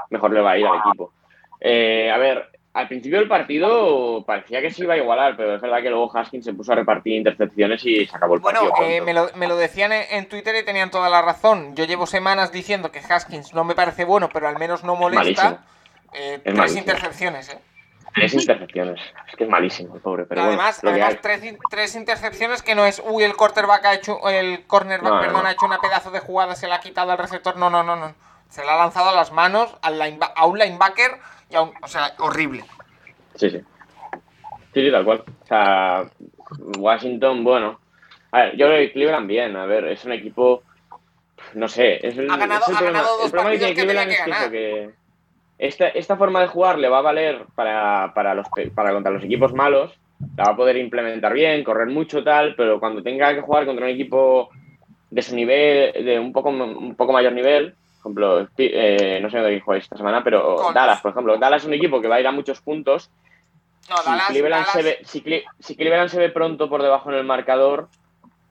[0.10, 1.12] mejor le va a ir al equipo.
[1.60, 2.50] Eh, a ver,
[2.80, 6.12] al principio del partido parecía que se iba a igualar, pero es verdad que luego
[6.18, 8.88] Haskins se puso a repartir intercepciones y se acabó el Bueno, partido.
[8.88, 9.06] eh, pronto.
[9.06, 11.76] me, lo, me lo decían en, Twitter y tenían toda la razón.
[11.76, 15.64] Yo llevo semanas diciendo que Haskins no me parece bueno, pero al menos no molesta.
[16.14, 16.80] Eh, tres malísimo.
[16.80, 17.60] intercepciones, ¿eh?
[18.16, 19.00] Tres intercepciones.
[19.30, 20.26] Es que es malísimo, el pobre.
[20.26, 24.28] Pero además, bueno, además tres, tres intercepciones que no es, uy, el quarterback ha hecho,
[24.28, 25.48] el cornerback, No, perdón, no.
[25.48, 27.56] ha hecho una pedazo de jugada, se la ha quitado al receptor.
[27.58, 28.16] No, no, no, no.
[28.50, 30.02] Se la ha lanzado a las manos al
[30.36, 31.20] a un linebacker
[31.50, 32.64] y o sea, horrible.
[33.36, 33.60] Sí, sí.
[34.74, 35.24] Sí, sí, tal cual.
[35.44, 36.06] O sea,
[36.78, 37.80] Washington, bueno.
[38.32, 39.56] A ver, yo creo que Cleveland bien.
[39.56, 40.64] A ver, es un equipo.
[41.56, 42.06] No sé.
[42.06, 43.94] Es el, Ha ganado- es el ha problema, ganado dos el problema que partidos tiene
[43.94, 44.94] que tenía que ganar.
[45.58, 49.24] esta, esta forma de jugar le va a valer para, para, los, para contra los
[49.24, 49.98] equipos malos.
[50.36, 52.54] La va a poder implementar bien, correr mucho, tal.
[52.56, 54.50] Pero cuando tenga que jugar contra un equipo
[55.10, 57.74] de su nivel, de un poco, un poco mayor nivel,
[58.10, 60.74] ejemplo, eh, no sé dónde juega esta semana, pero Colts.
[60.74, 61.38] Dallas, por ejemplo.
[61.38, 63.10] Dallas es un equipo que va a ir a muchos puntos
[63.90, 66.82] No, si, Dallas, Cleveland Dallas- se ve, si, Cle- si Cleveland se ve pronto por
[66.84, 67.88] debajo en el marcador,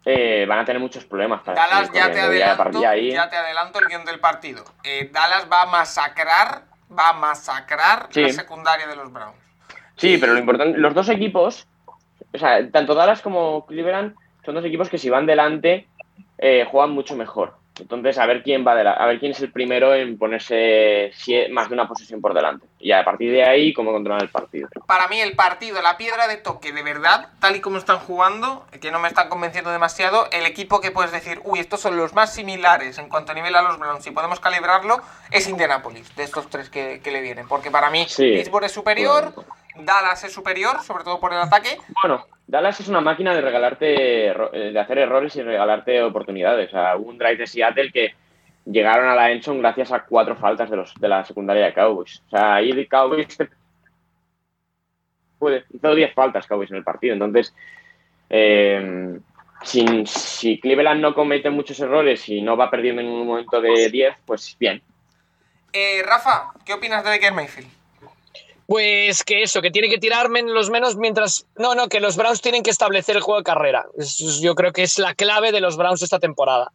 [0.05, 1.43] eh, van a tener muchos problemas.
[1.43, 4.65] Para Dallas, ya te adelanto, ahí- ya te adelanto el guion del partido.
[4.83, 6.63] Eh, Dallas va a masacrar,
[6.99, 8.23] va a masacrar Sí.
[8.23, 9.37] la secundaria de los Browns.
[9.97, 11.67] Sí, pero lo importante, los dos equipos,
[12.33, 14.15] o sea, tanto Dallas como Cleveland
[14.45, 15.87] son dos equipos que si van delante
[16.39, 17.58] eh, juegan mucho mejor.
[17.81, 21.13] Entonces, a ver quién va dela- a ver quién es el primero en ponerse
[21.51, 22.67] más de una posesión por delante.
[22.79, 24.69] Y a partir de ahí, cómo controlar el partido.
[24.87, 28.67] Para mí el partido, la piedra de toque, de verdad, tal y como están jugando,
[28.81, 32.15] que no me están convenciendo demasiado, el equipo que puedes decir, uy, estos son los
[32.15, 35.01] más similares en cuanto a nivel a los Browns, si podemos calibrarlo,
[35.31, 37.49] es Indianapolis, de estos tres que, que le vienen.
[37.49, 38.33] Porque para mí Sí.
[38.37, 39.33] Pittsburgh es superior,
[39.79, 41.79] Dallas es superior, sobre todo por el ataque.
[42.03, 46.69] Bueno, Dallas es una máquina de regalarte, eh, de hacer errores y regalarte oportunidades.
[46.69, 48.15] O sea, hubo un drive de Seattle que
[48.65, 52.23] llegaron a la Enson gracias a cuatro faltas de los de la secundaria de Cowboys.
[52.27, 53.39] O sea, ahí Cowboys
[55.39, 57.15] puede, hizo 10 faltas Cowboys en el partido.
[57.15, 57.55] Entonces,
[58.29, 59.19] eh,
[59.63, 63.91] si, si Cleveland no comete muchos errores y no va perdiendo en un momento de
[63.91, 64.83] 10, pues bien.
[65.73, 67.78] Eh, Rafa, ¿qué opinas de Baker Mayfield?
[68.69, 71.47] Pues que eso, que tiene que tirar los menos mientras.
[71.57, 73.87] No, no, que los Browns tienen que establecer el juego de carrera.
[74.43, 76.71] yo creo que es la clave de los Browns esta temporada.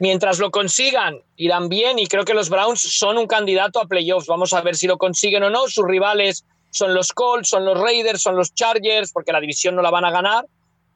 [0.00, 4.26] Mientras lo consigan, irán bien y creo que los Browns son un candidato a playoffs.
[4.26, 5.68] Vamos a ver si lo consiguen o no.
[5.68, 9.82] Sus rivales son los Colts, son los Raiders, son los Chargers, porque la división no
[9.82, 10.46] la van a ganar,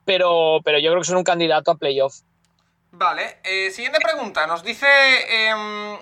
[0.05, 2.25] pero, pero yo creo que son un candidato a playoffs.
[2.91, 4.49] Vale, eh, siguiente pregunta.
[4.49, 5.97] Nos dice eh,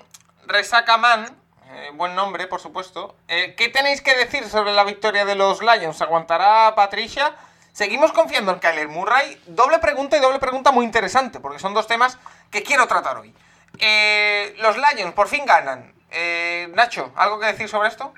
[0.47, 1.42] Resakaman,
[1.75, 3.15] eh, buen nombre, por supuesto.
[3.27, 6.01] Eh, ¿Qué tenéis que decir sobre la victoria de los Lions?
[6.01, 7.33] ¿Aguantará Patricia?
[7.71, 9.37] Seguimos confiando en Kyler Murray.
[9.47, 12.19] Doble pregunta y doble pregunta muy interesante, porque son dos temas
[12.51, 13.33] que quiero tratar hoy.
[13.79, 15.93] Eh, los Lions por fin ganan.
[16.11, 18.13] Eh, Nacho, ¿algo que decir sobre esto?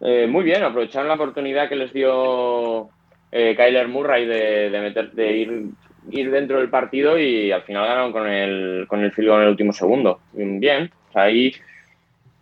[0.00, 2.88] Muy bien, aprovecharon la oportunidad que les dio
[3.30, 8.86] Kyler Murray de, meter, de ir, dentro del partido y al final ganaron con el,
[8.88, 10.20] con el en el último segundo.
[10.32, 11.54] Bien, ahí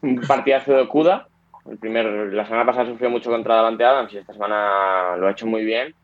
[0.03, 1.29] un partidazo de Cuda.
[1.71, 5.33] El primer, la semana pasada sufrió mucho contra Davante Adams y esta semana lo ha
[5.33, 5.95] hecho muy bien.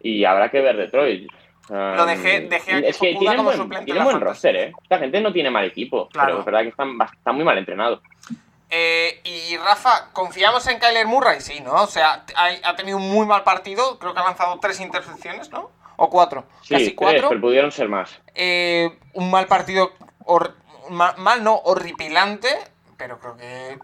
[0.00, 1.30] Y habrá que ver Detroit.
[1.70, 4.72] Lo dejé, dejé es que tiene buen, buen roster, ¿eh?
[4.82, 8.00] Esta gente no tiene mal equipo, pero es verdad que están, están muy mal entrenados.
[8.68, 11.40] Eh, y Rafa, ¿confiamos en Kyler Murray?
[11.40, 11.74] Sí, ¿no?
[11.82, 15.70] O sea, ha, tenido un muy mal partido, creo que ha lanzado tres intercepciones, ¿no?
[15.96, 16.44] O cuatro.
[16.62, 17.28] Sí, casi cuatro.
[17.28, 18.20] pero pudieron ser más.
[18.34, 19.92] Eh, un mal partido,
[20.90, 22.48] mal, no, horripilante
[23.04, 23.78] pero creo que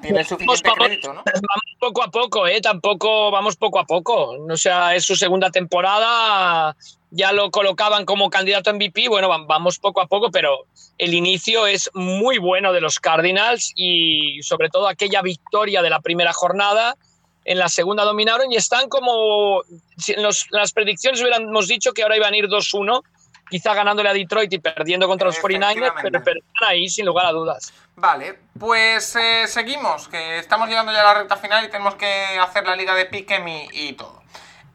[0.00, 1.24] tiene suficiente crédito, ¿no?
[1.24, 2.60] Vamos poco a poco, ¿eh?
[2.60, 4.36] Tampoco vamos poco a poco.
[4.48, 6.76] O sea, es su segunda temporada,
[7.10, 10.66] ya lo colocaban como candidato a MVP, bueno, vamos poco a poco, pero
[10.98, 15.98] el inicio es muy bueno de los Cardinals y sobre todo aquella victoria de la
[15.98, 16.96] primera jornada.
[17.44, 19.62] En la segunda dominaron y están como.
[19.96, 23.02] Si en las predicciones hubiéramos dicho que ahora iban a ir 2-1,
[23.48, 27.26] quizá ganándole a Detroit y perdiendo contra los 49ers, pero, pero, están ahí sin lugar
[27.26, 27.72] a dudas.
[27.96, 32.38] Vale, pues eh, seguimos, que estamos llegando ya a la recta final y tenemos que
[32.40, 34.22] hacer la liga de Piquem y, todo.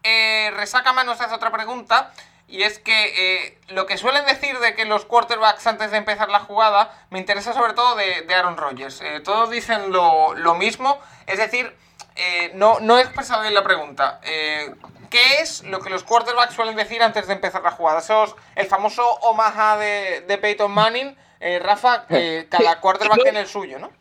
[0.04, 2.12] Eh, Resacama nos hace otra pregunta
[2.50, 6.30] y es que eh, lo que suelen decir de que los quarterbacks antes de empezar
[6.30, 9.00] la jugada me interesa sobre todo de, Aaron Rodgers.
[9.02, 11.74] Eh, todos dicen lo, mismo, es decir,
[12.56, 14.20] no, no he expresado bien la pregunta.
[15.14, 18.00] ¿Qué es lo que los quarterbacks suelen decir antes de empezar la jugada?
[18.00, 21.16] Eso el famoso Omaha de, de Peyton Manning.
[21.40, 23.92] Eh, Rafa, eh, cada quarterback tiene el suyo, ¿no?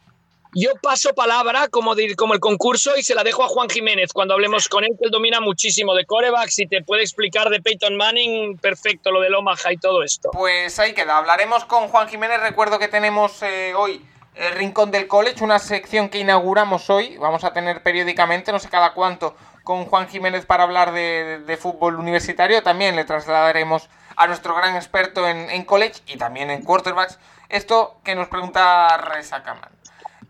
[0.55, 4.33] Yo paso palabra como, como el concurso y se la dejo a Juan Jiménez cuando
[4.33, 7.95] hablemos con él, que él domina muchísimo de corebacks y te puede explicar de Peyton
[7.95, 10.31] Manning perfecto lo del Omaha y todo esto.
[10.33, 12.41] Pues ahí queda, hablaremos con Juan Jiménez.
[12.41, 14.03] Recuerdo que tenemos eh, hoy
[14.35, 17.19] el Rincón del College, una sección que inauguramos hoy.
[17.19, 21.97] Vamos a tener periódicamente, no sé cada cuánto, con Juan Jiménez para hablar de, fútbol
[21.97, 22.63] universitario.
[22.63, 27.19] También le trasladaremos a nuestro gran experto en, college y también en quarterbacks.
[27.49, 29.71] Esto que nos pregunta Reza Kaman.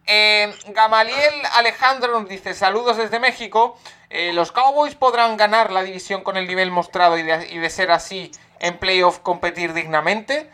[0.06, 3.78] Eh, Gamaliel Alejandro nos dice: Saludos desde México.
[4.10, 8.30] Eh, ¿Los Cowboys podrán ganar la división con el nivel mostrado y de, ser así
[8.58, 10.50] en playoff competir dignamente?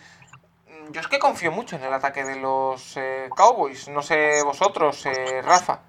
[0.69, 3.89] Mm, yo es que confío mucho en el ataque de los eh, Cowboys.
[3.89, 5.03] No sé vosotros,
[5.43, 5.81] Rafa.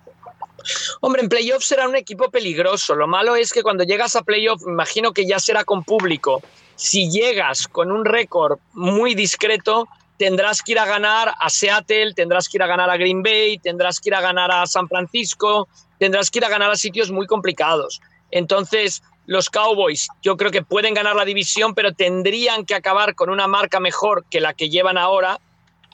[1.02, 2.95] Hombre, en playoff será un equipo peligroso.
[2.95, 6.41] Lo malo es que cuando llegas a playoff, imagino que ya será con público.
[6.76, 9.88] Si llegas con un récord muy discreto,
[10.18, 13.57] tendrás que ir a ganar a Seattle, tendrás que ir a ganar a Green Bay,
[13.57, 15.68] tendrás que ir a ganar a San Francisco,
[15.98, 18.02] tendrás que ir a ganar a sitios muy complicados.
[18.31, 23.30] Entonces, los Cowboys yo creo que pueden ganar la división, pero tendrían que acabar con
[23.30, 25.40] una marca mejor que la que llevan ahora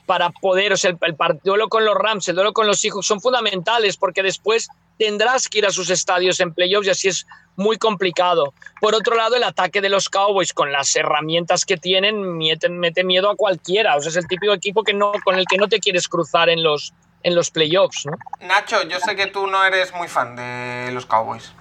[0.06, 3.06] para poder, o sea, el, el, duelo con los Rams, el duelo con los Seahawks
[3.06, 4.68] son fundamentales porque después
[4.98, 7.26] tendrás que ir a sus estadios en playoffs y así es
[7.56, 8.54] muy complicado.
[8.80, 13.04] Por otro lado, el ataque de los Cowboys con las herramientas que tienen mete, mete
[13.04, 13.96] miedo a cualquiera.
[13.96, 16.48] O sea, es el típico equipo que no, con el que no te quieres cruzar
[16.48, 16.92] en los,
[17.22, 18.06] en los playoffs.
[18.06, 18.16] ¿no?
[18.46, 21.52] Nacho, yo sé que tú no eres muy fan de los Cowboys.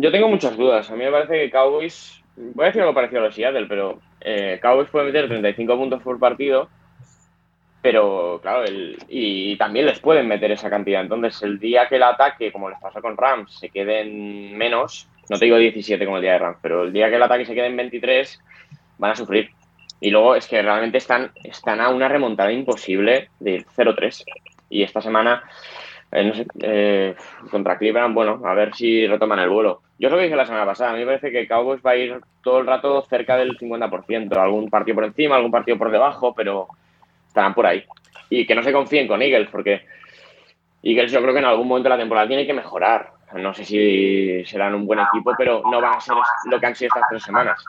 [0.00, 0.90] Yo tengo muchas dudas.
[0.90, 4.00] A mí me parece que Cowboys, voy a decir algo parecido a los Seattle, pero
[4.20, 6.68] eh, Cowboys puede meter 35 puntos por partido
[7.82, 11.00] pero claro, el, y también les pueden meter esa cantidad.
[11.00, 15.38] Entonces, el día que el ataque, como les pasó con Rams, se queden menos, no
[15.38, 17.54] te digo 17 como el día de Rams, pero el día que el ataque se
[17.54, 18.40] quede en 23,
[18.98, 19.50] van a sufrir.
[20.00, 24.24] Y luego es que realmente están, están a una remontada imposible de 0-3.
[24.70, 25.42] Y esta semana,
[26.12, 27.14] eh, no sé, eh,
[27.50, 29.82] contra Cleveland, bueno, a ver si retoman el vuelo.
[29.98, 31.90] Yo es lo que dije la semana pasada, a mí me parece que Cowboys va
[31.90, 35.90] a ir todo el rato cerca del 50%, algún partido por encima, algún partido por
[35.90, 36.68] debajo, pero
[37.30, 37.84] estarán por ahí.
[38.28, 39.86] Y que no se confíen con Eagles, porque
[40.82, 43.12] Eagles yo creo que en algún momento de la temporada tiene que mejorar.
[43.32, 46.14] No sé si serán un buen equipo, pero no van a ser
[46.46, 47.64] lo que han sido estas tres semanas.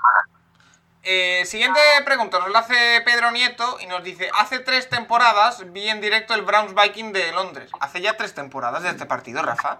[1.04, 5.88] Eh, siguiente pregunta, nos la hace Pedro Nieto y nos dice, hace tres temporadas vi
[5.88, 7.72] en directo el Browns Viking de Londres.
[7.80, 9.80] Hace ya tres temporadas de este partido, Rafa.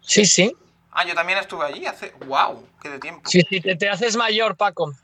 [0.00, 0.54] Sí, sí.
[0.90, 2.12] Ah, yo también estuve allí hace...
[2.26, 2.66] ¡Wow!
[2.80, 3.22] ¡Qué de tiempo!
[3.24, 4.94] Sí, sí, te, te haces mayor, Paco.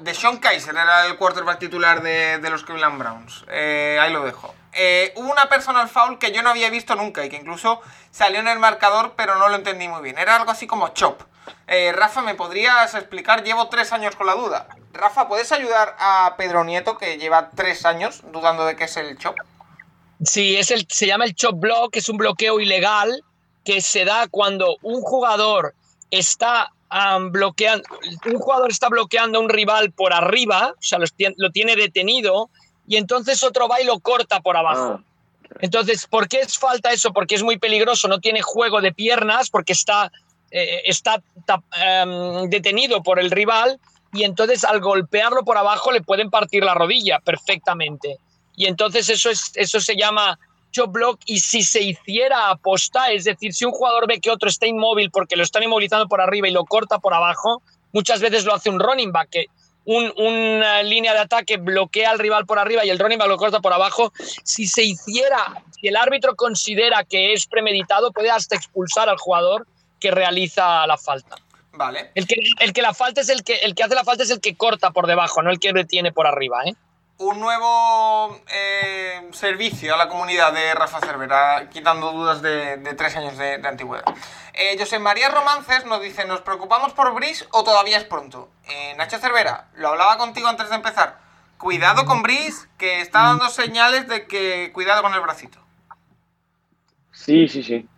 [0.00, 3.44] De Sean Kaiser era el quarterback titular de, de los Cleveland Browns.
[3.48, 4.54] Eh, ahí lo dejo.
[4.72, 7.80] Eh, hubo una personal foul que yo no había visto nunca y que incluso
[8.10, 10.18] salió en el marcador, pero no lo entendí muy bien.
[10.18, 11.20] Era algo así como chop.
[11.66, 13.44] Eh, Rafa, ¿me podrías explicar?
[13.44, 14.66] Llevo tres años con la duda.
[14.92, 19.18] Rafa, ¿puedes ayudar a Pedro Nieto, que lleva tres años dudando de qué es el
[19.18, 19.36] chop?
[20.24, 23.22] Sí, es el, se llama el chop block, es un bloqueo ilegal
[23.64, 25.74] que se da cuando un jugador
[26.10, 27.84] está um, bloqueando,
[28.26, 32.50] un jugador está bloqueando a un rival por arriba, o sea, lo, tiene detenido,
[32.86, 35.00] y entonces otro va y lo corta por abajo.
[35.00, 35.04] Ah.
[35.60, 37.12] Entonces, ¿por qué es falta eso?
[37.12, 40.10] Porque es muy peligroso, no tiene juego de piernas, porque está,
[40.50, 41.22] eh, está
[42.04, 43.80] um, detenido por el rival,
[44.12, 48.18] y entonces al golpearlo por abajo le pueden partir la rodilla perfectamente.
[48.56, 50.38] Y entonces eso, es, eso se llama
[50.86, 54.66] block y si se hiciera aposta, es decir, si un jugador ve que otro está
[54.66, 57.62] inmóvil porque lo están inmovilizando por arriba y lo corta por abajo,
[57.92, 59.46] muchas veces lo hace un running back, que
[59.86, 63.38] un, una línea de ataque bloquea al rival por arriba y el running back lo
[63.38, 64.12] corta por abajo.
[64.44, 69.66] Si se hiciera, si el árbitro considera que es premeditado, puede hasta expulsar al jugador
[70.00, 71.36] que realiza la falta.
[71.72, 72.10] Vale.
[72.14, 74.30] El que, el que la falta es el que, el que hace la falta es
[74.30, 76.74] el que corta por debajo, no el que detiene por arriba, ¿eh?
[77.18, 83.38] Un nuevo eh, servicio a la comunidad de Rafa Cervera, quitando dudas de, tres años
[83.38, 84.04] de, antigüedad.
[84.52, 88.50] Eh, José María Romances nos dice, ¿nos preocupamos por Brice o todavía es pronto?
[88.68, 91.18] Eh, Nacho Cervera, lo hablaba contigo antes de empezar.
[91.56, 95.58] Cuidado con Brice, que está dando señales de que cuidado con el bracito.
[97.12, 97.88] Sí, sí, sí.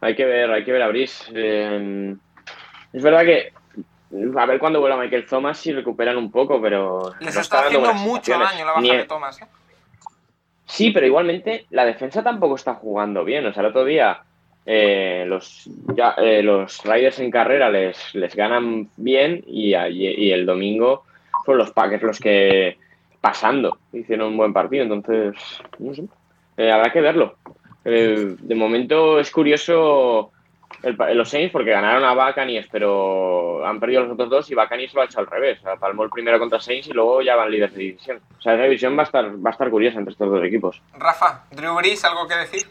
[0.00, 0.90] Hay que ver, hay que ver a.
[0.94, 2.16] Eh,
[2.92, 3.52] es verdad que
[4.36, 7.12] a ver cuándo vuelva Michael Thomas si recuperan un poco, pero.
[7.20, 8.96] Les no está, está haciendo mucho daño la baja Ni...
[8.96, 9.40] de Thomas.
[9.42, 9.46] ¿eh?
[10.66, 13.46] Sí, pero igualmente la defensa tampoco está jugando bien.
[13.46, 14.22] O sea, el otro día
[14.68, 20.44] eh, los, ya, eh, los Riders en carrera les, les ganan bien y, y, el
[20.44, 21.04] domingo
[21.44, 22.76] fueron los Packers los que
[23.20, 24.82] pasando hicieron un buen partido.
[24.82, 25.36] Entonces,
[25.78, 26.04] no sé.
[26.56, 27.36] Eh, habrá que verlo.
[27.84, 30.32] de momento es curioso
[30.86, 34.94] el, los Saints porque ganaron a Buccaneers, pero han perdido los otros dos y Buccaneers
[34.94, 35.58] lo ha hecho al revés.
[35.60, 38.20] O sea, palmó el primero contra Saints y luego ya van líderes de división.
[38.38, 40.80] O sea, esa división va a estar, va a estar curiosa entre estos dos equipos.
[40.96, 42.66] Rafa, Drew Brees, ¿algo que decir?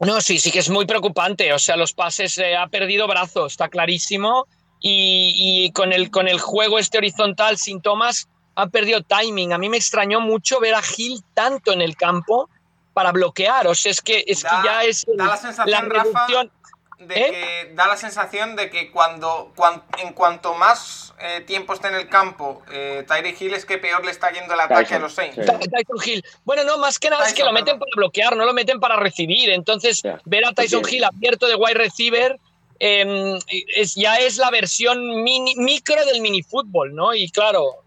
[0.00, 1.52] No, sí, sí que es muy preocupante.
[1.52, 4.46] O sea, los pases eh, ha perdido brazo, está clarísimo.
[4.80, 9.52] Y, y, con, el, con el juego este horizontal sin Thomas ha perdido timing.
[9.52, 12.48] A mí me extrañó mucho ver a Gil tanto en el campo
[12.92, 13.66] para bloquear.
[13.66, 16.46] O sea, es que, es da, que ya es da la, sensación, la reducción.
[16.46, 16.57] Rafa
[16.98, 17.30] de ¿Eh?
[17.30, 21.94] que da la sensación de que cuando, cuan, en cuanto más eh, tiempo esté en
[21.94, 25.00] el campo eh, Tyreek Hill es que peor le está yendo el ataque Tyson, a
[25.00, 25.36] los Saints.
[25.36, 25.70] sí.
[25.70, 26.24] Tyson Hill.
[26.44, 27.80] Bueno, no, más que nada Tyson, es que lo meten perdón.
[27.80, 29.50] para bloquear, no lo meten para recibir.
[29.50, 32.38] Entonces, ver a Tyson Hill abierto de wide receiver
[32.80, 33.38] eh,
[33.76, 37.14] es, ya es la versión mini, micro del minifútbol, ¿no?
[37.14, 37.82] Y claro,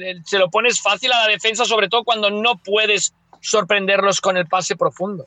[0.00, 4.36] eh, se lo pones fácil a la defensa, sobre todo cuando no puedes sorprenderlos con
[4.36, 5.26] el pase profundo.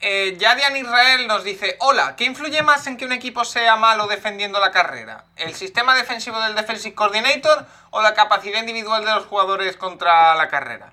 [0.00, 4.06] Eh, Yadian Israel nos dice, hola, ¿qué influye más en que un equipo sea malo
[4.06, 5.24] defendiendo la carrera?
[5.36, 10.48] ¿El sistema defensivo del Defensive Coordinator o la capacidad individual de los jugadores contra la
[10.48, 10.92] carrera?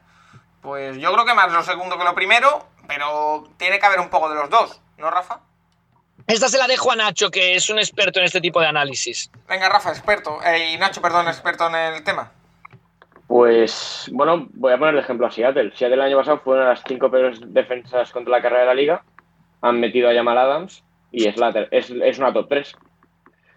[0.62, 4.10] Pues yo creo que más lo segundo que lo primero, pero tiene que haber un
[4.10, 5.40] poco de los dos, ¿no, Rafa?
[6.26, 9.30] Esta se la dejo a Nacho, que es un experto en este tipo de análisis.
[9.50, 10.42] Venga, Rafa, experto.
[10.42, 12.32] Eh, y Nacho, perdón, experto en el tema.
[13.38, 15.72] Pues, bueno, voy a poner de ejemplo a Seattle.
[15.74, 18.68] Seattle el año pasado fue una de las cinco peores defensas contra la carrera de
[18.68, 19.04] la liga.
[19.64, 22.76] Han metido a Jamal Adams y es, la es, es una top 3.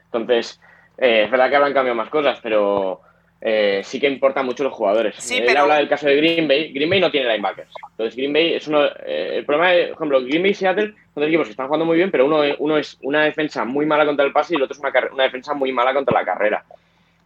[0.07, 0.59] Entonces,
[0.97, 3.03] eh, es verdad que habrán cambiado más cosas, pero
[3.43, 5.15] eh, sí que importan mucho los jugadores.
[5.19, 6.73] Sí, Él pero- habla del caso de Green Bay.
[6.73, 7.69] Green Bay no tiene linebackers.
[7.91, 8.83] Entonces, Green Bay es uno.
[9.05, 11.67] eh, el problema, de, por ejemplo, Green Bay y Seattle son dos equipos que están
[11.67, 14.57] jugando muy bien, pero uno, uno es una defensa muy mala contra el pase y
[14.57, 16.65] el otro es una, una defensa muy mala contra la carrera.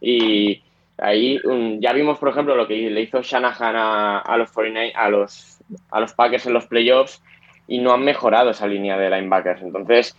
[0.01, 0.61] Y
[1.01, 4.93] ahí um, ya vimos, por ejemplo, lo que le hizo Shanahan a, a los 49
[4.95, 5.57] a los,
[5.91, 7.21] a los Packers en los playoffs
[7.67, 9.61] y no han mejorado esa línea de linebackers.
[9.61, 10.15] Entonces,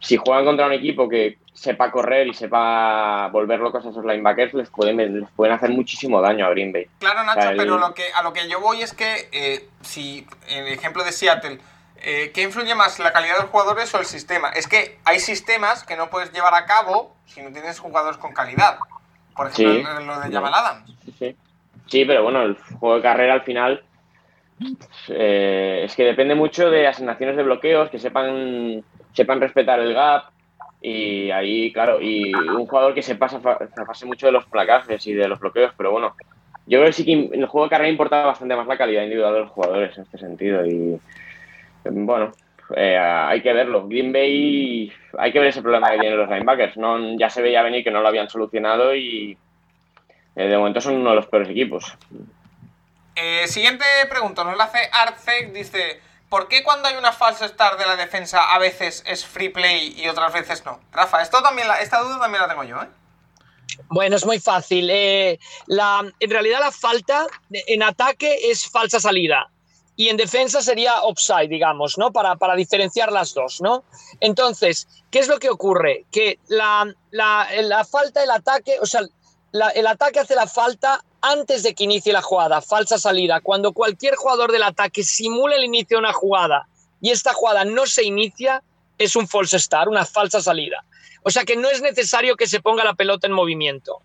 [0.00, 4.54] si juegan contra un equipo que sepa correr y sepa volver locos a esos linebackers,
[4.54, 6.86] les pueden, les pueden hacer muchísimo daño a Green Bay.
[6.98, 9.28] Claro, Nacho, O sea, el- pero lo que, a lo que yo voy es que,
[9.32, 11.58] eh, si en el ejemplo de Seattle,
[12.02, 14.50] eh, ¿qué influye más, la calidad de los jugadores o el sistema?
[14.50, 18.32] Es que hay sistemas que no puedes llevar a cabo si no tienes jugadores con
[18.34, 18.78] calidad.
[19.36, 20.06] Por ejemplo, Sí.
[20.06, 20.94] lo de Jamal Adams.
[21.04, 21.36] Sí, sí.
[21.86, 23.82] Sí, pero bueno, el juego de carrera al final
[25.08, 28.82] eh, es que depende mucho de asignaciones de bloqueos, que sepan,
[29.12, 30.24] sepan respetar el gap
[30.80, 35.06] Y ahí, claro, y un jugador que se pasa se pase mucho de los placajes
[35.06, 36.14] y de los bloqueos, pero bueno,
[36.66, 39.02] yo creo que sí que en el juego de carrera importa bastante más la calidad
[39.02, 40.64] individual de los jugadores en este sentido.
[40.66, 41.00] Y
[41.84, 42.32] bueno,
[42.76, 43.86] eh, hay que verlo.
[43.86, 46.76] Green Bay, hay que ver ese problema que tienen los linebackers.
[46.76, 49.36] No, ya se veía venir que no lo habían solucionado y
[50.36, 51.96] eh, de momento son uno de los peores equipos.
[53.14, 57.78] Eh, siguiente pregunta, nos la hace Arcec, dice, ¿por qué cuando hay una falsa start
[57.78, 60.80] de la defensa a veces es free play y otras veces no?
[60.92, 62.88] Rafa, esto también esta duda también la tengo yo, ¿eh?
[63.88, 64.86] Bueno, es muy fácil.
[65.66, 69.48] la, en realidad la falta en ataque es falsa salida
[69.96, 72.12] y en defensa sería offside, digamos, ¿no?
[72.12, 73.84] Para, para diferenciar las dos, ¿no?
[74.20, 76.04] Entonces, ¿qué es lo que ocurre?
[76.10, 79.02] Que la, la, falta, el ataque, o sea,
[79.74, 83.40] el ataque hace la falta antes de que inicie la jugada, falsa salida.
[83.40, 86.66] Cuando cualquier jugador del ataque simula el inicio de una jugada
[87.00, 88.62] y esta jugada no se inicia,
[88.98, 90.84] es un false start, una falsa salida.
[91.22, 94.02] O sea que no es necesario que se ponga la pelota en movimiento.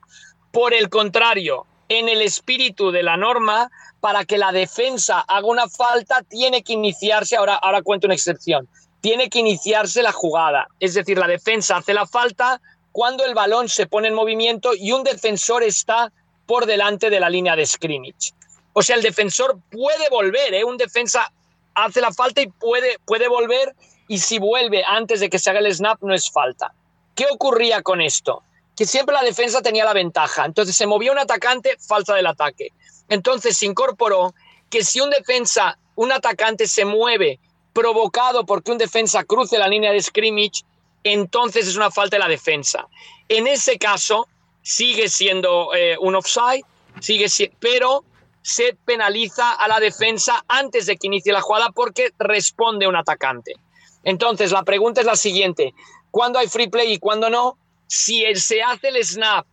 [0.51, 5.67] Por el contrario, en el espíritu de la norma, para que la defensa haga una
[5.67, 8.69] falta, tiene que iniciarse, ahora, ahora cuento una excepción,
[9.01, 10.67] tiene que iniciarse la jugada.
[10.79, 12.61] Es decir, la defensa hace la falta
[12.91, 16.11] cuando el balón se pone en movimiento y un defensor está
[16.45, 18.33] por delante de la línea de scrimmage.
[18.73, 20.63] O sea, el defensor puede volver, ¿eh?
[20.63, 21.31] un defensa
[21.75, 23.75] hace la falta y puede, puede volver
[24.07, 26.73] y si vuelve antes de que se haga el snap no es falta.
[27.15, 28.43] ¿Qué ocurría con esto?
[28.79, 30.45] Que siempre la defensa tenía la ventaja.
[30.45, 32.71] Entonces se movía un atacante, falta del ataque.
[33.09, 34.33] Entonces se incorporó
[34.69, 37.41] que si un defensa, un atacante se mueve
[37.73, 40.63] provocado porque un defensa cruce la línea de scrimmage,
[41.03, 42.87] entonces es una falta de la defensa.
[43.27, 44.29] En ese caso
[44.61, 46.63] sigue siendo eh, un offside,
[47.01, 47.27] sigue
[47.59, 48.05] pero
[48.41, 53.55] se penaliza a la defensa antes de que inicie la jugada porque responde un atacante.
[54.05, 55.73] Entonces la pregunta es la siguiente,
[56.11, 57.57] ¿cuándo hay free play y cuándo no?
[57.89, 59.47] Si se hace el snap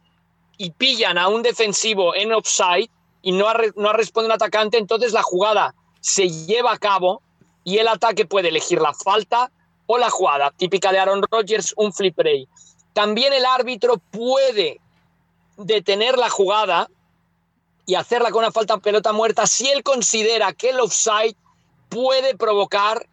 [0.59, 2.91] y pillan a un defensivo en offside
[3.23, 3.47] y no
[3.77, 7.23] no respondido un atacante, entonces la jugada se lleva a cabo
[7.65, 9.51] y el ataque puede elegir la falta
[9.87, 12.47] o la jugada, típica de Aaron Rodgers, un flip play.
[12.93, 14.81] También el árbitro puede
[15.57, 16.89] detener la jugada
[17.87, 21.37] y hacerla con una falta pelota muerta si él considera que el offside
[21.89, 23.07] puede provocar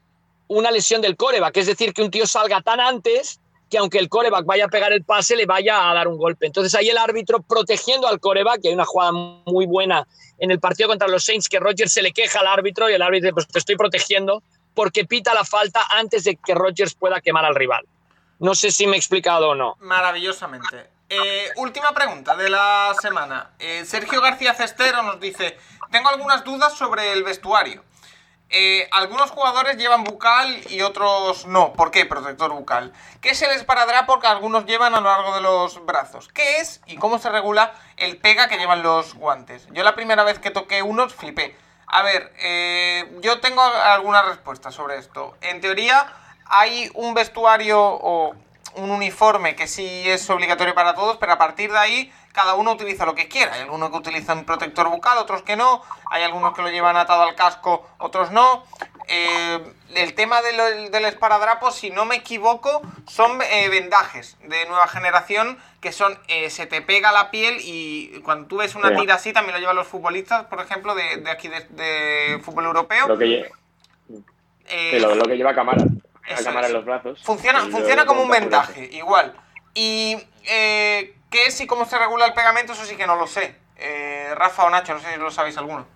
[0.47, 3.39] una lesión del coreback, es decir, que un tío salga tan antes
[3.73, 6.45] que aunque el coreback vaya a pegar el pase, le vaya a dar un golpe.
[6.45, 10.59] Entonces ahí el árbitro protegiendo al coreback, y hay una jugada muy buena en el
[10.59, 13.33] partido contra los Saints, que Rodgers se le queja al árbitro y el árbitro dice,
[13.33, 14.43] pues te estoy protegiendo
[14.75, 17.83] porque pita la falta antes de que Rodgers pueda quemar al rival.
[18.37, 19.75] No sé si me he explicado o no.
[19.79, 20.91] Maravillosamente.
[21.09, 23.53] Eh, última pregunta de la semana.
[23.57, 25.57] Eh, Sergio García Cestero nos dice,
[25.91, 27.83] tengo algunas dudas sobre el vestuario.
[28.55, 31.73] Eh, algunos jugadores llevan bucal y otros no.
[31.73, 32.93] ¿Por qué protector bucal?
[33.19, 36.30] ¿Qué se les paradrá porque algunos llevan a lo largo de los brazos?
[36.31, 39.67] ¿Qué es y cómo se regula el pega que llevan los guantes?
[39.71, 41.57] Yo la primera vez que toqué unos flipé.
[41.88, 45.35] A ver, eh, yo tengo alguna respuesta sobre esto.
[45.41, 46.13] En teoría
[46.45, 48.35] hay un vestuario o
[48.75, 52.72] un uniforme que sí es obligatorio para todos, pero a partir de ahí cada uno
[52.72, 53.53] utiliza lo que quiera.
[53.53, 55.81] Hay algunos que utilizan protector bucal, otros que no.
[56.10, 58.65] Hay algunos que lo llevan atado al casco, otros no.
[59.07, 59.60] Eh,
[59.93, 65.91] el tema del, esparadrapo, si no me equivoco, son eh, vendajes de nueva generación que
[65.91, 69.53] son, eh, se te pega la piel y cuando tú ves una tira así, también
[69.53, 73.07] lo llevan los futbolistas, por ejemplo, de, aquí de, fútbol europeo.
[73.10, 73.51] Lo que,
[74.99, 75.84] lo, que lleva cámara.
[76.43, 77.22] cámara en los brazos.
[77.22, 79.35] Funciona, funciona como un vendaje, igual.
[79.76, 80.18] Y
[81.34, 82.73] ¿Qué es y cómo se regula el pegamento?
[82.73, 83.55] Eso sí que no lo sé.
[83.77, 85.88] Eh, Rafa o Nacho, no sé si lo sabéis alguno.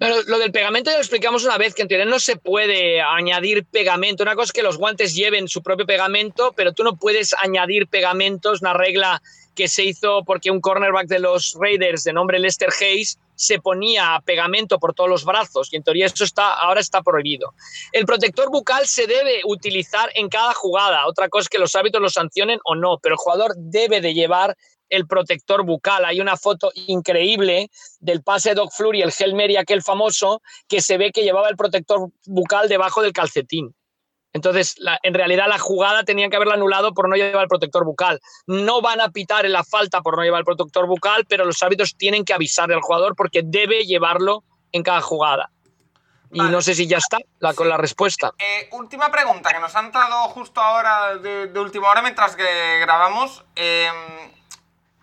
[0.00, 3.00] Pero lo del pegamento ya lo explicamos una vez, que en teoría no se puede
[3.00, 4.24] añadir pegamento.
[4.24, 7.86] Una cosa es que los guantes lleven su propio pegamento, pero tú no puedes añadir
[7.86, 9.22] pegamentos, una regla
[9.54, 14.20] que se hizo porque un cornerback de los Raiders de nombre Lester Hayes se ponía
[14.24, 17.54] pegamento por todos los brazos y en teoría esto está, ahora está prohibido.
[17.92, 21.06] El protector bucal se debe utilizar en cada jugada.
[21.06, 24.12] Otra cosa es que los hábitos lo sancionen o no, pero el jugador debe de
[24.12, 24.56] llevar
[24.88, 26.04] el protector bucal.
[26.04, 27.70] Hay una foto increíble
[28.00, 31.48] del pase de Doc Flurry, el Helmer y aquel famoso, que se ve que llevaba
[31.48, 33.72] el protector bucal debajo del calcetín.
[34.32, 38.20] Entonces, en realidad la jugada tenían que haberla anulado por no llevar el protector bucal.
[38.46, 41.62] No van a pitar en la falta por no llevar el protector bucal, pero los
[41.62, 45.50] árbitros tienen que avisar al jugador porque debe llevarlo en cada jugada.
[46.30, 48.32] Y no sé si ya está la, con la respuesta.
[48.38, 53.44] Eh, última pregunta que nos han entrado justo ahora de, última hora mientras que grabamos.
[53.56, 54.30] Em,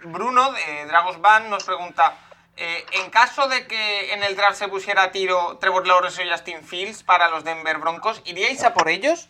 [0.04, 2.16] Bruno de Dragos Van nos pregunta:
[2.58, 6.30] eh, en caso de que en el draft se pusiera a tiro Trevor Lawrence o
[6.30, 9.28] Justin Fields para los Denver Broncos, ¿iríais a por ellos?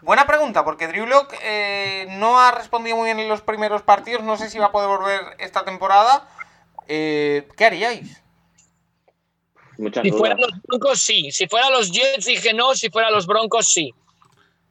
[0.00, 4.22] Buena pregunta, porque Drew Lock eh, no ha respondido muy bien en los primeros partidos.
[4.22, 6.28] No sé si va a poder volver esta temporada.
[6.86, 8.22] Eh, ¿Qué haríais?
[9.76, 11.30] Muchas Si fueran los Broncos, sí.
[11.30, 12.74] Si fueran los Jets, dije no.
[12.74, 13.92] Si fueran los Broncos, sí.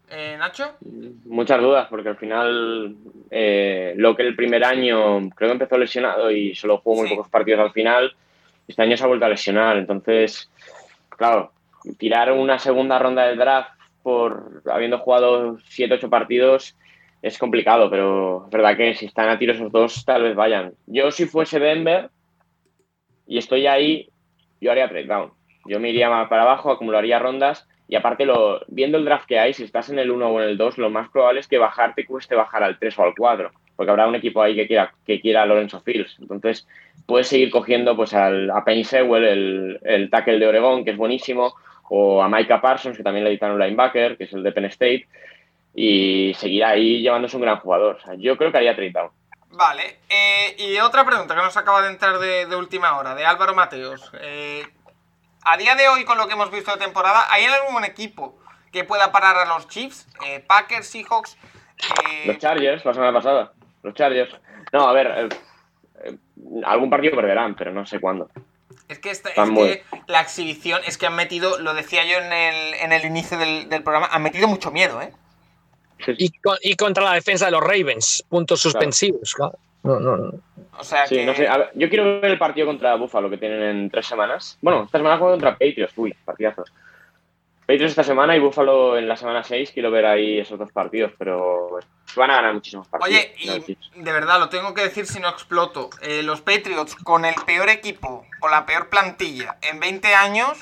[0.10, 0.76] Eh, Nacho.
[1.26, 2.96] Muchas dudas, porque al final
[3.30, 7.16] eh, lo que el primer año creo que empezó lesionado y solo jugó muy Sí.
[7.16, 8.16] pocos partidos al final.
[8.68, 10.50] Este año se ha vuelto a lesionar, entonces,
[11.10, 11.52] claro,
[11.98, 13.72] tirar una segunda ronda del draft
[14.04, 16.76] por habiendo jugado 7-8 partidos
[17.22, 20.74] es complicado, pero es verdad que si están a tiro esos dos, tal vez vayan.
[20.86, 22.10] Yo, si fuese Denver
[23.26, 24.10] y estoy ahí,
[24.62, 25.32] yo haría trade down.
[25.66, 29.40] Yo me iría más para abajo, acumularía rondas y aparte, lo, viendo el draft que
[29.40, 31.58] hay, si estás en el 1 o en el 2, lo más probable es que
[31.58, 34.68] bajar te cueste bajar al 3 o al 4, porque habrá un equipo ahí que
[34.68, 36.18] quiera, que quiera a Lorenzo Fields.
[36.20, 36.68] Entonces,
[37.06, 40.98] puedes seguir cogiendo pues al, a Penny Sewell, el, el tackle de Oregón, que es
[40.98, 41.56] buenísimo,
[41.90, 44.66] o a Micah Parsons, que también le editaron un linebacker, que es el de Penn
[44.66, 45.08] State,
[45.74, 47.96] y seguir ahí llevándose un gran jugador.
[47.96, 49.12] O sea, yo creo que haría trade down.
[49.52, 50.00] Vale.
[50.10, 53.56] eh, y otra pregunta que nos acaba de entrar de, de última hora, de Álvaro
[53.56, 54.12] Mateos.
[54.22, 54.64] Eh,
[55.52, 58.38] a día de hoy, con lo que hemos visto de temporada, ¿hay algún equipo
[58.72, 60.08] que pueda parar a los Chiefs?
[60.26, 61.38] Eh, Packers, Seahawks.
[62.10, 63.54] eh, Los Chargers, la semana pasada.
[63.84, 64.34] Los Chargers.
[64.74, 65.30] No, a ver, eh,
[66.06, 66.18] eh,
[66.66, 68.30] algún partido perderán, pero no sé cuándo.
[68.88, 72.32] Es que, esta- es que la exhibición, es que han metido, lo decía yo en
[72.32, 75.12] el, en el inicio del, del programa, han metido mucho miedo, ¿eh?
[76.00, 76.16] Sí, sí.
[76.18, 78.24] Y, co- y contra la defensa de los Ravens.
[78.30, 79.34] Puntos suspensivos.
[79.34, 79.54] claro.
[79.54, 80.32] No, no, no.
[80.80, 81.26] O sea Sí, que...
[81.26, 81.48] no sé.
[81.48, 84.58] A ver, yo quiero ver el partido contra Buffalo que tienen en tres semanas.
[84.62, 85.94] Bueno, esta semana juegan contra Patriots.
[85.96, 86.64] Uy, partidazo.
[87.62, 89.72] Patriots esta semana y Buffalo en la semana 6.
[89.74, 91.80] Quiero ver ahí esos dos partidos, pero
[92.16, 93.20] van a ganar muchísimos partidos.
[93.20, 95.90] Oye, y de verdad, lo tengo que decir si no exploto.
[96.02, 100.58] Eh, los Patriots, con el peor equipo, con la peor plantilla en 20 años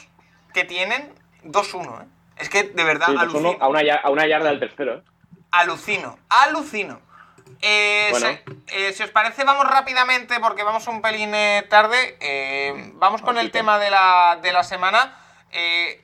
[0.53, 1.13] que tienen,
[1.43, 2.05] 2-1, ¿eh?
[2.37, 3.49] Es que, de verdad, Sí, alucino.
[3.51, 4.95] uno a, una, a una yarda del tercero.
[4.95, 5.01] ¿eh?
[5.51, 6.99] Alucino, alucino.
[7.67, 8.27] Eh, Bueno.
[8.27, 12.15] se- eh, si os parece, vamos rápidamente porque vamos un pelín eh, tarde.
[12.93, 15.17] Vamos con el tema de la, de la semana.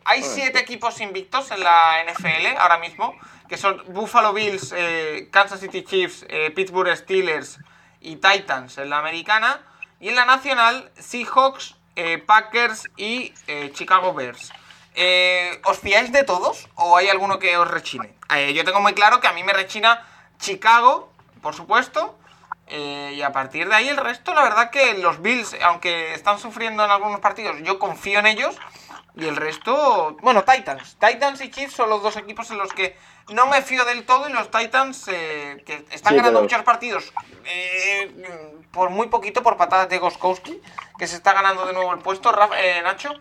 [0.05, 3.15] Hay siete equipos invictos en la NFL ahora mismo,
[3.47, 4.73] que son Buffalo Bills,
[5.31, 6.25] Kansas City Chiefs,
[6.55, 7.59] Pittsburgh Steelers
[7.99, 9.61] y Titans en la americana.
[9.99, 11.75] Y en la nacional, Seahawks,
[12.25, 13.33] Packers y
[13.73, 14.51] Chicago Bears.
[15.65, 18.15] ¿Os fiáis de todos o hay alguno que os rechine?
[18.55, 20.07] Yo tengo muy claro que a mí me rechina
[20.39, 21.10] Chicago,
[21.41, 22.17] por supuesto.
[22.73, 26.39] eh, y a partir de ahí el resto, la verdad que los Bills, aunque están
[26.39, 28.55] sufriendo en algunos partidos, yo confío en ellos.
[29.13, 30.95] Y el resto, bueno, Titans.
[30.97, 32.95] Titans y Chiefs son los dos equipos en los que
[33.33, 34.29] no me fío del todo.
[34.29, 37.11] Y los Titans, eh, que están Sí, ganando pero- muchos partidos
[37.43, 40.61] eh, por muy poquito, por patadas de Goskowski,
[40.97, 43.13] que se está ganando de nuevo el puesto, Raf- eh, Nacho.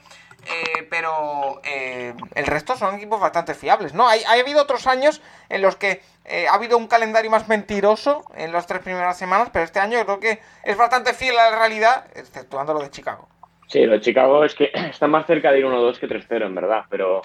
[0.46, 4.08] Eh, pero eh, el resto son equipos bastante fiables, ¿no?
[4.08, 8.24] Hay, ha habido otros años en los que eh, ha habido un calendario más mentiroso
[8.34, 11.58] en las tres primeras semanas, pero este año creo que es bastante fiel a la
[11.58, 13.28] realidad, exceptuando lo de Chicago.
[13.66, 16.84] Sí, los Chicago es que están más cerca de ir 1-2 que 3-0, en verdad,
[16.88, 17.22] pero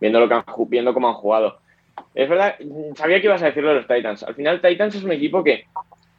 [0.00, 1.60] viendo, lo que han, viendo cómo han jugado.
[2.14, 2.56] Es verdad,
[2.96, 4.22] sabía que ibas a decirlo de los Titans.
[4.22, 5.66] Al final, Titans es un equipo que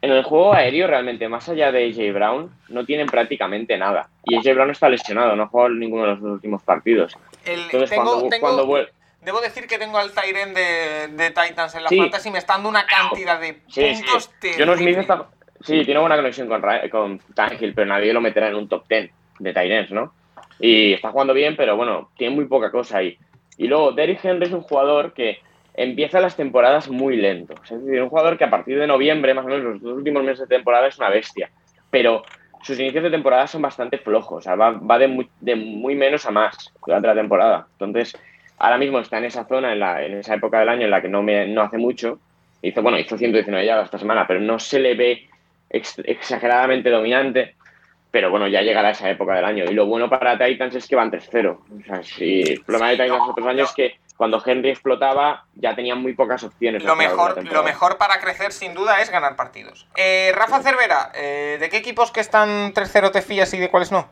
[0.02, 4.08] en el juego aéreo, realmente, más allá de AJ Brown, no tienen prácticamente nada.
[4.24, 7.16] Y AJ Brown está lesionado, no ha jugado ninguno de los dos últimos partidos.
[7.44, 8.86] El- Entonces, tengo- cuando, tengo- cuando
[9.22, 11.98] Debo decir que tengo al Tyren de, de Titans en la Sí.
[11.98, 14.02] fantasy, me está dando una cantidad de Sí, sí.
[14.02, 15.00] puntos Jono Smith terrible.
[15.02, 15.26] está.
[15.62, 19.10] Sí, tiene buena conexión con, con Tannehill, pero nadie lo meterá en un top 10
[19.38, 20.14] de Tyrants, ¿no?
[20.58, 23.18] Y está jugando bien, pero bueno, tiene muy poca cosa ahí.
[23.58, 25.38] Y luego, Derrick Henry es un jugador que
[25.74, 27.54] empieza las temporadas muy lento.
[27.64, 30.22] Es decir, un jugador que a partir de noviembre, más o menos los dos últimos
[30.22, 31.50] meses de temporada, es una bestia.
[31.90, 32.22] Pero
[32.62, 34.38] sus inicios de temporada son bastante flojos.
[34.38, 37.66] O sea, va, va de, muy, de muy menos a más durante la temporada.
[37.72, 38.16] Entonces,
[38.58, 41.00] ahora mismo está en esa zona, en, la, en esa época del año en la
[41.00, 42.18] que no, me, no hace mucho.
[42.62, 45.28] Hizo, bueno, hizo 119 yardas esta semana, pero no se le ve
[45.70, 47.54] ex- exageradamente dominante.
[48.10, 49.64] Pero bueno, ya llegará esa época del año.
[49.64, 51.48] Y lo bueno para Titans es que van 3-0.
[51.50, 55.74] O sea, si el problema de Titans otros años es que cuando Henry explotaba ya
[55.74, 56.84] tenían muy pocas opciones.
[56.84, 59.86] Lo mejor, lo mejor para crecer, sin duda, es ganar partidos.
[59.96, 63.90] Eh, Rafa Cervera, eh, ¿de qué equipos que están 3-0 te fías y de cuáles
[63.90, 64.10] no?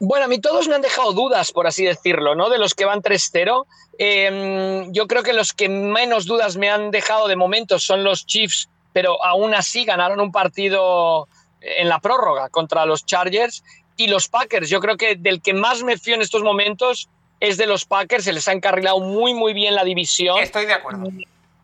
[0.00, 2.48] Bueno, a mí todos me han dejado dudas, por así decirlo, ¿no?
[2.48, 3.66] De los que van 3-0.
[3.98, 8.24] Eh, yo creo que los que menos dudas me han dejado de momento son los
[8.24, 11.28] Chiefs, pero aún así ganaron un partido
[11.60, 13.62] en la prórroga contra los Chargers
[13.94, 14.70] y los Packers.
[14.70, 17.10] Yo creo que del que más me fío en estos momentos
[17.40, 18.24] es de los Packers.
[18.24, 21.08] Se les ha encarrilado muy, muy bien la división Estoy de acuerdo.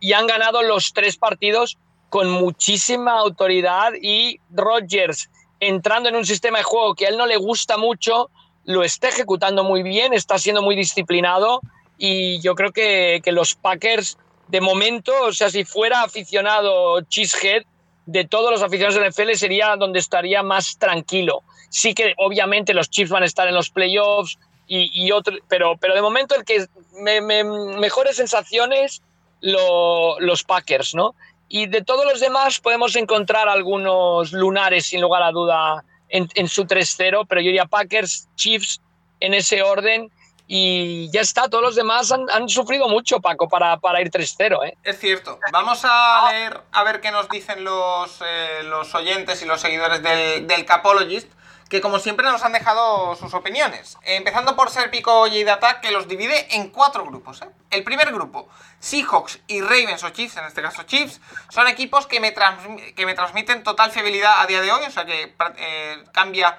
[0.00, 1.78] y han ganado los tres partidos
[2.08, 5.30] con muchísima autoridad y Rodgers
[5.60, 8.30] entrando en un sistema de juego que a él no le gusta mucho,
[8.64, 11.60] lo está ejecutando muy bien, está siendo muy disciplinado
[11.98, 14.18] y yo creo que, que los Packers
[14.48, 17.64] de momento, o sea, si fuera aficionado Cheesehead,
[18.06, 21.42] de todos los aficionados del NFL sería donde estaría más tranquilo.
[21.70, 25.76] Sí que obviamente los Chiefs van a estar en los playoffs y, y otro, pero,
[25.78, 29.02] pero de momento el que me, me- mejores sensaciones
[29.40, 31.14] lo- los Packers, ¿no?
[31.48, 36.48] Y de todos los demás podemos encontrar algunos lunares, sin lugar a duda, en, en
[36.48, 38.80] su 3-0, pero yo diría Packers, Chiefs
[39.20, 40.10] en ese orden.
[40.46, 44.66] Y ya está, todos los demás han, han sufrido mucho, Paco, para, para ir 3-0,
[44.66, 44.76] ¿eh?
[44.82, 45.38] Es cierto.
[45.52, 50.02] Vamos a leer a ver qué nos dicen los, eh, los oyentes y los seguidores
[50.02, 51.30] del, del Capologist,
[51.74, 53.98] que como siempre nos han dejado sus opiniones.
[54.04, 57.42] Eh, empezando por Serpico y Attack, que los divide en cuatro grupos.
[57.42, 57.48] ¿eh?
[57.68, 58.48] El primer grupo,
[58.78, 63.14] Seahawks y Ravens o Chiefs, en este caso Chiefs, son equipos que me, que me
[63.14, 66.56] transmiten total fiabilidad a día de hoy, o sea que eh, cambia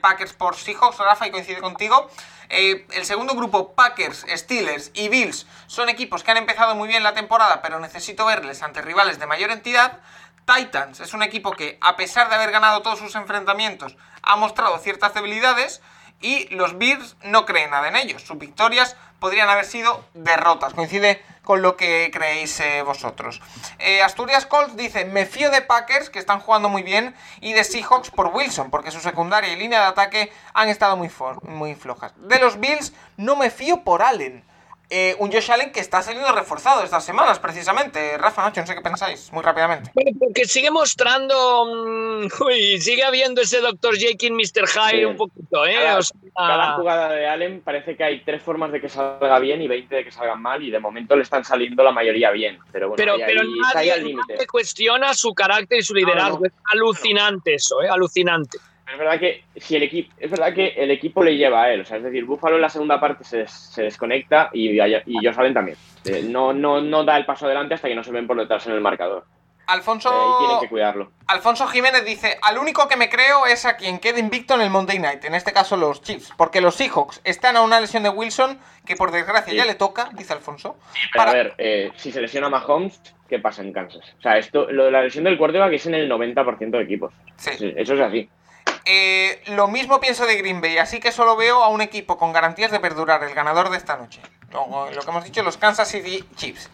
[0.00, 2.08] Packers por Seahawks, Rafa, y coincide contigo.
[2.48, 7.12] El segundo grupo, Packers, Steelers y Bills, son equipos que han empezado muy bien la
[7.12, 10.00] temporada, pero necesito verles ante rivales de mayor entidad.
[10.46, 14.78] Titans es un equipo que, a pesar de haber ganado todos sus enfrentamientos, ha mostrado
[14.78, 15.82] ciertas debilidades
[16.20, 18.22] y los Bills no creen nada en ellos.
[18.22, 20.74] Sus victorias podrían haber sido derrotas.
[20.74, 23.40] Coincide con lo que creéis eh, vosotros.
[23.78, 27.64] Eh, Asturias Colts dice, me fío de Packers, que están jugando muy bien, y de
[27.64, 31.10] Seahawks por Wilson, porque su secundaria y línea de ataque han estado muy,
[31.42, 32.12] muy flojas.
[32.16, 34.42] De los Bills, no me fío por Allen.
[34.96, 38.16] Eh, un Josh Allen que está saliendo reforzado estas semanas, precisamente.
[38.16, 39.90] Rafa, Nacho, no sé qué pensáis, muy rápidamente.
[39.92, 41.66] Bueno, Porque sigue mostrando.
[41.66, 43.96] mm, uy, sigue habiendo ese Dr.
[43.96, 44.68] Jekyll, Mr.
[44.68, 45.04] Hyde Sí.
[45.04, 45.74] un poquito, ¿eh?
[45.74, 49.38] Cada, O sea, cada jugada de Allen parece que hay tres formas de que salga
[49.40, 52.30] bien y 20 de que salgan mal y de momento le están saliendo la mayoría
[52.30, 52.60] bien.
[52.70, 54.32] Pero bueno, pero, ahí- pero ahí está ahí nadie, al límite.
[54.34, 56.38] nadie cuestiona su carácter y su liderazgo.
[56.38, 56.46] no.
[56.46, 57.88] Es alucinante eso, ¿eh?
[57.88, 58.58] Alucinante.
[58.94, 61.80] Es verdad que si el equipo, es verdad que el equipo le lleva a él,
[61.82, 65.14] o sea, es decir, Buffalo en la segunda parte se, des- se desconecta y, y
[65.26, 65.76] Josh Allen también.
[66.04, 68.66] Eh, No, no, no da el paso adelante hasta que no se ven por detrás
[68.66, 69.24] en el marcador.
[69.66, 70.10] Alfonso...
[70.10, 71.10] Eh, ahí tienen que cuidarlo.
[71.26, 74.68] Alfonso Jiménez dice, al único que me creo es a quien quede invicto en el
[74.68, 78.10] Monday Night, en este caso los Chiefs, porque los Seahawks están a una lesión de
[78.10, 79.56] Wilson que por desgracia Sí.
[79.56, 80.76] ya le toca, dice Alfonso.
[80.92, 84.02] Pero Para- a ver, eh, si se lesiona Mahomes, ¿qué pasa en Kansas?
[84.18, 87.14] O sea, esto, lo de la lesión del quarterback es en el 90% de equipos.
[87.36, 88.28] Sí, Eso es así.
[88.84, 92.32] Eh, lo mismo pienso de Green Bay, así que solo veo a un equipo con
[92.32, 94.20] garantías de perdurar, el ganador de esta noche.
[94.52, 96.68] Luego, lo que hemos dicho, los Kansas City Chiefs.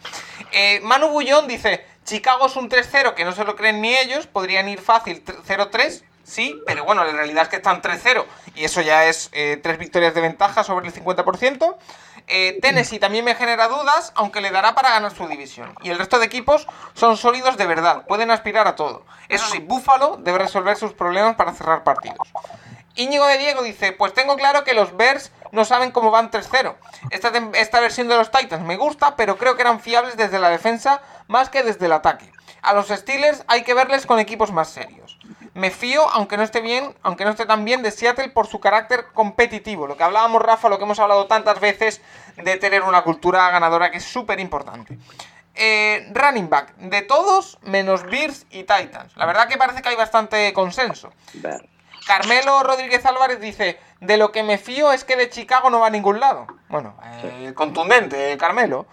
[0.51, 4.27] Eh, Manu Bullón dice, Chicago es un 3-0 que no se lo creen ni ellos,
[4.27, 8.25] podrían ir fácil 0-3, sí, pero bueno, la realidad es que están 3-0
[8.55, 11.77] y eso ya es eh, tres victorias de ventaja sobre el 50%.
[12.27, 15.75] Eh, Tennessee también me genera dudas, aunque le dará para ganar su división.
[15.81, 19.05] Y el resto de equipos son sólidos de verdad, pueden aspirar a todo.
[19.29, 22.27] Eso sí, Buffalo debe resolver sus problemas para cerrar partidos.
[22.95, 26.75] Íñigo de Diego dice, pues tengo claro que los Bears no saben cómo van 3-0.
[27.09, 31.01] Esta, versión de los Titans me gusta, pero creo que eran fiables desde la defensa
[31.27, 32.31] más que desde el ataque.
[32.61, 35.17] A los Steelers hay que verles con equipos más serios.
[35.53, 38.59] Me fío, aunque no esté bien, aunque no esté tan bien, de Seattle por su
[38.59, 39.85] carácter competitivo.
[39.85, 42.01] Lo que hablábamos, Rafa, lo que hemos hablado tantas veces
[42.37, 44.97] de tener una cultura ganadora que es súper importante.
[45.53, 49.15] Eh, running back, de todos menos Bears y Titans.
[49.17, 51.11] La verdad que parece que hay bastante consenso.
[52.07, 55.87] Carmelo Rodríguez Álvarez dice, de lo que me fío es que de Chicago no va
[55.87, 56.47] a ningún lado.
[56.69, 58.87] Bueno, eh, contundente, eh, Carmelo.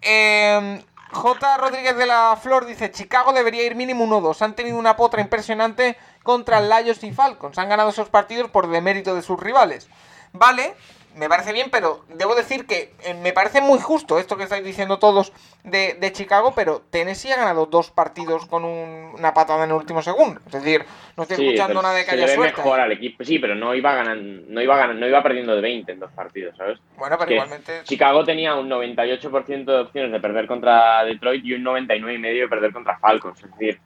[0.00, 0.84] Eh,
[1.14, 1.56] J.
[1.58, 4.42] Rodríguez de la Flor dice, Chicago debería ir mínimo 1-2.
[4.42, 7.56] Han tenido una potra impresionante contra Lions y Falcons.
[7.58, 9.88] Han ganado esos partidos por demérito de sus rivales.
[10.32, 10.74] Vale,
[11.16, 14.64] me parece bien, pero debo decir que eh, me parece muy justo esto que estáis
[14.64, 15.32] diciendo todos
[15.62, 19.76] de, de Chicago, pero Tennessee ha ganado dos partidos con un- una patada en el
[19.76, 20.40] último segundo.
[20.46, 20.84] Es decir,
[21.16, 22.56] no estoy Sí, escuchando nada de que se haya suerte.
[22.56, 23.22] mejor al equipo.
[23.24, 26.10] Sí, pero no iba ganando, no iba ganando, no iba perdiendo de 20 en dos
[26.12, 26.78] partidos, ¿sabes?
[26.96, 27.80] Bueno, pero igualmente...
[27.84, 32.72] Chicago tenía un 98% de opciones de perder contra Detroit y un 99,5% de perder
[32.72, 33.42] contra Falcons.
[33.44, 33.78] Es decir,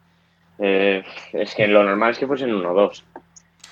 [0.60, 3.02] eh, es que lo normal es que fuesen 1-2.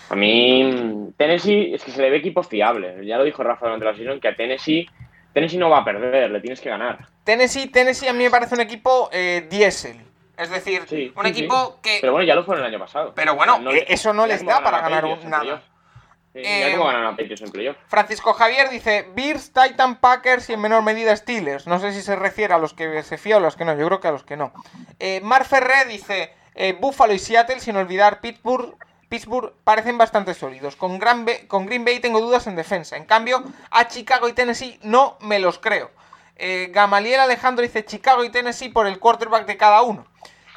[0.09, 3.05] A mí, Tennessee es que se le ve equipo fiable.
[3.05, 4.89] Ya lo dijo Rafa durante la sesión que a Tennessee,
[5.33, 7.07] Tennessee no va a perder, le tienes que ganar.
[7.25, 10.01] Tennessee, Tennessee a mí me parece un equipo eh, diésel.
[10.37, 11.81] Es decir, Sí, un sí, equipo sí.
[11.83, 11.99] que...
[12.01, 13.13] Pero bueno, ya lo fueron el año pasado.
[13.15, 15.63] Pero bueno, No eh, eso no les da para ganar un- en nada.
[16.35, 17.77] Eh, ya a en playoff.
[17.89, 21.67] Francisco Javier dice Bears, Titan, Packers y en menor medida Steelers.
[21.67, 23.75] No sé si se refiere a los que se fía o a los que no.
[23.75, 24.53] Yo creo que a los que no.
[24.99, 28.77] Eh, Mar Ferré dice eh, Buffalo y Seattle, sin olvidar Pittsburgh.
[29.09, 30.77] Pittsburgh parecen bastante sólidos.
[30.77, 32.97] Con, Gran con Green Bay tengo dudas en defensa.
[32.97, 35.91] En cambio, a Chicago y Tennessee no me los creo.
[36.37, 40.07] Eh, Gamaliel Alejandro dice Chicago y Tennessee por el quarterback de cada uno.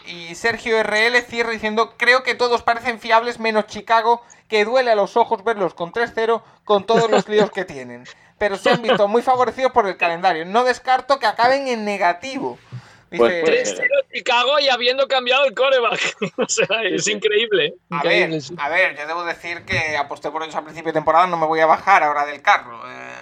[0.06, 4.96] y Sergio RL cierra diciendo, creo que todos parecen fiables menos Chicago, que duele a
[4.96, 8.06] los ojos verlos con 3-0 con todos los líos que tienen.
[8.40, 10.46] Pero se han visto muy favorecidos por el calendario.
[10.46, 12.58] No descarto que acaben en negativo.
[13.10, 16.00] Pues puede 3-0 Chicago y habiendo cambiado el coreback.
[16.38, 17.74] o sea, es increíble.
[17.90, 18.56] a increíble, ver, sí.
[18.58, 21.46] a ver, yo debo decir que aposté por ellos al principio de temporada, no me
[21.48, 22.82] voy a bajar ahora del carro.
[22.88, 23.14] Eh,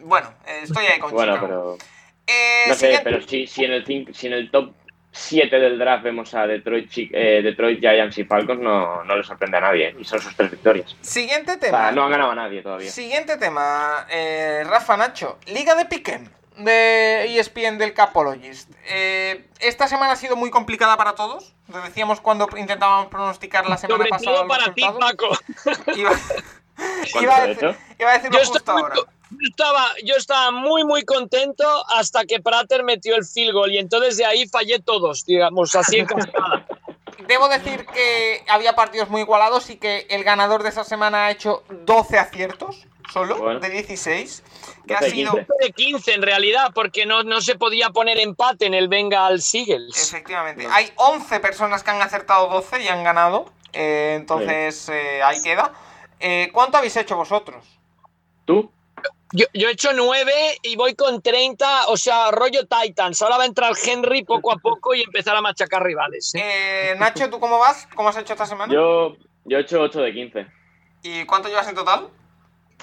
[0.00, 1.76] bueno, eh, estoy ahí con Bueno, Chicago.
[1.78, 1.88] pero.
[2.26, 3.84] Eh, No sé, siguiente- pero si, si, en el
[4.14, 4.72] si en el top
[5.12, 9.58] 7 del draft vemos a Detroit, eh, Detroit Giants y Falcons, no, no le sorprende
[9.58, 9.88] a nadie.
[9.90, 9.96] ¿eh?
[10.00, 10.96] Y son sus tres victorias.
[11.02, 11.78] Siguiente O tema.
[11.78, 12.90] sea, no han ganado a nadie todavía.
[12.90, 15.38] Siguiente tema, eh, Rafa Nacho.
[15.46, 18.70] Liga de Piquen de ESPN del Capologist.
[18.86, 21.54] Eh, esta semana ha sido muy complicada para todos.
[21.68, 24.36] Lo decíamos cuando intentábamos pronosticar la semana Sobre pasada.
[24.36, 24.82] todo para ti.
[24.82, 25.36] Paco.
[25.96, 26.10] Iba,
[26.76, 28.94] ¿Cuánto iba a decir, iba a decirlo Yo justo estoy, muy, ahora.
[28.96, 33.72] co- yo estaba, yo estaba muy, muy contento hasta que Prater metió el field goal
[33.72, 36.66] y entonces de ahí fallé todos, digamos, así en cascada.
[37.28, 41.30] Debo decir que había partidos muy igualados y que el ganador de esa semana ha
[41.30, 43.60] hecho 12 aciertos solo, Bueno.
[43.60, 44.42] de 16.
[44.86, 45.32] Que ha 12 de sido.
[45.32, 45.52] 15.
[45.60, 49.96] de 15 en realidad, porque no, no se podía poner empate en el Bengal Seagulls.
[50.12, 50.66] Efectivamente.
[50.70, 53.46] Hay 11 personas que han acertado 12 y han ganado.
[53.72, 55.72] eh, entonces, eh, ahí queda.
[56.20, 57.66] Eh, ¿Cuánto habéis hecho vosotros?
[58.44, 58.70] ¿Tú?
[59.32, 60.32] Yo, yo he hecho 9
[60.62, 63.20] y voy con 30, o sea, rollo Titans.
[63.20, 66.32] Ahora va a entrar Henry poco a poco y empezar a machacar rivales.
[66.36, 66.92] ¿eh?
[66.92, 67.88] Eh, Nacho, ¿tú cómo vas?
[67.96, 68.72] ¿Cómo has hecho esta semana?
[68.72, 70.46] Yo, yo he hecho 8 de 15.
[71.02, 72.08] ¿Y cuánto llevas en total?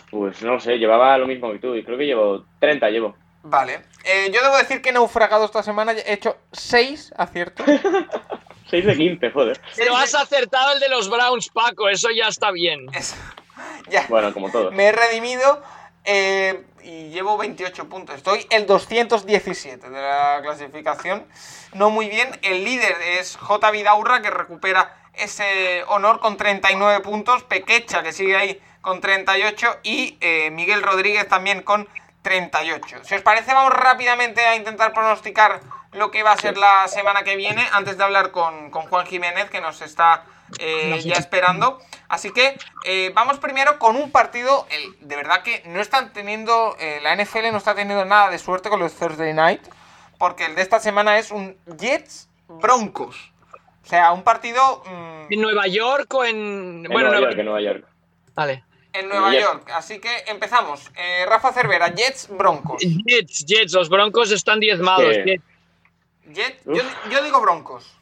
[0.09, 1.75] Pues no lo sé, llevaba lo mismo que tú.
[1.75, 3.15] Y creo que llevo 30, llevo.
[3.43, 3.81] Vale.
[4.03, 5.93] Eh, yo debo decir que he naufragado esta semana.
[5.93, 7.65] He hecho 6 aciertos.
[8.69, 9.61] 6 de 15, joder.
[9.75, 12.87] Pero has acertado el de los Browns, Paco, eso ya está bien.
[12.93, 13.15] Es-
[13.89, 14.05] ya.
[14.09, 14.73] Bueno, como todos.
[14.73, 15.61] Me he redimido
[16.05, 18.15] eh, y llevo 28 puntos.
[18.15, 21.25] Estoy el 217 de la clasificación.
[21.73, 22.29] No muy bien.
[22.43, 23.71] El líder es J.
[23.71, 27.43] Vidaurra, que recupera ese honor con 39 puntos.
[27.43, 29.79] Pequecha, que sigue ahí con 38.
[29.83, 31.87] Y eh, Miguel Rodríguez también con
[32.23, 32.99] 38.
[33.03, 35.59] Si os parece, vamos rápidamente a intentar pronosticar
[35.93, 39.05] lo que va a ser la semana que viene, antes de hablar con, con Juan
[39.05, 40.23] Jiménez, que nos está
[40.59, 41.79] eh, ya esperando.
[42.07, 46.75] Así que eh, vamos primero con un partido, el- de verdad que no están teniendo,
[46.79, 49.61] eh, la NFL no está teniendo nada de suerte con los Thursday Night,
[50.17, 53.31] porque el de esta semana es un Jets Broncos.
[53.83, 56.85] O sea, un partido mm, ¿En Nueva York o en...?
[56.85, 57.85] En bueno, Nueva Nueva- York, en Nueva York.
[58.35, 58.63] Vale.
[58.93, 59.33] En Nueva.
[59.33, 59.69] York.
[59.73, 60.91] Así que empezamos.
[60.95, 62.81] Eh, Rafa Cervera, Jets Broncos.
[63.05, 65.15] Jets, Jets, los Broncos están diezmados.
[65.15, 65.21] Sí.
[65.25, 65.43] Jets.
[66.33, 66.81] Jets, yo,
[67.11, 67.97] yo digo Broncos.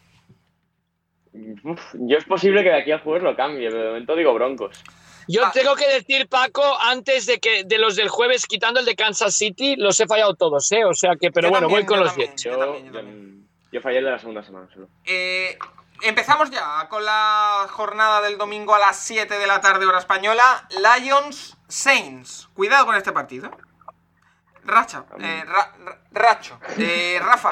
[1.64, 4.34] Uf, yo es posible que de aquí al jueves lo cambie, pero de momento digo
[4.34, 4.82] Broncos.
[5.28, 5.52] Yo Ah.
[5.54, 9.36] tengo que decir, Paco, antes de que de los del jueves, quitando el de Kansas
[9.36, 10.84] City, los he fallado todos, ¿eh?
[10.86, 12.30] O sea que, pero Yo bueno, también, voy con yo los también.
[12.32, 12.44] Jets.
[12.44, 13.48] Yo Yo, también, yo yo- también.
[13.72, 14.88] yo fallé el de la segunda semana solo.
[15.06, 15.56] Eh,
[16.02, 20.68] empezamos ya con la jornada del domingo a las 7 de la tarde hora española.
[21.00, 22.50] Lions Saints.
[22.54, 23.52] Cuidado con este partido.
[24.64, 27.52] Racha, eh, Ra- Ra- Racho, eh, Rafa,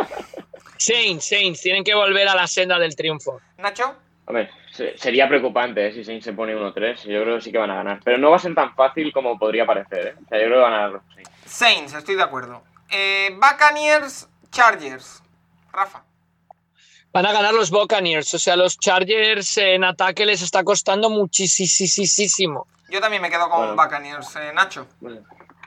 [0.77, 3.41] Saints, Saints, tienen que volver a la senda del triunfo.
[3.57, 3.95] Nacho.
[4.25, 5.93] Hombre, se- sería preocupante ¿eh?
[5.93, 7.03] si Saints se pone 1-3.
[7.05, 8.01] Yo creo que sí que van a ganar.
[8.03, 10.07] Pero no va a ser tan fácil como podría parecer.
[10.07, 10.15] ¿eh?
[10.23, 11.31] O sea, yo creo que van a ganar los Saints.
[11.45, 12.61] Saints, estoy de acuerdo.
[12.89, 15.23] Eh, Buccaneers Chargers.
[15.71, 16.03] Rafa.
[17.13, 22.67] Van a ganar los Buccaneers, o sea, los Chargers en ataque les está costando muchísimo.
[22.89, 23.75] Yo también me quedo con Bueno.
[23.81, 24.35] Buccaneers.
[24.35, 24.87] Eh, Nacho.
[24.99, 25.21] Bueno,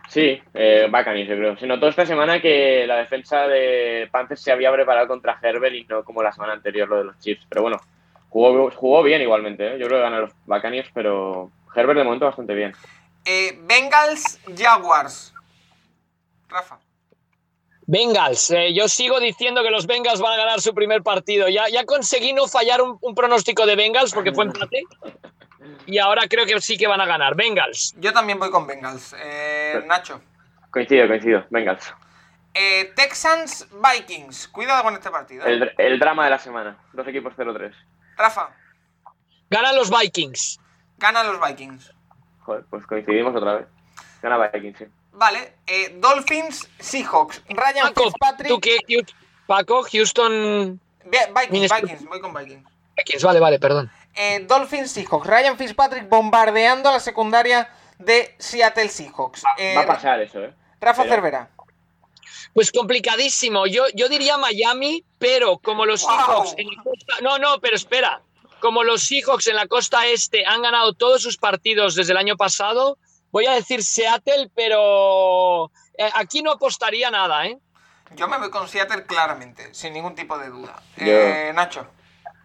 [0.09, 1.57] Sí, eh, Buccaneers, yo creo.
[1.57, 5.85] Se notó esta semana que la defensa de Panthers se había preparado contra Herbert y
[5.85, 7.47] no como la semana anterior lo de los Chiefs.
[7.49, 7.77] Pero bueno,
[8.29, 9.67] jugó, jugó bien igualmente.
[9.75, 9.79] ¿eh?
[9.79, 12.73] Yo creo que ganan los Buccaneers, pero Herbert de momento bastante bien.
[13.25, 15.33] Eh, Bengals Jaguars.
[16.49, 16.79] Rafa.
[17.91, 21.49] Bengals, eh, yo sigo diciendo que los Bengals van a ganar su primer partido.
[21.49, 24.85] Ya, ya conseguí no fallar un, un pronóstico de Bengals porque fue empate.
[25.87, 27.35] Y ahora creo que sí que van a ganar.
[27.35, 27.93] Bengals.
[27.99, 29.13] Yo también voy con Bengals.
[29.19, 30.21] Eh, Nacho.
[30.71, 31.45] Coincido, coincido.
[31.51, 31.93] Bengals.
[32.55, 34.47] Eh, Texans Vikings.
[34.49, 35.45] Cuidado con este partido.
[35.45, 35.53] eh.
[35.53, 36.79] El, el drama de la semana.
[36.93, 37.73] Dos equipos 0-3.
[38.17, 38.51] Rafa.
[39.51, 40.61] Ganan los Vikings.
[40.97, 41.93] Ganan los Vikings.
[42.43, 43.67] Joder, pues coincidimos otra vez.
[44.23, 44.85] Gana Vikings, sí.
[45.13, 45.55] Vale.
[45.67, 47.43] eh, Dolphins Seahawks.
[47.49, 48.49] Ryan Paco, Fitzpatrick.
[48.49, 48.79] ¿tú qué?
[49.47, 50.81] Paco, Houston.
[51.05, 51.73] Bien, Vikings.
[51.73, 52.05] Vikings.
[52.07, 52.65] Voy con Vikings.
[52.97, 53.91] Vikings, vale, vale, perdón.
[54.15, 55.27] Eh, Dolphins Seahawks.
[55.27, 57.69] Ryan Fitzpatrick bombardeando a la secundaria
[57.99, 59.43] de Seattle Seahawks.
[59.59, 60.55] Eh, Va a pasar eso, ¿eh?
[60.81, 61.51] Rafa pero- Cervera.
[62.53, 63.67] Pues complicadísimo.
[63.67, 66.11] Yo, yo diría Miami, pero como los Wow.
[66.17, 67.15] Seahawks en la costa.
[67.23, 68.23] No, no, pero espera.
[68.61, 72.37] Como los Seahawks en la costa este han ganado todos sus partidos desde el año
[72.37, 72.99] pasado,
[73.31, 77.59] voy a decir Seattle, pero eh, aquí no apostaría nada, ¿eh?
[78.17, 80.83] Yo me voy con Seattle claramente, sin ningún tipo de duda.
[80.97, 81.87] Yo- Eh, Nacho.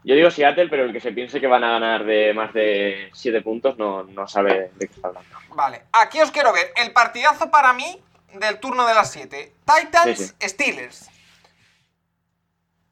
[0.03, 3.09] Yo digo Seattle, pero el que se piense que van a ganar de más de
[3.13, 5.35] 7 puntos no, no sabe de qué está hablando.
[5.55, 7.99] Vale, aquí os quiero ver el partidazo para mí
[8.33, 9.55] del turno de las 7.
[9.65, 10.47] Titans Sí, sí.
[10.49, 11.09] Steelers.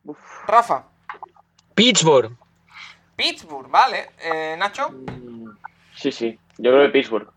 [0.05, 0.17] Uf.
[0.47, 0.85] Rafa,
[1.75, 2.35] Pittsburgh.
[3.15, 4.09] Pittsburgh, vale.
[4.19, 4.89] Eh, Nacho,
[5.95, 6.39] Sí, sí.
[6.57, 7.29] Yo creo que Pittsburgh.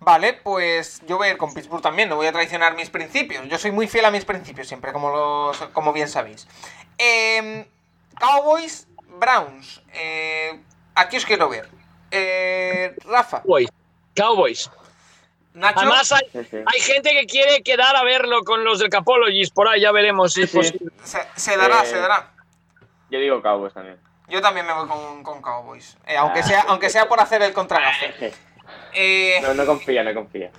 [0.00, 3.46] Vale, pues yo voy a ir con Pittsburgh también, no voy a traicionar mis principios.
[3.48, 6.46] Yo soy muy fiel a mis principios siempre, como, los, como bien sabéis.
[6.98, 7.66] Eh,
[8.18, 9.82] Cowboys, Browns.
[9.92, 10.60] Eh,
[10.94, 11.68] aquí os quiero ver.
[12.10, 13.68] Eh, Rafa, Cowboys.
[14.14, 14.70] Cowboys.
[15.54, 15.80] Nacho.
[15.80, 19.50] Además, hay, gente que quiere quedar a verlo con los del Capologies.
[19.50, 20.72] Por ahí ya veremos si es Sí, sí.
[20.72, 20.92] posible.
[21.02, 22.30] Se, se dará, Eh, se dará.
[23.10, 23.98] Yo digo Cowboys también.
[24.28, 25.96] Yo también me voy con, con Cowboys.
[26.06, 28.34] Eh, aunque, sea, aunque sea por hacer el contragafe.
[28.98, 30.50] Eh, No, no confía, no confía.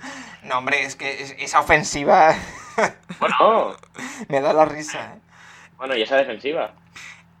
[0.44, 2.34] no, hombre, es que es- esa ofensiva
[3.18, 3.76] Bueno,
[4.28, 5.14] me da la risa.
[5.16, 5.20] eh.
[5.76, 6.72] bueno, y esa defensiva.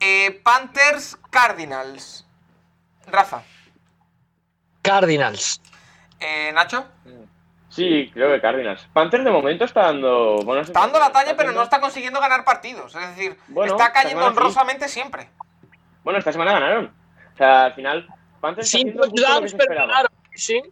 [0.00, 2.26] Eh, Panthers, Cardinals.
[3.06, 3.42] Rafa.
[4.82, 5.60] Cardinals.
[6.20, 6.86] Eh, Nacho.
[7.68, 8.88] Sí, creo que Cardinals.
[8.92, 10.36] Panthers de momento está dando.
[10.44, 12.94] buenas Está dando la talla, pero no está consiguiendo ganar partidos.
[12.96, 14.28] Es decir, Bueno, está cayendo sí.
[14.28, 15.28] honrosamente siempre.
[16.02, 16.92] Bueno, esta semana ganaron.
[17.34, 18.08] O sea, al final,
[18.40, 19.88] Panthers está Sin haciendo justo lo que touchdowns, se pero esperaba.
[19.92, 20.10] ganaron.
[20.34, 20.62] Sí.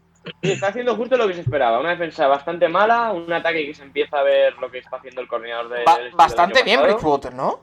[0.43, 1.81] Está haciendo justo lo que se esperaba.
[1.81, 5.21] Una defensa bastante mala, un ataque que se empieza a ver lo que está haciendo
[5.21, 5.85] el coordinador de.
[5.85, 6.83] Ba- bastante bien.
[6.83, 7.61] Bridgewater, ¿no?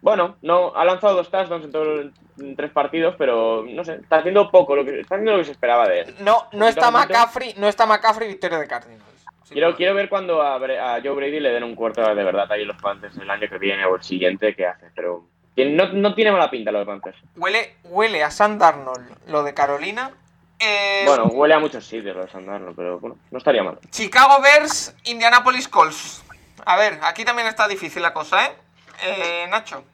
[0.00, 4.18] Bueno, no, ha lanzado dos touchdowns en, todo en tres partidos, pero no sé, está
[4.18, 6.14] haciendo poco, lo que, está haciendo lo que se esperaba de él.
[6.20, 6.90] No, no está.
[6.90, 9.02] McCaffrey, no está McCaffrey victoria de Cardinals.
[9.44, 12.64] Sí, Quiero, quiero ver cuando a, Joe Brady le den un cuarto de verdad ahí
[12.64, 14.86] los Panthers el año que viene o el siguiente, ¿qué hace?
[14.94, 15.24] Pero
[15.56, 17.18] no, no tiene mala pinta lo de Panthers.
[17.36, 20.10] Huele, huele a Sam Darnold lo de Carolina.
[20.58, 23.78] Eh, Bueno, huele a muchos sitios lo de Sandarno, pero bueno, no estaría mal.
[23.90, 26.24] Chicago Bears, Indianapolis Colts.
[26.64, 28.56] A ver, aquí también está difícil la cosa, ¿eh?
[29.04, 29.84] eh Nacho,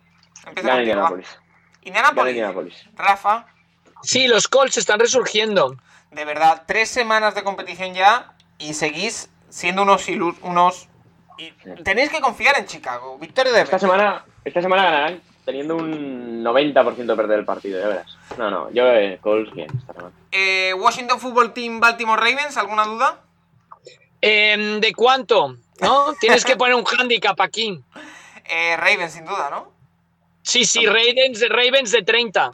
[0.47, 0.83] empieza Gana.
[0.83, 1.29] Indianapolis.
[1.83, 2.31] Indianapolis.
[2.31, 2.89] Indianapolis.
[2.95, 3.47] Rafa,
[4.03, 5.77] Sí, los Colts están resurgiendo.
[6.11, 10.89] de verdad, tres semanas de competición ya y seguís siendo unos ilus, unos...
[11.39, 11.53] y
[11.83, 13.17] tenéis que confiar en Chicago.
[13.19, 17.89] Victoria de Esta semana, esta semana ganarán teniendo un 90% de perder el partido, ya
[17.89, 18.17] verás.
[18.39, 20.15] No, no, yo eh, Colts bien esta semana.
[20.31, 23.21] Eh, Washington Football Team, Baltimore Ravens, ¿alguna duda?
[24.21, 25.57] Em, ¿De cuánto?
[25.81, 26.15] ¿No?
[26.21, 27.81] Tienes que poner un handicap aquí.
[28.45, 29.73] Eh, Ravens, sin duda, ¿no?
[30.43, 32.51] Sí, sí, Ravens, Ravens de 30.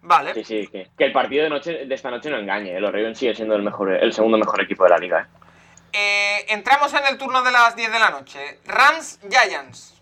[0.00, 0.32] Vale.
[0.32, 2.80] Sí, sí, que, que el partido de noche de esta noche no engañe, ¿eh?
[2.80, 5.20] los Ravens siguen siendo el mejor, el segundo mejor equipo de la liga.
[5.20, 5.46] ¿eh?
[5.92, 8.60] Eh, entramos en el turno de las 10 de la noche.
[8.66, 9.94] Rams, Giants.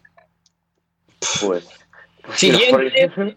[1.40, 1.68] Pues.
[2.32, 3.10] Siguiente.
[3.14, 3.34] Si los,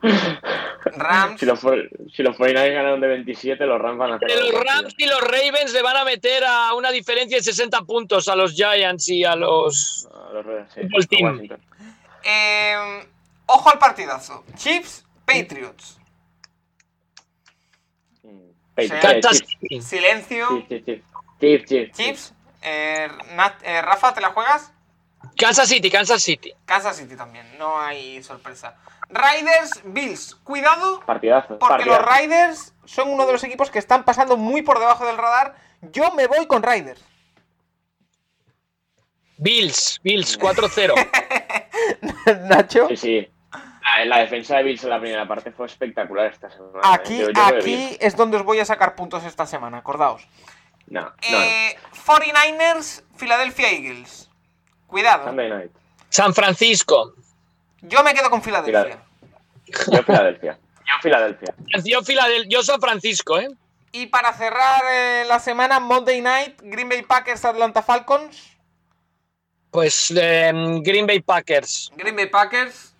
[0.96, 1.40] Rams.
[1.40, 1.60] si los,
[2.14, 4.28] si los 49 ganaron de 27, los Rams van a hacer.
[4.30, 8.28] Los Rams y los Ravens le van a meter a una diferencia de 60 puntos
[8.28, 10.08] a los Giants y a los...
[10.12, 11.26] A los Ravens, sí, Fútbol a team.
[11.26, 11.60] Washington.
[12.24, 13.06] Eh,
[13.46, 14.44] ojo al partidazo.
[14.56, 15.98] Chiefs, Patriots.
[18.22, 19.44] Mm, Patriots.
[19.80, 20.64] Silencio.
[20.68, 21.04] Chiefs, Chiefs, Chiefs,
[21.40, 21.96] Chiefs, Chiefs.
[21.96, 22.34] Chiefs.
[22.62, 23.08] Eh,
[23.62, 24.72] eh, Rafa, ¿te la juegas?
[25.36, 26.52] Kansas City, Kansas City.
[26.64, 27.58] Kansas City también.
[27.58, 28.76] No hay sorpresa.
[29.08, 30.34] Riders, Bills.
[30.36, 31.00] Cuidado.
[31.06, 31.58] Partidazo.
[31.58, 31.98] Porque los.
[32.04, 35.54] Riders son uno de los equipos que están pasando muy por debajo del radar.
[35.80, 37.02] Yo me voy con Riders.
[39.38, 40.94] Bills, Bills, 4-0.
[42.48, 42.88] Nacho.
[42.88, 43.28] Sí, sí.
[44.04, 46.78] La, defensa de Bills en la primera parte fue espectacular esta semana.
[46.78, 46.80] ¿eh?
[46.82, 50.28] Aquí, Yo- yo aquí es donde os voy a sacar puntos esta semana, acordaos.
[50.88, 51.12] No, no.
[51.22, 51.76] Eh,
[52.06, 54.27] 49ers, Philadelphia Eagles.
[54.88, 55.24] Cuidado.
[55.26, 55.70] Sunday night.
[56.08, 57.14] San Francisco.
[57.82, 58.98] Yo me quedo con Filadelfia.
[59.92, 60.58] Yo Filadelfia.
[60.84, 61.54] Yo Filadelfia.
[61.84, 63.48] Yo, Filadel- yo San Francisco, ¿eh?
[63.92, 68.56] Y para cerrar eh, la semana, Monday Night, Green Bay Packers, Atlanta Falcons.
[69.70, 70.50] Pues eh,
[70.82, 71.92] Green Bay Packers.
[71.94, 72.94] Green Bay Packers.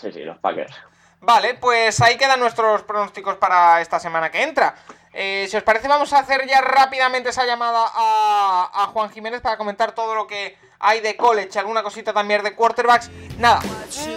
[0.00, 0.74] Sí, sí, los Packers.
[1.20, 4.74] Vale, pues ahí quedan nuestros pronósticos para esta semana que entra.
[5.16, 9.56] Eh, si os parece, vamos a hacer ya rápidamente esa llamada a, Juan Jiménez para
[9.56, 13.10] comentar todo lo que hay de college, alguna cosita también de quarterbacks.
[13.38, 13.60] Nada,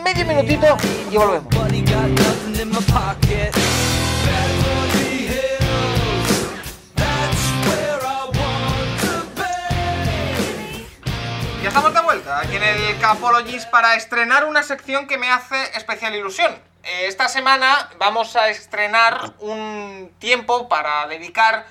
[0.03, 0.75] medio minutito
[1.11, 1.53] y volvemos.
[11.61, 15.61] Ya estamos de vuelta aquí en el Capologist para estrenar una sección que me hace
[15.75, 16.59] especial ilusión.
[16.87, 21.65] Esta semana vamos a estrenar un tiempo para dedicar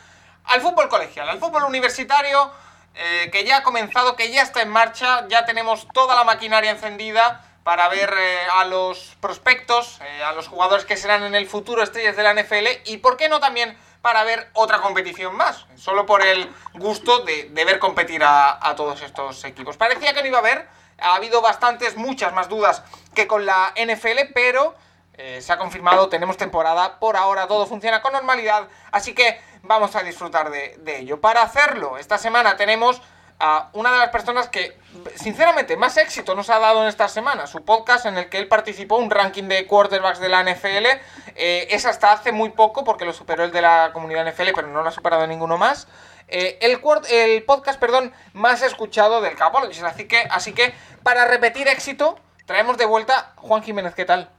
[0.44, 2.50] al fútbol colegial, al fútbol universitario,
[2.94, 6.70] eh, que ya ha comenzado, que ya está en marcha, ya tenemos toda la maquinaria
[6.70, 11.46] encendida para ver eh, a los prospectos, eh, a los jugadores que serán en el
[11.46, 15.64] futuro estrellas de la NFL y, ¿por qué no también para ver otra competición más?
[15.76, 19.78] Solo por el gusto de, ver competir a todos estos equipos.
[19.78, 20.68] Parecía que no iba a haber,
[20.98, 22.82] ha habido bastantes, muchas más dudas
[23.14, 24.74] que con la NFL, pero
[25.18, 29.96] eh, se ha confirmado, tenemos temporada, por ahora todo funciona con normalidad, así que vamos
[29.96, 31.20] a disfrutar de, ello.
[31.20, 33.00] Para hacerlo, esta semana tenemos
[33.38, 34.78] a una de las personas que,
[35.14, 37.46] sinceramente, más éxito nos ha dado en esta semana.
[37.46, 40.86] Su podcast en el que él participó, un ranking de quarterbacks de la NFL.
[41.34, 44.68] Eh, es hasta hace muy poco, porque lo superó el de la comunidad NFL, pero
[44.68, 45.86] no lo ha superado ninguno más.
[46.28, 46.80] Eh, el,
[47.10, 49.82] el podcast, perdón, más escuchado del Capologist.
[49.82, 53.94] Así que, así que, para repetir éxito, traemos de vuelta Juan Jiménez.
[53.94, 54.30] ¿Qué tal?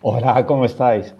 [0.00, 1.12] Hola, ¿cómo estáis?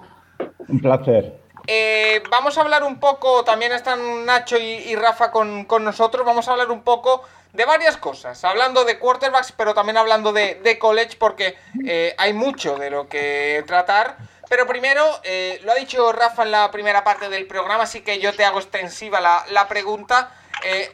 [0.68, 1.36] Un placer.
[1.66, 6.52] Eh, vamos a hablar un poco, también están Nacho y, Rafa con, nosotros, vamos a
[6.52, 11.56] hablar un poco de varias cosas, hablando de quarterbacks, pero también hablando de, college, porque
[11.86, 14.16] eh, hay mucho de lo que tratar.
[14.48, 18.20] Pero primero, eh, lo ha dicho Rafa en la primera parte del programa, así que
[18.20, 20.30] yo te hago extensiva la, pregunta.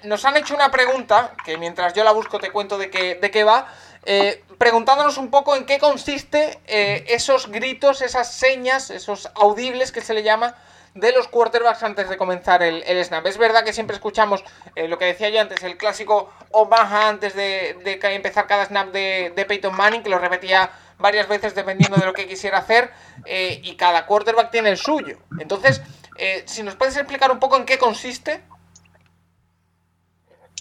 [0.05, 3.31] nos han hecho una pregunta, que mientras yo la busco te cuento de qué, de
[3.31, 3.69] qué va,
[4.59, 10.23] preguntándonos un poco en qué consiste esos gritos, esas señas, esos audibles que se le
[10.23, 10.55] llama
[10.95, 13.27] de los quarterbacks antes de comenzar el, snap.
[13.27, 14.45] Es verdad que siempre escuchamos
[14.77, 19.45] eh, lo que decía yo antes, el clásico Omaha antes de, empezar cada snap de,
[19.47, 22.93] Peyton Manning, que lo repetía varias veces dependiendo de lo que quisiera hacer,
[23.25, 25.19] eh, y cada quarterback tiene el suyo.
[25.41, 25.83] Entonces,
[26.17, 28.43] eh, si nos puedes explicar un poco en qué consiste.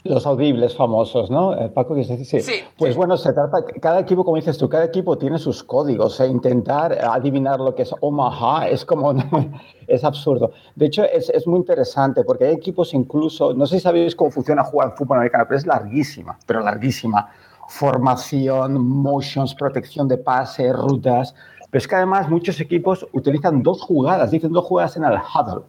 [0.05, 1.53] Los audibles famosos, ¿no?
[1.57, 2.25] Eh, Paco, ¿qué sí.
[2.25, 2.55] sí.
[2.77, 6.19] Pues bueno, se trata, cada equipo, como dices tú, cada equipo tiene sus códigos.
[6.19, 9.13] E intentar adivinar lo que es Omaha es como,
[9.88, 10.51] es absurdo.
[10.75, 14.30] De hecho, es, es, muy interesante porque hay equipos incluso, no sé si sabéis cómo
[14.30, 17.30] funciona jugar fútbol americano, pero es larguísima, pero larguísima.
[17.69, 21.34] Formación, motions, protección de pase, rutas.
[21.69, 25.63] Pero es que además muchos equipos utilizan dos jugadas, dicen dos jugadas en el huddle.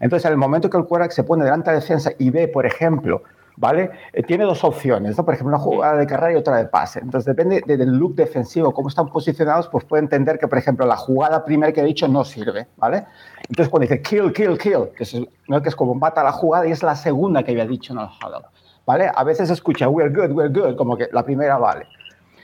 [0.00, 2.48] Entonces, en el momento que el quarterback se pone delante de la defensa y ve,
[2.48, 3.22] por ejemplo,
[3.56, 3.90] ¿vale?
[4.12, 5.24] Eh, tiene dos opciones, ¿no?
[5.24, 7.00] Por ejemplo, una jugada de carrera y otra de pase.
[7.00, 10.96] Entonces, depende del look defensivo, cómo están posicionados, pues puede entender que, por ejemplo, la
[10.96, 13.06] jugada primera que he dicho no sirve, ¿vale?
[13.48, 15.16] Entonces, cuando dice kill, kill, kill, que es,
[15.48, 15.62] ¿no?
[15.62, 18.06] que es como mata la jugada y es la segunda que había dicho en el
[18.06, 18.46] huddle,
[18.84, 19.10] ¿vale?
[19.14, 21.86] A veces escucha we're good, we're good, como que la primera vale.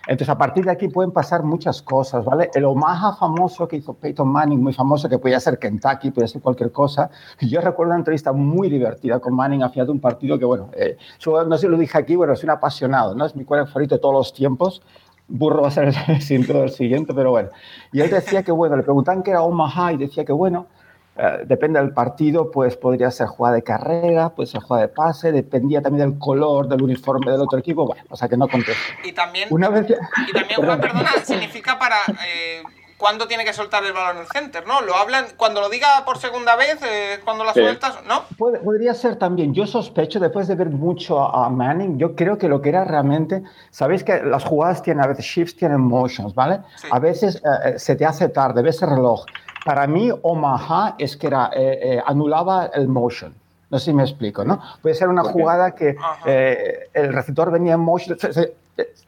[0.06, 2.50] Entonces, a partir de aquí pueden pasar muchas cosas, ¿vale?
[2.54, 6.42] El Omaha famoso que hizo Peyton Manning, muy famoso, que podía ser Kentucky, podía ser
[6.42, 7.08] cualquier cosa.
[7.40, 10.70] Yo recuerdo una entrevista muy divertida con Manning a final de un partido que, bueno,
[10.72, 10.96] eh,
[11.26, 13.24] no sé si lo dije aquí, bueno, soy un apasionado, ¿no?
[13.24, 14.82] Es mi cuadro favorito de todos los tiempos.
[15.28, 17.50] Burro va a ser el, el siguiente, pero bueno.
[17.92, 20.66] Y él decía que, bueno, le preguntan qué era Omaha y decía que, bueno,
[21.14, 25.30] eh, depende del partido, pues podría ser jugada de carrera, puede ser jugada de pase,
[25.30, 28.82] dependía también del color del uniforme del otro equipo, bueno, o sea que no contesto.
[29.04, 29.90] Y también, Una vez...
[29.90, 32.62] y también Juan, perdona, significa para eh,
[32.96, 34.80] cuándo tiene que soltar el balón en el center, ¿no?
[34.80, 38.24] Lo hablan, cuando lo diga por segunda vez, eh, cuando la sueltas, ¿no?
[38.38, 42.62] podría ser también, yo sospecho, después de ver mucho a, Manning, yo creo que lo
[42.62, 46.60] que era realmente, sabéis que las jugadas tienen a veces shifts, tienen motions, ¿vale?
[46.90, 47.42] A veces
[47.76, 49.26] se te hace tarde, ves el reloj
[49.64, 53.34] para mí, Omaha es que era, eh, eh, anulaba el motion.
[53.70, 54.60] No sé si me explico, ¿no?
[54.82, 58.54] Puede ser una jugada que eh, el receptor venía en motion, se,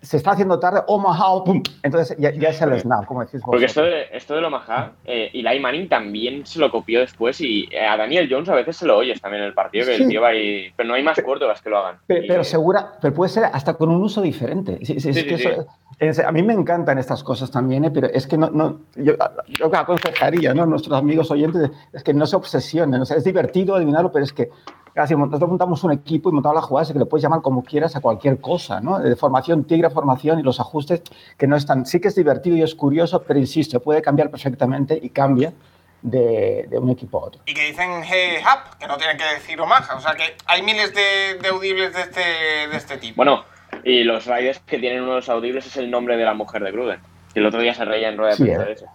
[0.00, 1.62] está haciendo tarde, Omaha, ¡pum!
[1.82, 5.58] Entonces ya, es el snap, como decís Porque esto, de, esto del Omaha, eh, Eli
[5.60, 9.20] Manning también se lo copió después y a Daniel Jones a veces se lo oyes
[9.20, 11.70] también en el partido, que el tío va ahí, pero no hay más quarterbacks que
[11.70, 11.98] lo hagan.
[12.06, 14.78] Pero, segura, pero puede ser hasta con un uso diferente.
[14.84, 17.90] Sí, sí, a mí me encantan estas cosas también, ¿eh?
[17.90, 19.14] pero es que no, no yo,
[19.48, 20.64] yo, aconsejaría ¿no?
[20.64, 23.00] a nuestros amigos oyentes es que no se obsesionen.
[23.00, 24.50] O sea, es divertido adivinarlo, pero es que
[24.94, 28.00] nosotros montamos un equipo y montamos las jugadas que le puedes llamar como quieras a
[28.00, 29.00] cualquier cosa, ¿no?
[29.00, 31.02] De formación, tigre, formación y los ajustes
[31.36, 31.84] que no están.
[31.84, 35.52] Sí que es divertido y es curioso, pero insisto, puede cambiar perfectamente y cambia
[36.02, 37.40] de, un equipo a otro.
[37.46, 39.96] Y que dicen hey, up, que no tienen que decir Omaha.
[39.96, 42.20] O sea que hay miles de, audibles de este,
[42.70, 43.16] de este tipo.
[43.16, 43.44] Bueno,
[43.82, 46.62] y los Raiders que tienen uno de los audibles es el nombre de la mujer
[46.62, 47.00] de Gruden.
[47.32, 48.86] Que el otro día se reía en rueda de prensa de eso.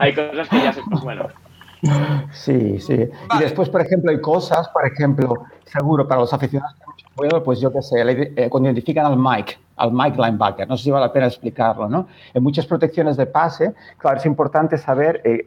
[0.00, 0.80] hay cosas que ya se.
[1.02, 1.28] Bueno.
[2.32, 3.08] Sí, sí.
[3.36, 6.76] Y después, por ejemplo, hay cosas, por ejemplo, seguro para los aficionados,
[7.44, 7.96] pues yo qué sé,
[8.36, 11.88] eh, cuando identifican al Mike, al Mike linebacker, no sé si vale la pena explicarlo,
[11.88, 12.06] ¿no?
[12.34, 15.46] En muchas protecciones de pase, claro, es importante saber eh,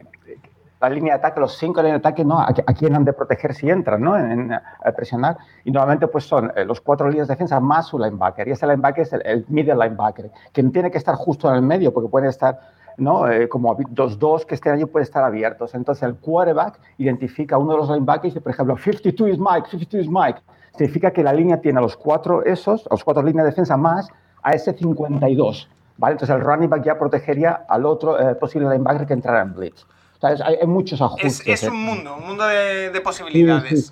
[0.81, 2.39] la línea de ataque, los cinco líneas de ataque, ¿no?
[2.39, 4.17] A, quién han de proteger si entran, ¿no?
[4.17, 4.51] En,
[4.95, 5.37] presionar.
[5.63, 8.47] Y normalmente, pues son eh, los cuatro líneas de defensa más su linebacker.
[8.47, 11.61] Y ese linebacker es el, el middle linebacker, que tiene que estar justo en el
[11.61, 12.59] medio, porque puede estar
[12.97, 13.29] ¿no?
[13.29, 15.73] Eh, como dos dos que estén allí pueden estar abiertos.
[15.75, 19.67] Entonces el quarterback identifica uno de los linebackers y dice, por ejemplo, 52 is Mike,
[19.69, 20.41] 52 is Mike.
[20.77, 23.77] Significa que la línea tiene a los cuatro esos, a los cuatro líneas de defensa
[23.77, 24.07] más
[24.41, 25.69] a ese 52.
[25.97, 26.13] ¿vale?
[26.13, 29.85] Entonces el running back ya protegería al otro eh, posible linebacker que entrara en blitz.
[30.21, 31.41] Hay, muchos ajustes.
[31.45, 31.69] Es, ¿eh?
[31.69, 33.91] un mundo, un mundo de, posibilidades.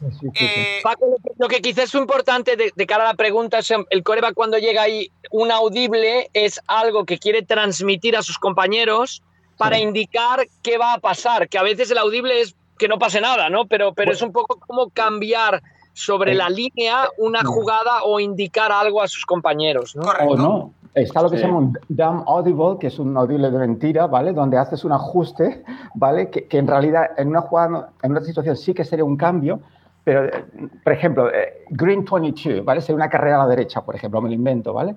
[0.84, 4.58] Paco, lo que quizás es importante de, cara a la pregunta es el coreback cuando
[4.58, 9.24] llega ahí un audible es algo que quiere transmitir a sus compañeros
[9.58, 13.20] para indicar qué va a pasar, que a veces el audible es que no pase
[13.20, 13.66] nada, ¿no?
[13.66, 15.62] Pero, pero es un poco como cambiar
[15.94, 20.04] sobre la línea una jugada o indicar algo a sus compañeros, ¿no?
[20.28, 20.74] O no.
[20.96, 24.34] Está lo que se llama un dumb audible, que es un audible de mentira, ¿vale?
[24.34, 25.64] Donde haces un ajuste,
[25.94, 26.30] ¿vale?
[26.30, 29.60] Que, que en realidad en una jugada, en una situación sí que sería un cambio,
[30.04, 30.46] pero, eh,
[30.84, 32.82] por ejemplo, eh, Green 22, ¿vale?
[32.82, 34.96] Sería una carrera a la derecha, por ejemplo, me lo invento, ¿vale?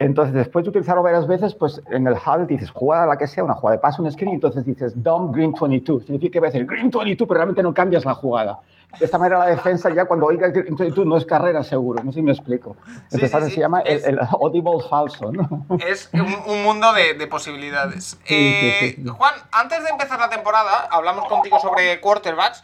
[0.00, 3.44] Entonces, después de utilizarlo varias veces, pues en el HUD dices jugada la que sea,
[3.44, 6.04] una jugada de paso, un screen, entonces dices dumb green 22.
[6.04, 8.60] Significa que va a decir green 22, pero realmente no cambias la jugada.
[8.98, 12.02] De esta manera la defensa ya cuando oiga el green 22 no es carrera seguro,
[12.02, 12.78] no sé si me explico.
[13.12, 15.66] Entonces se llama el, audible falso, ¿no?
[15.86, 18.18] Es un, mundo de, de posibilidades.
[18.26, 22.62] Eh, Juan, antes de empezar la temporada, hablamos contigo sobre quarterbacks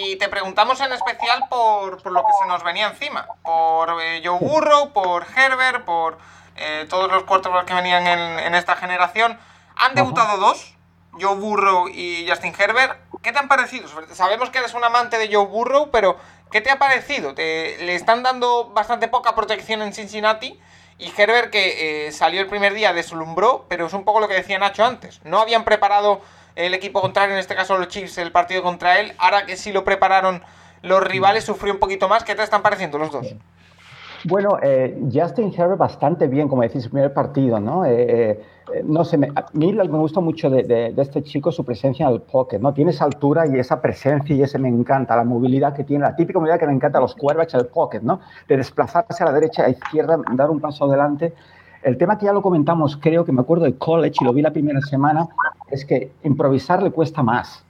[0.00, 3.28] y te preguntamos en especial por, por lo que se nos venía encima.
[3.44, 6.18] Por eh, Joe Burrow, por Herbert, por
[6.56, 9.38] eh, todos los quarterbacks que venían en, esta generación.
[9.76, 10.74] Han debutado dos,
[11.20, 12.98] Joe Burrow y Justin Herbert.
[13.22, 13.88] ¿Qué te han parecido?
[14.12, 16.16] Sabemos que eres un amante de Joe Burrow, pero
[16.50, 17.34] ¿qué te ha parecido?
[17.34, 20.58] Te, le están dando bastante poca protección en Cincinnati.
[20.98, 24.34] Y Herbert, que eh, salió el primer día, deslumbró, pero es un poco lo que
[24.34, 25.20] decía Nacho antes.
[25.24, 26.20] No habían preparado
[26.54, 29.14] el equipo contrario, en este caso los Chiefs, el partido contra él.
[29.18, 30.44] Ahora que sí lo prepararon
[30.82, 32.24] los rivales, sufrió un poquito más.
[32.24, 33.26] ¿Qué te están pareciendo los dos?
[34.24, 37.84] Bueno, eh, Justin Herbert bastante bien, como decís, primer partido, ¿no?
[37.84, 42.12] Eh, eh, no sé, a mí me gusta mucho de, este chico su presencia en
[42.12, 42.72] el pocket, ¿no?
[42.72, 46.14] Tiene esa altura y esa presencia y ese me encanta, la movilidad que tiene, la
[46.14, 48.20] típica movilidad que me encanta a los quarterbacks en el pocket, ¿no?
[48.46, 51.34] De desplazarse a la derecha, a la izquierda, dar un paso adelante.
[51.82, 54.42] El tema que ya lo comentamos, creo que me acuerdo de college y lo vi
[54.42, 55.26] la primera semana,
[55.68, 57.64] es que improvisar le cuesta más.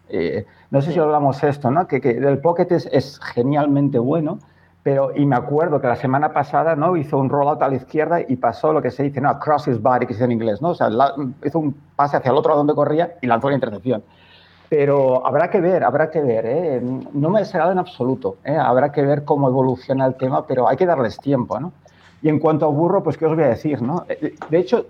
[0.70, 1.87] no sé si hablamos esto, ¿no?
[1.87, 4.39] Que, que el pocket es, es genialmente bueno,
[4.83, 6.97] pero, y me acuerdo que la semana pasada, ¿no?
[6.97, 9.81] Hizo un rollout a la izquierda y pasó lo que se dice, no, cross his
[9.81, 10.71] body, que es en inglés, ¿no?
[10.71, 10.89] O sea,
[11.45, 14.03] hizo un pase hacia el otro donde corría y lanzó la intercepción.
[14.69, 16.83] Pero habrá que ver, habrá que ver, ¿eh?
[17.13, 18.57] No me desagrada en absoluto, ¿eh?
[18.57, 21.73] Habrá que ver cómo evoluciona el tema, pero hay que darles tiempo, ¿no?
[22.23, 24.05] Y en cuanto a burro, pues qué os voy a decir, ¿no?
[24.09, 24.86] Eh, de hecho,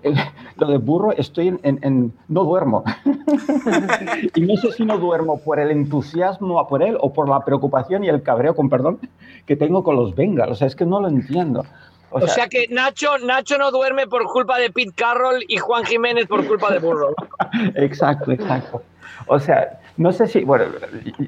[0.57, 2.83] lo de burro estoy en, no duermo.
[4.35, 8.03] y no sé si no duermo por el entusiasmo por él o por la preocupación
[8.03, 8.99] y el cabreo, con perdón,
[9.45, 10.51] que tengo con los Bengals.
[10.51, 11.65] O sea, es que no lo entiendo.
[12.13, 16.27] O, sea, que Nacho, Nacho no duerme por culpa de Pete Carroll y Juan Jiménez
[16.27, 17.13] por culpa de Burro.
[17.75, 18.81] exacto, exacto.
[19.27, 20.65] O sea, no sé si, bueno,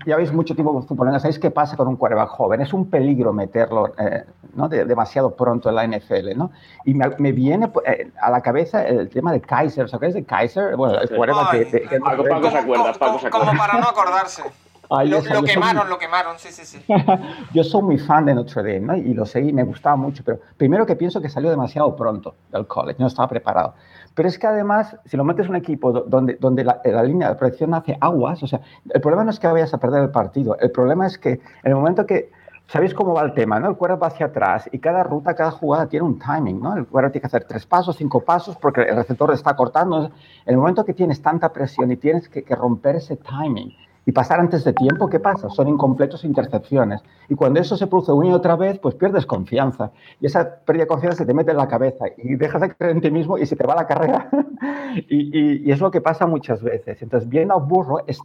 [0.06, 2.62] ya veis mucho tiempo con fútbol, ¿sabéis qué pasa con un quarterback joven?
[2.62, 4.26] Es un peligro meterlo eh,
[4.56, 4.68] ¿no?
[4.68, 6.52] demasiado pronto en la NFL, ¿no?
[6.84, 10.76] Y me, viene eh, a la cabeza el tema de Kaiser, ¿sabéis de Kaiser?
[10.76, 12.94] Bueno, el quarterback que, que, se acuerda,
[13.30, 14.44] Como para no acordarse.
[14.90, 16.86] Lo, quemaron, lo quemaron, sí, sí, sí.
[17.54, 18.96] yo soy muy fan de Notre Dame ¿no?
[18.96, 22.68] y lo seguí, me gustaba mucho, pero primero que pienso que salió demasiado pronto del
[22.68, 23.74] college, no estaba preparado.
[24.14, 27.36] Pero es que además, si lo metes en un equipo donde, donde la, línea de
[27.36, 30.58] protección hace aguas, o sea, el problema no es que vayas a perder el partido,
[30.60, 32.32] el problema es que en el momento que,
[32.68, 33.60] ¿sabéis cómo va el tema?
[33.60, 33.70] ¿no?
[33.70, 36.78] El cuerpo va hacia atrás y cada ruta, cada jugada tiene un timing, ¿no?
[36.78, 40.06] El cuerpo tiene que hacer tres pasos, cinco pasos, porque el receptor está cortando.
[40.06, 40.12] En
[40.46, 43.76] el momento que tienes tanta presión y tienes que, que romper ese timing,
[44.06, 45.50] y pasar antes de tiempo, ¿qué pasa?
[45.50, 47.02] Son incompletos intercepciones.
[47.28, 49.92] Y cuando eso se produce una y otra vez, pues pierdes confianza.
[50.22, 52.96] Y esa pérdida de confianza se te mete en la cabeza y dejas de creer
[52.96, 54.30] en ti mismo y se te va la carrera.
[55.10, 57.02] y, es lo que pasa muchas veces.
[57.02, 58.20] Entonces, viendo a Burro es,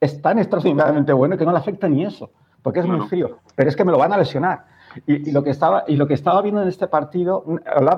[0.00, 2.30] es tan extraordinariamente bueno que no le afecta ni eso,
[2.62, 3.38] porque es muy frío.
[3.54, 4.64] Pero es que me lo van a lesionar.
[5.06, 7.44] Y, lo que estaba, y lo que estaba viendo en este partido,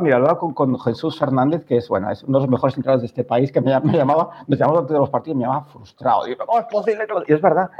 [0.00, 3.02] mira, hablaba con, con, Jesús Fernández, que es, bueno, es uno de los mejores entrenadores
[3.02, 6.28] de este país, que me, me llamaba, me llamaba durante los partidos, me llamaba frustrado.
[6.28, 7.70] Y, ¿cómo es posible Y es verdad,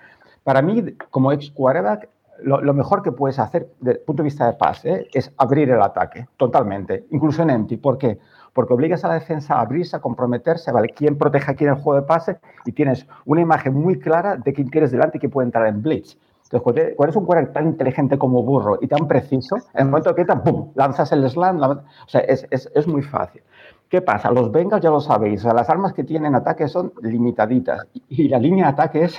[0.45, 2.09] para mí, como ex quarterback,
[2.43, 5.71] lo, lo, mejor que puedes hacer desde el punto de vista de pase es abrir
[5.71, 7.77] el ataque, totalmente, incluso en empty.
[7.77, 8.19] ¿Por qué?
[8.53, 10.89] Porque obligas a la defensa a abrirse, a comprometerse, ¿vale?
[10.89, 12.39] ¿Quién protege a quién en el juego de pase?
[12.65, 15.83] Y tienes una imagen muy clara de quién tienes delante y quién puede entrar en
[15.83, 16.19] blitz.
[16.53, 20.15] Entonces, cuando eres un quarterback tan inteligente como burro y tan preciso, en el momento
[20.15, 20.71] que ¡pum!
[20.75, 23.43] lanzas el slam, o sea, es, es, es, muy fácil.
[23.89, 24.31] ¿Qué pasa?
[24.31, 28.29] Los Bengals ya lo sabéis, o sea, las armas que tienen ataque son limitaditas y,
[28.29, 29.19] la línea de ataque es...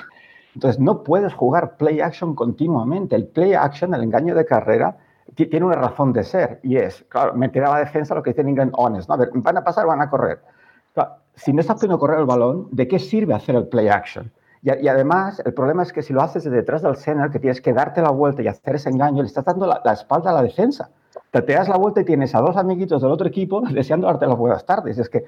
[0.54, 3.16] Entonces, no puedes jugar play action continuamente.
[3.16, 4.98] El play action, el engaño de carrera,
[5.34, 8.42] tiene una razón de ser y es, claro, meter a la defensa lo que dice
[8.42, 9.16] England honest, ¿no?
[9.16, 10.40] A ver, van a pasar, van a correr.
[11.34, 14.32] si no estás pudiendo correr el balón, ¿de qué sirve hacer el play action?
[14.64, 17.73] Y, además, el problema es que si lo haces detrás del center, que tienes que
[17.73, 20.90] darte la vuelta y hacer ese engaño, le estás dando la, espalda a la defensa.
[21.31, 24.26] Te, te, das la vuelta y tienes a dos amiguitos del otro equipo deseando darte
[24.26, 24.98] las buenas tardes.
[24.98, 25.26] Es que,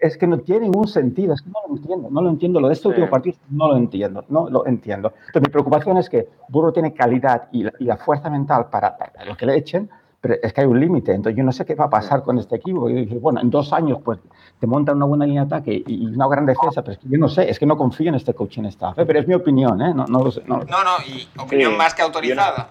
[0.00, 2.60] es, que no tiene ningún sentido, es que no lo entiendo, no lo entiendo.
[2.60, 5.12] Lo de este último partido no lo entiendo, no lo entiendo.
[5.26, 9.36] Entonces, mi preocupación es que Burro tiene calidad y la, fuerza mental para, para, lo
[9.36, 9.90] que le echen,
[10.24, 11.12] pero es que hay un límite.
[11.12, 12.88] Entonces, yo no sé qué va a pasar con este equipo.
[12.88, 14.20] Yo dije, bueno, en dos años, pues
[14.58, 17.18] te montan una buena línea de ataque y una gran defensa, pero es que yo
[17.18, 18.98] no sé, es que no confío en este coaching staff.
[18.98, 19.04] ¿eh?
[19.04, 19.92] Pero es mi opinión, ¿eh?
[19.94, 22.70] No, no, no, no, y opinión más que autorizada.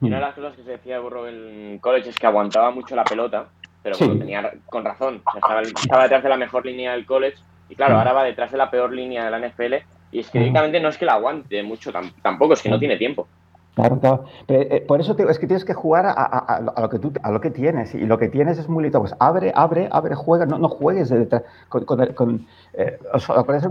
[0.00, 2.96] Y una, de las cosas que se decía Burro en college es que aguantaba mucho
[2.96, 3.46] la pelota,
[3.80, 5.22] pero tenía con razón.
[5.80, 7.36] estaba, detrás de la mejor línea del college
[7.68, 9.74] y, claro, ahora va detrás de la peor línea de la NFL.
[10.10, 11.92] Y es que directamente no es que la aguante mucho,
[12.22, 13.28] tampoco, es que no tiene tiempo.
[13.74, 14.24] Claro, claro.
[14.48, 16.60] Eh, por eso es que tienes que jugar a,
[17.30, 17.94] lo que tienes.
[17.94, 19.00] Y lo que tienes es muy lindo.
[19.00, 20.44] Pues abre, abre, abre, juega.
[20.44, 21.42] No, no juegues de detrás.
[21.70, 22.98] Con, con, con eh,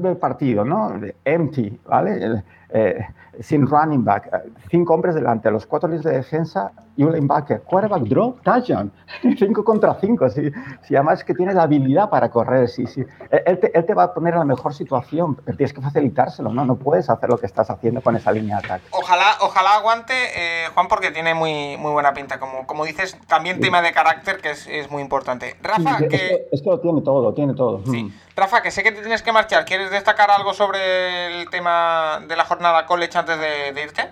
[0.03, 0.93] el partido, ¿no?
[1.23, 2.43] empty, ¿vale?
[2.73, 3.05] Eh,
[3.41, 7.61] sin running back, eh, cinco hombres delante, los cuatro líneas de defensa y un linebacker.
[7.61, 8.91] Quarterback drop, touchdown.
[9.38, 10.30] cinco contra cinco.
[10.30, 10.51] Si,
[10.84, 13.01] si, además que tiene la habilidad para correr, si, si.
[13.45, 16.65] Él, te, él, te, va a poner en la mejor situación, tienes que facilitárselo, ¿no?
[16.65, 18.85] No puedes hacer lo que estás haciendo con esa línea de ataque.
[18.91, 22.39] Ojalá, ojalá aguante, eh, Juan, porque tiene muy, muy buena pinta.
[22.39, 25.55] Como, como dices, también tema de carácter que es, es muy importante.
[25.61, 26.47] Rafa, que...
[26.51, 27.84] Es que, lo tiene todo, tiene todo.
[27.85, 28.03] Sí.
[28.03, 28.13] Mm.
[28.35, 29.65] Rafa, que sé que te tienes que marchar.
[29.65, 34.09] ¿Quieres destacar algo sobre el tema de la jornada college antes de, irte?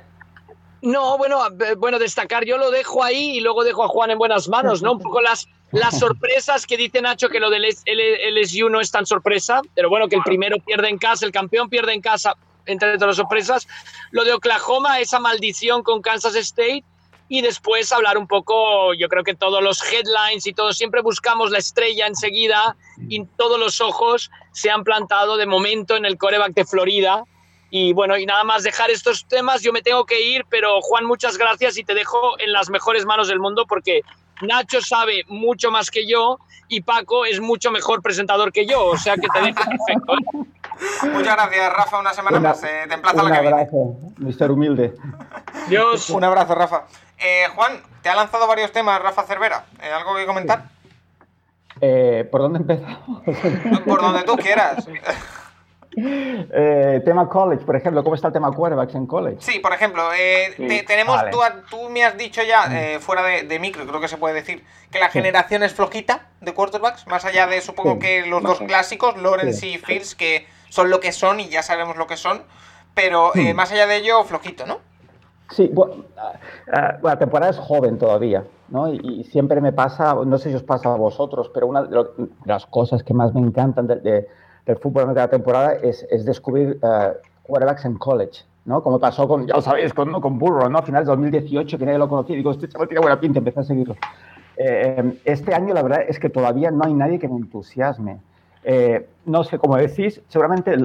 [0.81, 1.39] No, bueno,
[1.77, 4.93] bueno, destacar, yo lo dejo ahí y luego dejo a Juan en buenas manos, ¿no?
[4.93, 9.05] Un poco las, las sorpresas que dice Nacho, que lo del LSU no es tan
[9.05, 12.35] sorpresa, pero bueno, que el primero pierde en casa, el campeón pierde en casa,
[12.65, 13.67] entre todas las sorpresas.
[14.11, 16.83] Lo de Oklahoma, esa maldición con Kansas State,
[17.29, 21.51] y después hablar un poco, yo creo que todos los headlines y todo, siempre buscamos
[21.51, 22.75] la estrella enseguida
[23.07, 27.23] y todos los ojos se han plantado de momento en el coreback de Florida.
[27.69, 31.05] Y bueno, y nada más dejar estos temas, yo me tengo que ir, pero Juan,
[31.05, 34.01] muchas gracias y te dejo en las mejores manos del mundo porque
[34.41, 38.97] Nacho sabe mucho más que yo y Paco es mucho mejor presentador que yo, o
[38.97, 40.13] sea que te dejo perfecto.
[40.13, 41.07] ¿eh?
[41.11, 42.63] Muchas gracias, Rafa, una semana más.
[42.63, 44.93] Eh, te emplazo a la Un abrazo, Mister Humilde.
[45.67, 46.09] Dios.
[46.09, 46.85] Un abrazo, Rafa.
[47.17, 49.65] Eh, Juan, te ha lanzado varios temas Rafa Cervera.
[49.81, 50.69] Eh, ¿Algo que comentar?
[51.81, 53.23] Eh, ¿Por dónde empezamos?
[53.85, 54.87] Por donde tú quieras.
[55.91, 59.37] tema college, por ejemplo, ¿cómo está el tema quarterbacks en college?
[59.39, 60.03] Sí, por ejemplo,
[60.87, 61.21] tenemos,
[61.69, 62.99] tú, me has dicho ya, mm.
[63.01, 67.07] fuera de, micro, creo que se puede decir, que la generación es flojita de quarterbacks,
[67.07, 71.11] más allá de supongo que los dos clásicos, Lawrence y Fields, que son lo que
[71.11, 72.43] son y ya sabemos lo que son,
[72.93, 74.89] pero más allá de ello, flojito, ¿no?
[75.51, 76.05] Sí, bueno,
[77.01, 78.93] la temporada es joven todavía, ¿no?
[78.93, 82.05] Y, siempre me pasa, no sé si os pasa a vosotros, pero una de
[82.45, 83.87] las cosas que más me encantan
[84.69, 87.13] del fútbol de la temporada es, descubrir uh,
[87.43, 88.83] quarterbacks en college, ¿no?
[88.83, 90.77] Como pasó con, ya lo sabéis, con, con Burrow, ¿no?
[90.77, 93.59] A finales de 2018, que nadie lo conocía, digo, este chaval tiene buena pinta, empecé
[93.61, 93.95] a seguirlo.
[94.57, 98.19] Eh, este año la verdad es que todavía no hay nadie que me entusiasme.
[98.63, 100.75] Eh, no sé, cómo decís, seguramente,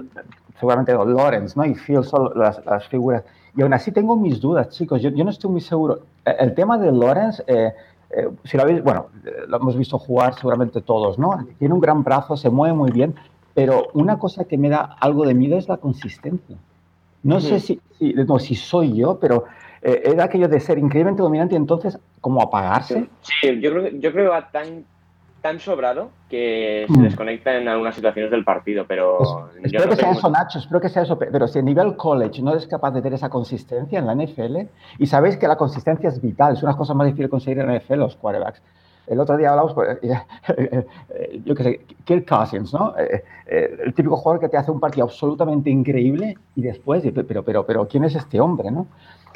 [0.59, 1.67] seguramente Lawrence ¿no?
[1.67, 3.25] y Phil son las, las figuras
[3.57, 5.01] y aún así tengo mis dudas, chicos.
[5.01, 6.01] Yo, yo no estoy muy seguro.
[6.25, 7.73] Eh, el tema de Lawrence, eh,
[8.11, 9.07] eh, si lo habéis, bueno,
[9.49, 11.47] lo hemos visto jugar seguramente todos, ¿no?
[11.59, 13.15] Tiene un gran brazo, se mueve muy bien,
[13.55, 16.57] pero una cosa que me da algo de miedo es la consistencia.
[17.23, 19.45] No sé si, si, no, si soy yo, pero
[19.81, 23.09] era aquello de ser increíblemente dominante y entonces como apagarse.
[23.23, 24.85] Sí, yo creo, yo creo que va tan
[25.45, 27.03] tan sobrado que se mm.
[27.03, 29.19] desconecta en algunas situaciones del partido, pero...
[29.19, 32.41] Pues, espero que sea eso, Nacho, espero que sea eso, pero si a nivel college
[32.41, 34.57] no eres capaz de tener esa consistencia en la NFL,
[34.99, 37.79] y sabéis que la consistencia es vital, es una cosa más difícil conseguir en la
[37.79, 38.63] NFL los quarterbacks.
[39.07, 39.99] El otro día hablamos, pues,
[41.45, 42.97] yo qué sé, Kirk Cousins, ¿no?
[42.99, 47.45] Eh, eh, el típico jugador que te hace un partido absolutamente increíble y después, pero,
[47.45, 48.87] pero, pero, ¿quién es este hombre, no?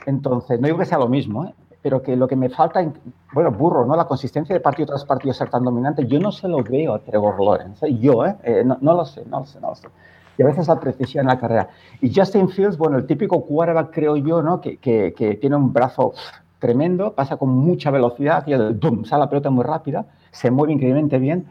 [0.06, 1.54] Entonces, no digo que sea lo mismo, ¿eh?
[1.82, 2.84] pero que lo que me falta,
[3.32, 3.94] bueno, burro, ¿no?
[3.94, 6.98] La consistencia de partido tras partido ser tan dominante, yo no se lo veo a
[6.98, 7.98] Trevor Lawrence, ¿eh?
[7.98, 8.36] yo, ¿eh?
[8.42, 8.64] ¿eh?
[8.64, 9.88] no, lo sé, no lo sé, no lo sé.
[10.36, 11.68] Y a veces la precisión en la carrera.
[12.00, 14.60] Y Justin Fields, bueno, el típico quarterback, creo yo, ¿no?
[14.60, 16.12] Que, que tiene un brazo
[16.59, 20.72] tremendo, pasa con mucha velocidad, y el, boom, sale la pelota muy rápida, se mueve
[20.72, 21.47] increíblemente bien,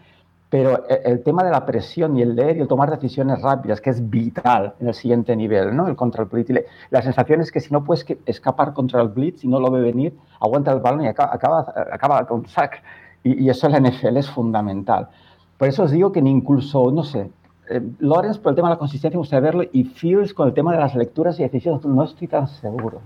[0.49, 3.81] pero e, el tema de la presión y el leer y el tomar decisiones rápidas,
[3.81, 5.87] que es vital en el siguiente nivel, ¿no?
[5.87, 6.49] El contra el blitz.
[6.89, 9.81] La sensación es que si no puedes escapar contra el blitz y no lo ve
[9.81, 12.81] venir, aguanta el balón y acaba, acaba, acaba con sack.
[13.23, 15.09] Y, y, eso en la NFL es fundamental.
[15.57, 17.29] Por eso os digo que ni incluso, no sé,
[17.69, 20.53] eh, Lawrence por el tema de la consistencia me gustaría verlo y Fields con el
[20.53, 23.01] tema de las lecturas y decisiones, no estoy tan seguro.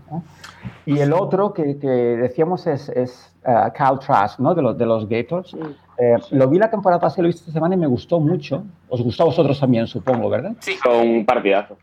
[0.86, 4.54] Y el otro que, que decíamos es, es uh, Cal Trask, ¿no?
[4.54, 5.56] de, los, de los Gators.
[5.98, 8.64] Eh, lo vi la temporada pasada, lo vi esta semana y me gustó mucho.
[8.90, 10.54] Os gustó a vosotros también, supongo, ¿verdad?
[10.60, 11.78] Sí, fue un partidazo.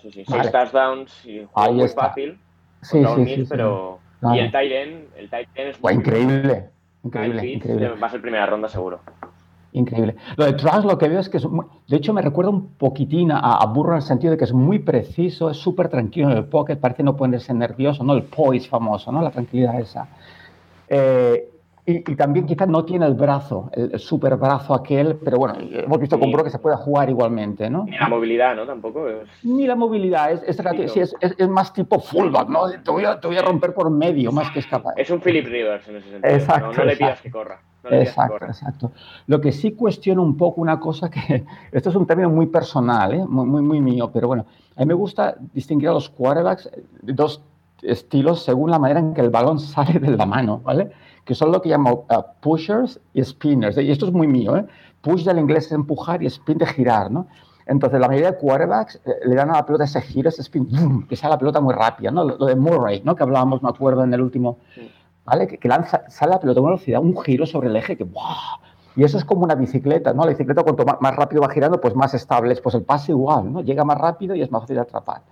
[0.00, 2.08] Sí, sí, seis touchdowns y Ahí muy está.
[2.08, 2.38] fácil.
[2.82, 3.98] Sí, sí, sí, pero...
[4.34, 6.70] Y el tight end, el end es muy increíble.
[7.04, 7.88] Increíble, increíble.
[7.90, 9.00] Va a ser primera ronda seguro.
[9.72, 10.16] Increíble.
[10.36, 11.46] Lo de Trask lo que veo es que, es
[11.88, 14.78] de hecho, me recuerda un poquitín a, Burro en el sentido de que es muy
[14.78, 18.14] preciso, es súper tranquilo en el pocket, parece no ponerse nervioso, ¿no?
[18.14, 19.20] El poise famoso, ¿no?
[19.20, 20.08] La tranquilidad esa.
[20.88, 21.50] Eh,
[21.88, 26.20] Y, también quizás no tiene el brazo, el, super brazo aquel, pero bueno, hemos visto
[26.20, 27.84] con Bro que se puede jugar igualmente, ¿no?
[27.84, 28.66] Ni la movilidad, ¿no?
[28.66, 29.06] Tampoco
[29.44, 32.68] Ni la movilidad, es, es, es, más tipo fullback, ¿no?
[32.68, 34.92] Te voy, a, te voy, a, romper por medio, más que escapar.
[34.98, 36.34] Es un Philip Rivers en ese sentido.
[36.34, 36.72] Exacto.
[36.76, 37.58] No, le pidas que corra.
[37.84, 38.92] Exacto, exacto.
[39.26, 43.14] Lo que sí cuestiono un poco una cosa que, esto es un término muy personal,
[43.14, 43.24] ¿eh?
[43.26, 44.46] muy, muy, muy mío, pero bueno,
[44.76, 46.70] a mí me gusta distinguir a los quarterbacks
[47.02, 47.40] de dos
[47.82, 50.90] estilos según la manera en que el balón sale de la mano, ¿vale?
[51.28, 53.76] que son lo que llamo uh, pushers y spinners.
[53.76, 54.64] Y esto es muy mío, ¿eh?
[55.02, 57.26] Push del inglés es empujar y spin de girar, ¿no?
[57.66, 61.06] Entonces, la mayoría de quarterbacks eh, le dan a la pelota ese giro, ese spin,
[61.06, 62.24] que sale la pelota muy rápida, ¿no?
[62.24, 63.14] Lo, de Murray, ¿no?
[63.14, 64.56] Que hablábamos, me acuerdo, en el último,
[65.28, 65.46] ¿vale?
[65.46, 68.22] Que, lanza, sale la pelota a una velocidad, un giro sobre el eje que, ¡wow!
[68.96, 70.24] Y eso es como una bicicleta, ¿no?
[70.24, 72.60] La bicicleta cuanto más, rápido va girando, pues más estable es.
[72.60, 73.60] Pues el pase igual, ¿no?
[73.60, 75.22] Llega más rápido y es más fácil de atrapar.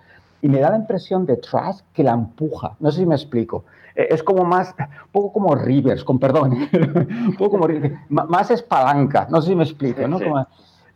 [0.41, 2.77] Y me da la impresión de Trash que la empuja.
[2.79, 3.65] No sé si me explico.
[3.97, 6.53] Eh, es como más, un poco como Rivers, con perdón,
[7.27, 7.67] un poco como
[8.09, 10.19] más es palanca, no sé si me explico, ¿no?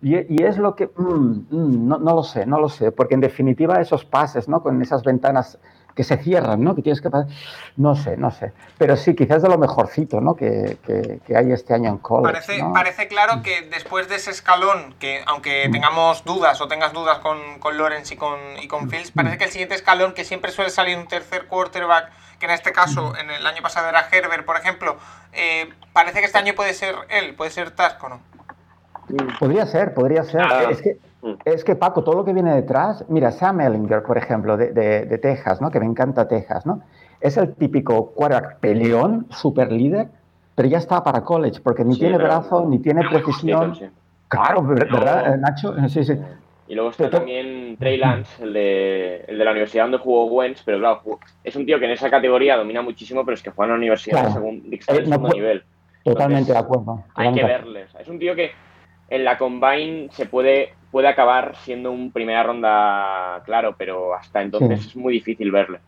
[0.03, 1.03] y, es lo que, mm,
[1.51, 4.63] mm, no, no, lo sé, no lo sé, porque en definitiva esos pases, ¿no?
[4.63, 5.59] Con esas ventanas
[5.95, 6.75] que se cierran, ¿no?
[6.75, 7.11] Que tienes que
[7.77, 10.35] no sé, no sé, pero sí, quizás de lo mejorcito, ¿no?
[10.35, 12.33] Que, que, hay este año en college.
[12.33, 15.73] Parece, parece claro que después de ese escalón, que aunque mm.
[15.73, 19.45] tengamos dudas o tengas dudas con, con Lawrence y con, y con Fields, parece que
[19.45, 22.11] el siguiente escalón, que siempre suele salir un tercer quarterback
[22.41, 24.97] que en este caso, en el año pasado era Herbert, por ejemplo,
[25.33, 28.21] eh, parece que este año puede ser él, puede ser Tasco, ¿no?
[29.39, 30.41] Podría ser, podría ser.
[30.71, 30.97] Es, que,
[31.45, 35.19] es que, Paco, todo lo que viene detrás, mira, Sam Ellinger, por ejemplo, de, de,
[35.19, 35.71] Texas, ¿no?
[35.71, 36.83] que me encanta Texas, ¿no?
[37.21, 40.09] es el típico quarterback peleón, super líder,
[40.55, 43.75] pero ya está para college, porque ni tiene brazo, ni tiene precisión.
[44.29, 45.75] Claro, ¿verdad, Nacho?
[45.89, 46.15] Sí, sí.
[46.69, 50.63] Y luego está también Trey Lance, el de, el de la universidad donde jugó Wentz,
[50.65, 53.67] pero claro, es un tío que en esa categoría domina muchísimo, pero es que juega
[53.67, 55.65] en la universidad de eh, segundo, nivel.
[56.05, 57.03] Totalmente de acuerdo.
[57.17, 57.91] Hay que verles.
[57.99, 58.53] Es un tío que
[59.09, 64.87] en la combine se puede, puede acabar siendo un primera ronda claro, pero hasta entonces
[64.87, 65.81] es muy difícil verle.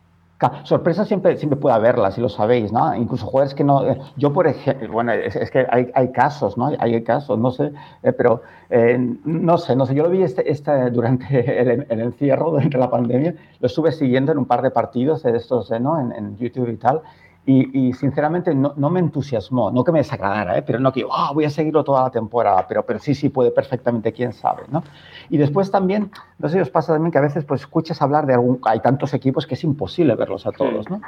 [0.65, 2.95] Sorpresa siempre, siempre puede haberlas, si lo sabéis, ¿no?
[2.95, 3.87] Incluso jugadores que no...
[3.87, 6.73] Eh, yo, por ejemplo, bueno, es, que hay, hay, casos, ¿no?
[6.79, 7.73] Hay casos, no sé,
[8.03, 9.95] eh, pero eh, no sé, no sé.
[9.95, 14.33] Yo lo vi este, este durante el, el, encierro, durante la pandemia, lo estuve siguiendo
[14.33, 16.01] en un par de partidos de estos, ¿no?
[16.01, 17.03] En, en YouTube y tal,
[17.45, 20.63] y, sinceramente no, no, me entusiasmó, no que me desagradara, ¿eh?
[20.63, 23.51] pero no que oh, voy a seguirlo toda la temporada, pero, pero sí, sí puede
[23.51, 24.63] perfectamente, quién sabe.
[24.69, 24.85] ¿no?
[25.29, 28.27] Y después también, no sé si os pasa también que a veces pues, escuchas hablar
[28.27, 31.01] de algún, hay tantos equipos que es imposible verlos a todos, ¿no?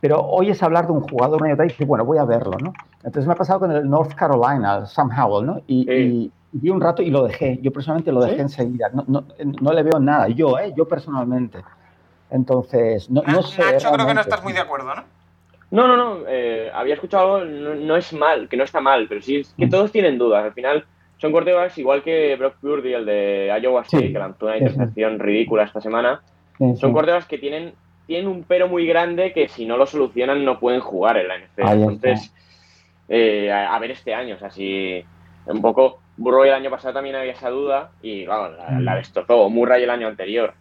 [0.00, 2.58] pero oyes hablar de un jugador una y y dices, bueno, voy a verlo.
[2.60, 2.72] ¿no?
[3.04, 5.60] Entonces me ha pasado con el North Carolina, Sam Howell, ¿no?
[5.68, 9.24] y, vi un rato y lo dejé, yo personalmente lo dejé enseguida, no, no,
[9.60, 10.72] no, le veo nada, yo, ¿eh?
[10.74, 11.62] yo personalmente.
[12.30, 13.62] Entonces, no, no sé.
[13.62, 15.02] Nacho, creo que no estás muy de acuerdo, ¿no?
[15.70, 16.24] No, no, no.
[16.28, 19.66] Eh, había escuchado, no, no, es mal, que no está mal, pero sí es que
[19.66, 19.70] mm.
[19.70, 20.44] todos tienen dudas.
[20.44, 20.84] Al final
[21.18, 25.64] son quarterbacks igual que Brock Purdy, el de Iowa State, que lanzó una intercepción ridícula
[25.64, 26.20] esta semana.
[26.58, 27.74] son quarterbacks que tienen,
[28.06, 31.38] tienen un pero muy grande que si no lo solucionan no pueden jugar en la
[31.38, 31.68] NFL.
[31.68, 32.32] Entonces,
[33.08, 35.04] eh, a, ver este año, o sea, si
[35.46, 38.96] un poco Burrow el año pasado también había esa duda y vamos, la, la mm.
[38.98, 39.48] destrozó.
[39.48, 40.54] Murray el año anterior.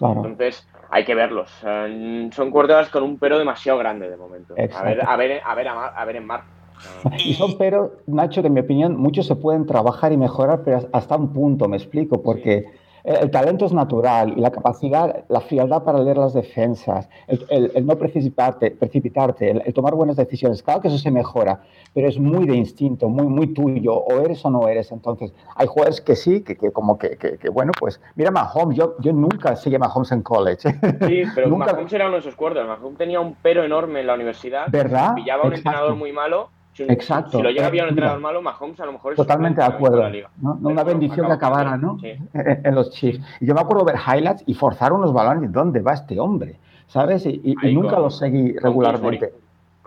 [0.00, 1.50] Entonces, hay que verlos.
[1.60, 4.54] Son cuerdas con un pero demasiado grande de momento.
[4.74, 6.42] A ver, a ver, a ver, a ver en mar.
[7.24, 10.80] Y son pero, Nacho, que en mi opinión muchos se pueden trabajar y mejorar, pero
[10.92, 12.66] hasta un punto, me explico, porque
[13.06, 17.96] el talento es natural y la capacidad, la frialdad para leer las defensas, el, no
[17.96, 21.60] precipitarte, precipitarte el, tomar buenas decisiones, claro que eso se mejora,
[21.94, 24.90] pero es muy de instinto, muy, muy tuyo, o eres o no eres.
[24.90, 28.96] Entonces, hay jugadores que sí, que, que como que, que, bueno, pues mira Mahomes, yo,
[28.98, 30.68] yo nunca seguí Mahomes en college.
[31.06, 31.72] Sí, pero nunca...
[31.72, 35.14] Mahomes era uno de esos cuerdos, Mahomes tenía un pero enorme en la universidad, ¿verdad?
[35.14, 37.38] pillaba a un entrenador muy malo Exacto.
[37.38, 40.02] Si lo llega a un entrenador malo, Mahomes a lo mejor es Totalmente de acuerdo.
[40.40, 40.58] ¿no?
[40.62, 41.98] Una bendición que acabara ¿no?
[42.02, 43.20] en los Chiefs.
[43.40, 45.52] Y yo me acuerdo ver highlights y forzar unos balones.
[45.52, 46.58] ¿Dónde va este hombre?
[46.86, 47.26] ¿Sabes?
[47.26, 49.32] Y, nunca lo seguí regularmente.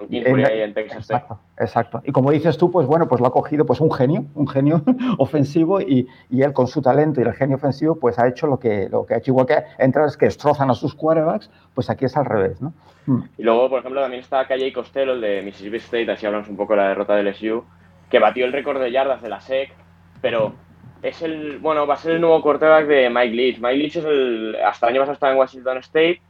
[0.09, 2.01] Exacto, exacto.
[2.05, 4.81] Y como dices tú, pues bueno, pues lo ha cogido pues un genio, un genio
[5.17, 8.59] ofensivo y, y, él con su talento y el genio ofensivo pues ha hecho lo
[8.59, 9.31] que, lo que ha hecho.
[9.31, 12.73] Igual que entras que destrozan a sus quarterbacks, pues aquí es al revés, ¿no?
[13.05, 13.23] Mm.
[13.37, 16.57] Y luego, por ejemplo, también está Calle Costello, el de Mississippi State, así hablamos un
[16.57, 17.63] poco de la derrota del LSU,
[18.09, 19.73] que batió el récord de yardas de la SEC,
[20.21, 20.53] pero
[21.01, 23.59] es el, bueno, va a ser el nuevo quarterback de Mike Leach.
[23.59, 26.21] Mike Leach es el, hasta el año pasado estaba en Washington State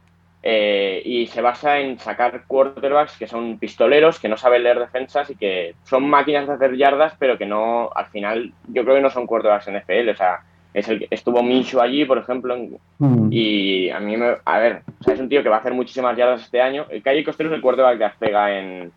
[0.42, 5.28] eh, y se basa en sacar quarterbacks que son pistoleros, que no saben leer defensas
[5.30, 9.02] y que son máquinas de hacer yardas, pero que no, al final, yo creo que
[9.02, 10.08] no son quarterbacks NFL.
[10.08, 10.40] O sea,
[10.72, 12.56] es el, estuvo Minshew allí, por ejemplo,
[12.98, 13.28] mm.
[13.30, 15.74] y a mí me, a ver, o sea, es un tío que va a hacer
[15.74, 16.86] muchísimas yardas este año.
[16.88, 18.92] El Calle Costello es el quarterback de Aztega en,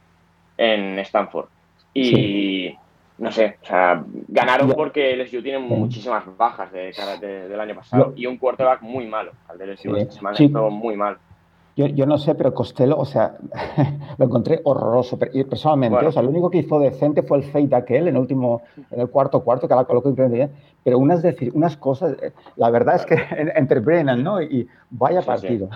[0.58, 1.48] en Stanford.
[1.94, 2.76] Y
[3.18, 6.92] no sé, o sea, ganaron porque LSU tiene muchísimas bajas de,
[7.22, 9.34] del año pasado y un quarterback muy malo.
[9.50, 10.38] Al de LSU esta semana
[10.70, 11.18] muy mal.
[11.76, 13.36] Yo, yo, no sé, pero Costello, o sea,
[14.18, 15.18] lo encontré horroroso.
[15.18, 18.62] Personalmente, o sea, lo único que hizo decente fue el fade aquel en el último,
[18.92, 20.52] en el cuarto cuarto, que la colocó increíble bien.
[20.84, 23.16] Pero unas, decir, unas cosas, eh, la verdad es que
[23.56, 24.42] entre Brennan, ¿no?
[24.42, 25.70] Y vaya partido.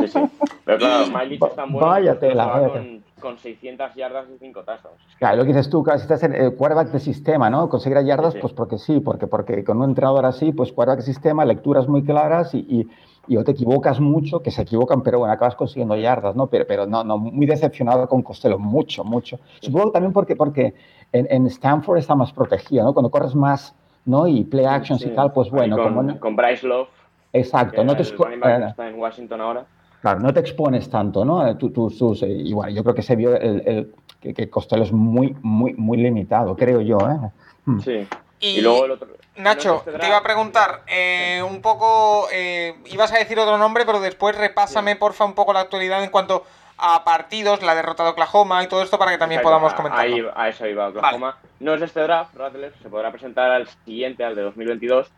[0.00, 0.20] Sí, sí.
[0.64, 1.78] Pero claro, Miley bueno.
[1.86, 4.90] Vaya tela, con, con 600 yardas y 5 tasas.
[5.18, 7.68] Claro, lo que dices tú, claro, si estás en el quarterback de sistema, ¿no?
[7.68, 11.44] Conseguir yardas, pues porque sí, porque, porque con un entrenador así, pues quarterback de sistema,
[11.44, 12.88] lecturas muy claras y, y
[13.28, 16.46] y o te equivocas mucho, que se equivocan, pero bueno, acabas consiguiendo yardas, ¿no?
[16.46, 19.38] Pero, pero no, no, muy decepcionado con Costello, mucho, mucho.
[19.60, 20.74] Supongo también porque, porque
[21.12, 22.94] en, Stanford está más protegido, ¿no?
[22.94, 23.74] Cuando corres más,
[24.04, 24.26] ¿no?
[24.26, 25.76] Y play actions y tal, pues bueno.
[25.76, 26.88] Con, como, con Bryce Love.
[27.32, 29.66] Exacto, no te eh, está en Washington ahora.
[30.00, 31.46] Claro, no te expones tanto, ¿no?
[31.46, 34.48] Eh, tú, tú, tú, y bueno, yo creo que se vio el, el que, que,
[34.48, 37.30] Costello es muy, muy, muy limitado, creo yo, ¿eh?
[37.66, 37.80] Hmm.
[37.80, 38.06] Sí.
[38.40, 39.08] Y, luego el otro.
[39.38, 44.00] Nacho, te iba a preguntar eh, un poco, eh, ibas a decir otro nombre, pero
[44.00, 46.44] después repásame, porfa, un poco la actualidad en cuanto
[46.76, 50.00] a partidos, la derrota de Oklahoma y todo esto para que también podamos comentar.
[50.00, 51.38] Ahí, a eso iba Oklahoma.
[51.60, 55.10] No es de este draft, Rattler, se podrá presentar al siguiente, al de 2022.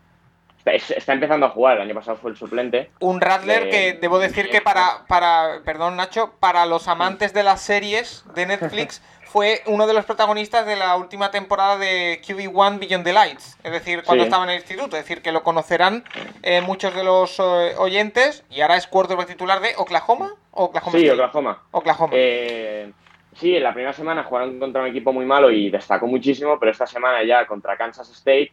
[0.64, 2.90] Está, empezando a jugar, el año pasado fue el suplente.
[3.00, 7.62] Un Rattler que debo decir que para, para, perdón Nacho, para los amantes de las
[7.62, 13.04] series de Netflix fue uno de los protagonistas de la última temporada de QB1 Beyond
[13.04, 16.02] the Lights, es decir, cuando estaba en el instituto, es decir, que lo conocerán
[16.42, 20.34] eh, muchos de los eh, oyentes y ahora es quarterback titular de Oklahoma.
[20.50, 21.62] Oklahoma sí, Oklahoma.
[21.70, 22.12] Oklahoma.
[22.16, 22.90] Eh,
[23.34, 26.72] sí, en la primera semana jugaron contra un equipo muy malo y destacó muchísimo, pero
[26.72, 28.50] esta semana ya contra Kansas State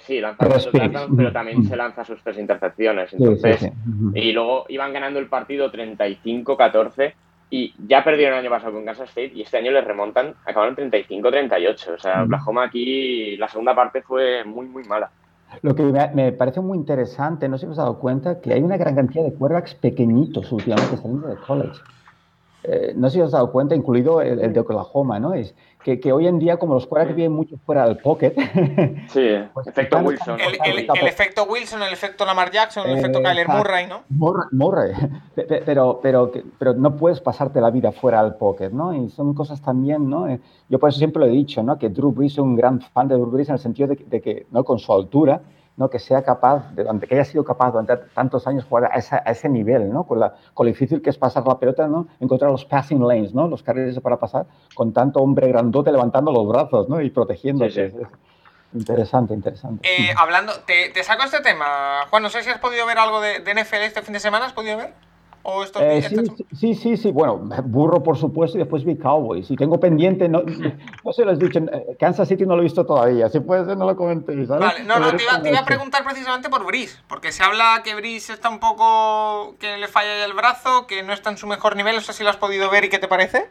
[0.00, 0.48] sí, lanza
[1.14, 3.12] pero también se lanza sus tres intercepciones.
[3.12, 3.70] Entonces,
[4.14, 7.12] y luego iban ganando el partido 35-14
[7.50, 10.76] y ya perdieron el año pasado con Kansas State y este año les remontan, acabaron
[10.76, 11.94] 35-38.
[11.94, 15.10] O sea, Oklahoma aquí, la segunda parte fue muy, muy mala.
[15.62, 18.76] Lo que me, parece muy interesante, no sé si os dado cuenta, que hay una
[18.76, 21.80] gran cantidad de quarterbacks pequeñitos últimamente saliendo de college.
[22.62, 25.32] Eh, no sé si os dado cuenta, incluido el, de Oklahoma, ¿no?
[25.32, 28.34] Es que, que, hoy en día, como los quarterbacks vienen mucho fuera del pocket.
[29.08, 30.38] Sí, pues efecto Wilson.
[30.40, 34.02] El, efecto Wilson, el efecto Lamar Jackson, el efecto Kyler Murray, ¿no?
[34.52, 34.92] Murray,
[35.64, 38.92] pero, pero, pero no puedes pasarte la vida fuera del pocket, ¿no?
[38.94, 40.28] Y son cosas también, ¿no?
[40.28, 40.38] Eh,
[40.68, 41.78] yo por eso siempre lo he dicho, ¿no?
[41.78, 44.20] Que Drew Brees es un gran fan de Drew Brees en el sentido de, de
[44.20, 44.64] que, ¿no?
[44.64, 45.40] Con su altura,
[45.80, 45.88] ¿no?
[45.88, 49.90] que sea capaz, de, que haya sido capaz durante tantos años jugar a, ese nivel,
[49.90, 50.04] ¿no?
[50.04, 52.06] con, la, con lo difícil que es pasar la pelota, ¿no?
[52.20, 53.48] encontrar los passing lanes, ¿no?
[53.48, 54.44] los carriles para pasar,
[54.74, 57.00] con tanto hombre grandote levantando los brazos ¿no?
[57.00, 57.94] y protegiéndose.
[58.74, 59.88] Interesante, interesante.
[59.88, 62.06] Eh, hablando, te, te, saco este tema.
[62.10, 64.44] Juan, no sé si has podido ver algo de, de NFL este fin de semana,
[64.44, 64.92] ¿has podido ver?
[65.80, 66.02] Eh,
[66.54, 69.50] sí, sí, sí, Bueno, burro, por supuesto, y después vi Cowboys.
[69.50, 70.42] Y tengo pendiente, no,
[71.04, 73.28] no se lo has dicho, eh, Kansas City no lo he visto todavía.
[73.28, 74.48] Si puede ser, no lo comentéis.
[74.48, 78.32] Vale, no, no, te iba, a preguntar precisamente por Brice, porque se habla que Brice
[78.32, 79.56] está un poco.
[79.58, 81.96] que le falla el brazo, que no está en su mejor nivel.
[81.96, 83.50] No sé si lo has podido ver y qué te parece.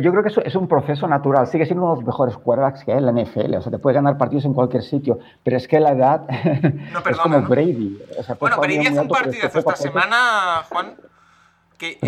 [0.00, 1.46] Yo creo que eso es un proceso natural.
[1.46, 3.56] Sigue siendo uno de los mejores quarterbacks que hay en la NFL.
[3.56, 5.18] O sea, te puede ganar partidos en cualquier sitio.
[5.42, 6.26] Pero es que la edad
[7.10, 7.98] es como Brady.
[8.38, 10.94] bueno, Brady hace un partidazo esta semana, Juan.
[11.76, 11.98] Que,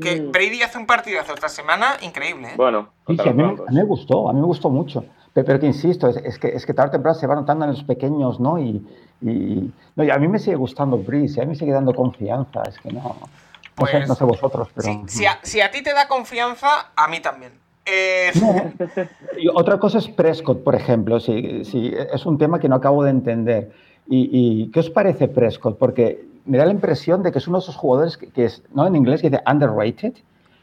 [0.00, 2.48] que Brady hace un partidazo esta semana increíble.
[2.48, 2.54] ¿eh?
[2.56, 5.04] Bueno, sí, a, mí, me gustó, a mí me gustó mucho.
[5.32, 7.84] Pero, que insisto, es, que, es que tarde o temprano se va notando en los
[7.84, 8.58] pequeños, ¿no?
[8.58, 8.84] Y,
[9.20, 12.62] y, no, y a mí me sigue gustando Brady, a mí me sigue dando confianza.
[12.68, 13.16] Es que no.
[13.80, 15.04] Pues, no, sé, vosotros, pero...
[15.06, 17.52] Si, a, ti te da confianza, a mí también.
[17.86, 18.30] Eh,
[19.54, 21.18] otra cosa es Prescott, por ejemplo.
[21.18, 23.72] Si, es un tema que no acabo de entender.
[24.06, 25.78] Y, qué os parece Prescott?
[25.78, 28.86] Porque me da la impresión de que es uno de esos jugadores que, es, ¿no?
[28.86, 30.14] En inglés que dice underrated.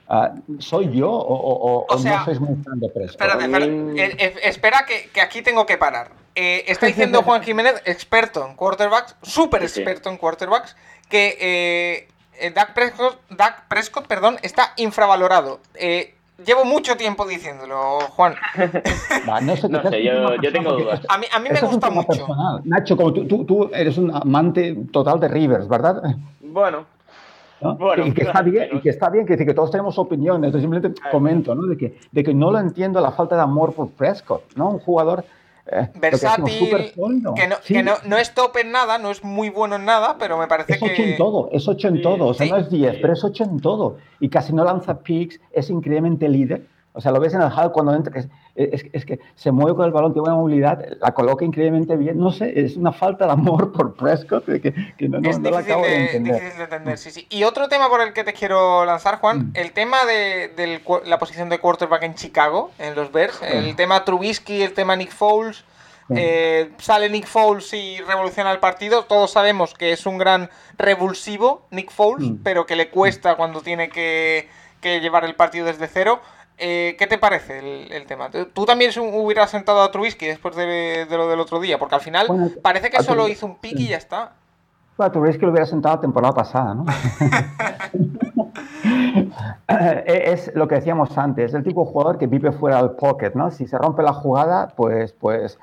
[0.10, 3.20] Ah, ¿Soy yo o, o, no sois muy fan de Prescott?
[3.20, 6.12] Espérate, eh, eh, espera que, aquí tengo que parar.
[6.34, 10.78] está diciendo Juan Jiménez, experto en quarterbacks, súper experto en quarterbacks,
[11.10, 12.08] que eh,
[12.54, 15.60] Dak, Prescott, perdón, está infravalorado.
[15.76, 16.14] Eh,
[16.46, 18.36] llevo mucho tiempo diciéndolo, Juan.
[19.42, 19.70] no sé,
[20.04, 21.02] yo, tengo dudas.
[21.10, 22.28] A mí, me gusta mucho.
[22.66, 26.02] Nacho, como tú, eres un amante total de Rivers, ¿verdad?
[26.42, 26.86] Bueno.
[28.06, 30.54] y, que está bien, y que está bien, que, que todos tenemos opiniones.
[30.54, 31.66] Yo simplemente comento, ¿no?
[31.66, 34.70] De que, de que no lo entiendo la falta de amor por Prescott, ¿no?
[34.70, 35.26] Un jugador
[35.72, 39.86] eh, versátil, que, no, que no, es top en nada, no es muy bueno en
[39.86, 40.86] nada, pero me parece es que...
[40.86, 43.24] Es 8 en todo, es 8 en todo, o sea, no es 10, pero es
[43.24, 43.98] 8 en todo.
[44.20, 46.66] Y casi no lanza picks, es increíblemente líder.
[46.98, 48.24] O sea, lo ves en el hall cuando entra,
[48.56, 52.18] es, que se mueve con el balón, tiene buena movilidad, la coloca increíblemente bien.
[52.18, 54.74] No sé, es una falta de amor por Prescott que,
[55.08, 56.34] no, no, la acabo de, entender.
[56.34, 57.28] difícil de entender, sí, sí.
[57.30, 59.52] Y otro tema por el que te quiero lanzar, Juan, mm.
[59.54, 64.64] el tema de, la posición de quarterback en Chicago, en los Bears, el tema Trubisky,
[64.64, 65.64] el tema Nick Foles.
[66.10, 69.04] Eh, sale Nick Foles y revoluciona el partido.
[69.04, 72.38] Todos sabemos que es un gran revulsivo, Nick Foles, mm.
[72.44, 74.48] pero que le cuesta cuando tiene que,
[74.82, 76.22] llevar el partido desde cero.
[76.58, 78.30] Eh, ¿Qué te parece el, tema?
[78.32, 81.78] ¿Tú también hubieras sentado a Trubisky después de, lo del otro día?
[81.78, 82.28] Porque al final
[82.62, 84.34] parece que solo hizo un pick y ya está.
[84.98, 86.86] Bueno, Trubisky lo hubiera sentado la temporada pasada, ¿no?
[90.06, 93.32] Es lo que decíamos antes, es el tipo de jugador que vive fuera del pocket,
[93.36, 93.52] ¿no?
[93.52, 95.60] Si se rompe la jugada, pues, pues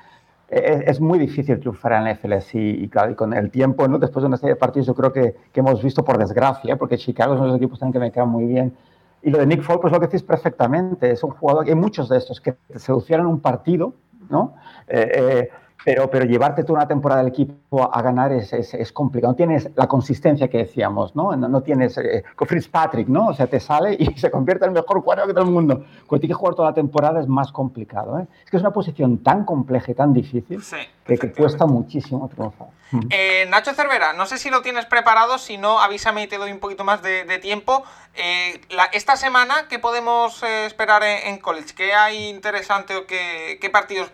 [0.49, 3.99] es, muy difícil triunfar en la FLS y, y, con el tiempo, ¿no?
[3.99, 6.99] después de una serie de partidos, yo creo que, que hemos visto por desgracia, porque
[6.99, 8.77] Chicago es uno de los equipos también que me quedan muy bien.
[9.25, 12.11] Y lo de Nick Folk, pues lo que decís perfectamente, es un jugador, hay muchos
[12.11, 13.95] de estos que se lucieron un partido,
[14.29, 14.55] ¿no?
[14.87, 15.51] Eh, eh,
[15.83, 19.33] pero, pero llevarte toda una temporada del equipo a ganar es, es, complicado.
[19.33, 21.37] No tienes la consistencia que decíamos, ¿no?
[21.37, 23.29] No, tienes eh, con Fitzpatrick, ¿no?
[23.29, 25.85] O sea, te sale y se convierte en el mejor jugador de todo el mundo.
[26.07, 28.27] Cuando tienes que jugar toda la temporada es más complicado, ¿eh?
[28.45, 30.63] Es que es una posición tan compleja y tan difícil
[31.05, 32.69] que, cuesta muchísimo triunfar.
[33.11, 36.53] Eh, Nacho Cervera, no sé si lo tienes preparado, si no, avísame y te doy
[36.53, 37.85] un poquito más de, tiempo.
[38.15, 38.61] Eh,
[38.93, 41.75] esta semana, ¿qué podemos esperar en, college?
[41.75, 44.11] ¿Qué hay interesante o qué, qué partidos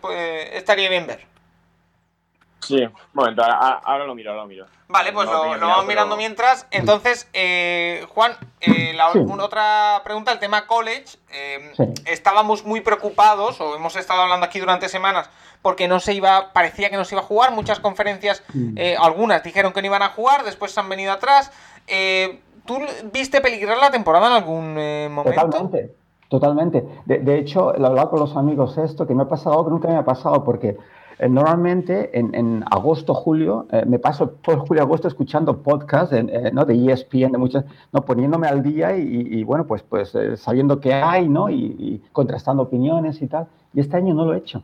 [0.52, 1.29] estaría bien ver?
[2.62, 4.66] Sí, un momento, ahora, lo miro, ahora lo miro.
[4.88, 6.66] Vale, pues lo, vamos mirando mientras.
[6.70, 9.10] Entonces, eh, Juan, eh, la
[9.42, 11.18] otra pregunta, el tema college.
[11.32, 11.72] Eh,
[12.06, 15.30] estábamos muy preocupados, o hemos estado hablando aquí durante semanas,
[15.62, 17.52] porque no se iba, parecía que no se iba a jugar.
[17.52, 18.76] Muchas conferencias, mm.
[19.00, 21.52] algunas dijeron que no iban a jugar, después se han venido atrás.
[22.66, 22.78] ¿Tú
[23.12, 24.74] viste peligrar la temporada en algún
[25.12, 25.40] momento?
[25.40, 25.94] Totalmente,
[26.28, 26.84] totalmente.
[27.06, 29.88] De, de hecho, lo hablaba con los amigos esto, que me ha pasado que nunca
[29.88, 30.76] me ha pasado, porque eh,
[31.28, 36.64] normalmente en, agosto, julio, eh, me paso todo julio, agosto escuchando podcasts eh, ¿no?
[36.64, 38.02] de ESPN, de muchas, ¿no?
[38.02, 41.50] poniéndome al día y, bueno, pues, pues sabiendo qué hay, ¿no?
[41.50, 43.46] Y, contrastando opiniones y tal.
[43.74, 44.62] Y este año no lo he hecho.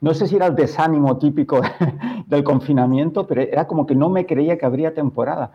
[0.00, 1.60] No sé si era el desánimo típico
[2.26, 5.52] del confinamiento, pero era como que no me creía que habría temporada.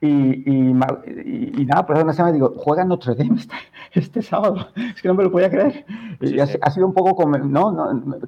[0.00, 3.54] Y, y, nada, pues una semana digo, juega Notre Dame este,
[3.94, 4.68] este, sábado.
[4.94, 5.84] Es que no me lo podía creer.
[6.20, 7.74] y ha, sido un poco como, ¿no?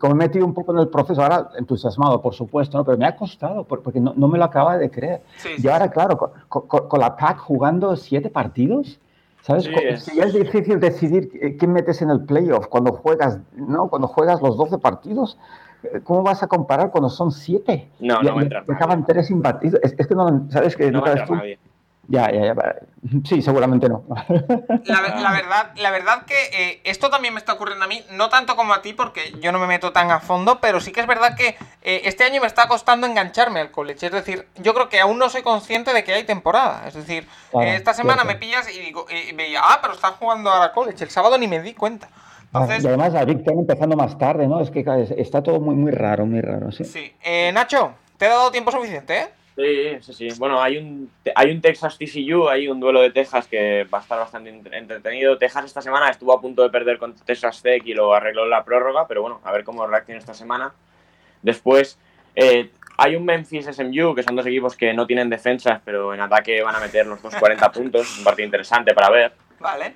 [0.01, 1.23] como me he metido un poco en el proceso.
[1.23, 2.85] Ahora entusiasmado, por supuesto, ¿no?
[2.85, 5.23] pero me ha costado porque no, no me lo acaba de creer.
[5.59, 8.99] y ahora, claro, con, la PAC jugando siete partidos,
[9.43, 9.71] ¿sabes?
[9.81, 10.09] Es.
[10.09, 13.89] Es difícil decidir quién metes en el playoff cuando juegas, ¿no?
[13.89, 15.39] Cuando juegas los 12 partidos.
[16.05, 17.89] ¿Cómo vas a comparar cuando son siete?
[18.01, 18.63] No, no entra.
[18.67, 19.81] Dejaban tres imbatidos.
[19.83, 20.77] Es, que no, ¿sabes?
[20.77, 21.59] Que no, no nadie.
[22.11, 22.55] Ya, ya, ya.
[23.25, 24.05] Sí, seguramente no.
[24.85, 28.57] La, verdad, la verdad que eh, esto también me está ocurriendo a mí, no tanto
[28.57, 31.07] como a ti, porque yo no me meto tan a fondo, pero sí que es
[31.07, 34.07] verdad que eh, este año me está costando engancharme al college.
[34.07, 36.89] Es decir, yo creo que aún no soy consciente de que hay temporada.
[36.89, 37.29] Es decir,
[37.61, 41.05] eh, esta semana me pillas y digo, y veía, ah, pero estás jugando ahora college.
[41.05, 42.09] El sábado ni me di cuenta.
[42.53, 44.61] Y además la Big empezando más tarde, ¿no?
[44.61, 44.85] Es que
[45.17, 46.85] está todo muy, muy raro, muy raro, sí.
[46.85, 47.13] Sí.
[47.53, 49.29] Nacho, ¿te he dado tiempo suficiente, eh?
[49.57, 50.39] Sí, sí, sí.
[50.39, 54.01] Bueno, hay un, hay un Texas TCU, hay un duelo de Texas que va a
[54.01, 55.37] estar bastante entretenido.
[55.39, 58.65] Texas esta semana estuvo a punto de perder con Texas Tech y lo arregló la
[58.65, 60.73] prórroga, pero bueno, a ver cómo reacciona esta semana.
[61.43, 61.99] Después
[62.35, 66.21] eh, hay un Memphis SMU, que son dos equipos que no tienen defensas, pero en
[66.21, 68.19] ataque van a meter los dos 40 puntos.
[68.19, 69.33] Un partido interesante para ver.
[69.59, 69.95] Vale.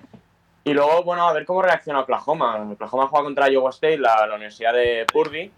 [0.64, 2.70] Y luego, bueno, a ver cómo reacciona Oklahoma.
[2.72, 5.50] Oklahoma juega contra Iowa State, la, la Universidad de Purdy.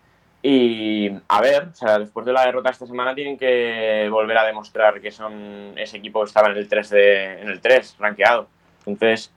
[0.42, 4.44] Y a ver, o sea, después de la derrota esta semana tienen que volver a
[4.44, 8.46] demostrar que son ese equipo que estaba en el 3 de, en el 3 rankeado.
[8.84, 9.32] Entonces,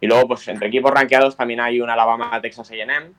[0.00, 3.10] y luego pues entre equipos rankeados también hay un Alabama Texas A&M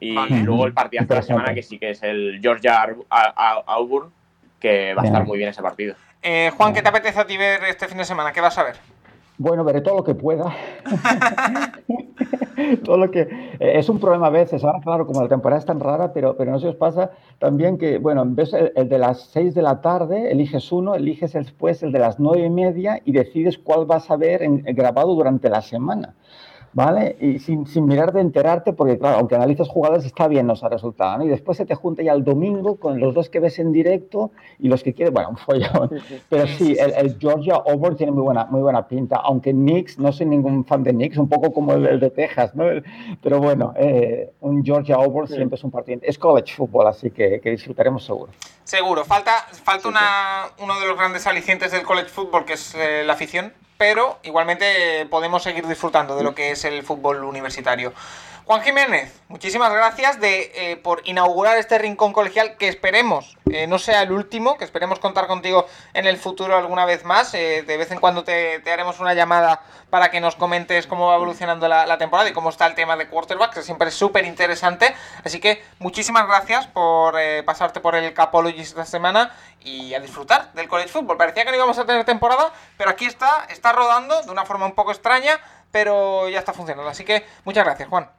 [0.00, 2.96] y luego el partido de la semana que sí que es el Georgia
[3.66, 4.12] Auburn
[4.60, 5.94] que va a estar muy bien ese partido.
[6.22, 8.32] Eh, Juan, ¿qué te apetece a ti ver este fin de semana?
[8.32, 8.76] ¿Qué vas a ver?
[9.38, 10.52] Bueno, veré todo lo que pueda.
[12.84, 14.64] todo lo que eh, es un problema a veces.
[14.64, 17.78] Ahora, claro, como la temporada es tan rara, pero, pero no se os pasa también
[17.78, 21.82] que, bueno, ves el, el de las 6 de la tarde, eliges uno, eliges después
[21.84, 25.48] el de las nueve y media y decides cuál vas a ver en, grabado durante
[25.48, 26.14] la semana.
[26.78, 27.16] ¿Vale?
[27.20, 30.68] Y sin, sin, mirar de enterarte, porque claro, aunque analizas jugadas está bien nos ha
[30.68, 31.24] resultado, ¿no?
[31.24, 34.30] Y después se te junta ya el domingo con los dos que ves en directo
[34.60, 35.90] y los que quieres, bueno, un follón.
[36.28, 40.26] Pero sí, el, Georgia Over tiene muy buena, muy buena pinta, aunque Knicks, no soy
[40.26, 42.66] ningún fan de Knicks, un poco como el, de Texas, ¿no?
[43.24, 47.40] Pero bueno, eh, un Georgia Over siempre es un partido, es college football, así que,
[47.40, 48.30] que disfrutaremos seguro.
[48.62, 49.32] Seguro, falta,
[49.64, 53.52] falta una, uno de los grandes alicientes del college football, que es eh, la afición
[53.78, 57.94] pero igualmente podemos seguir disfrutando de lo que es el fútbol universitario.
[58.48, 63.78] Juan Jiménez, muchísimas gracias de, eh, por inaugurar este rincón colegial que esperemos eh, no
[63.78, 67.34] sea el último, que esperemos contar contigo en el futuro alguna vez más.
[67.34, 69.60] Eh, de vez en cuando te, haremos una llamada
[69.90, 73.08] para que nos comentes cómo va evolucionando la, temporada y cómo está el tema de
[73.08, 74.94] quarterback, que siempre es súper interesante.
[75.26, 80.68] Así que muchísimas gracias por pasarte por el Capology esta semana y a disfrutar del
[80.68, 81.18] college football.
[81.18, 84.64] Parecía que no íbamos a tener temporada, pero aquí está, está rodando de una forma
[84.64, 85.38] un poco extraña,
[85.70, 86.90] pero ya está funcionando.
[86.90, 88.17] Así que muchas gracias, Juan.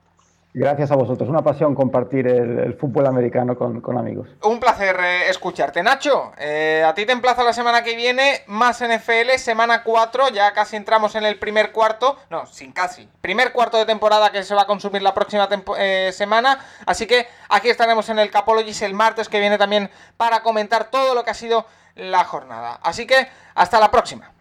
[0.54, 1.30] Gracias a vosotros.
[1.30, 4.30] Una pasión compartir el, fútbol americano con, amigos.
[4.44, 5.84] Un placer eh, escucharte.
[5.84, 10.52] Nacho, eh, a ti te emplazo la semana que viene, más NFL, semana 4, ya
[10.54, 14.56] casi entramos en el primer cuarto, no, sin casi, primer cuarto de temporada que se
[14.56, 15.48] va a consumir la próxima
[15.78, 16.60] eh, semana.
[16.88, 21.14] Así que aquí estaremos en el Capologis el martes que viene también para comentar todo
[21.14, 22.80] lo que ha sido la jornada.
[22.82, 24.32] Así que hasta la próxima.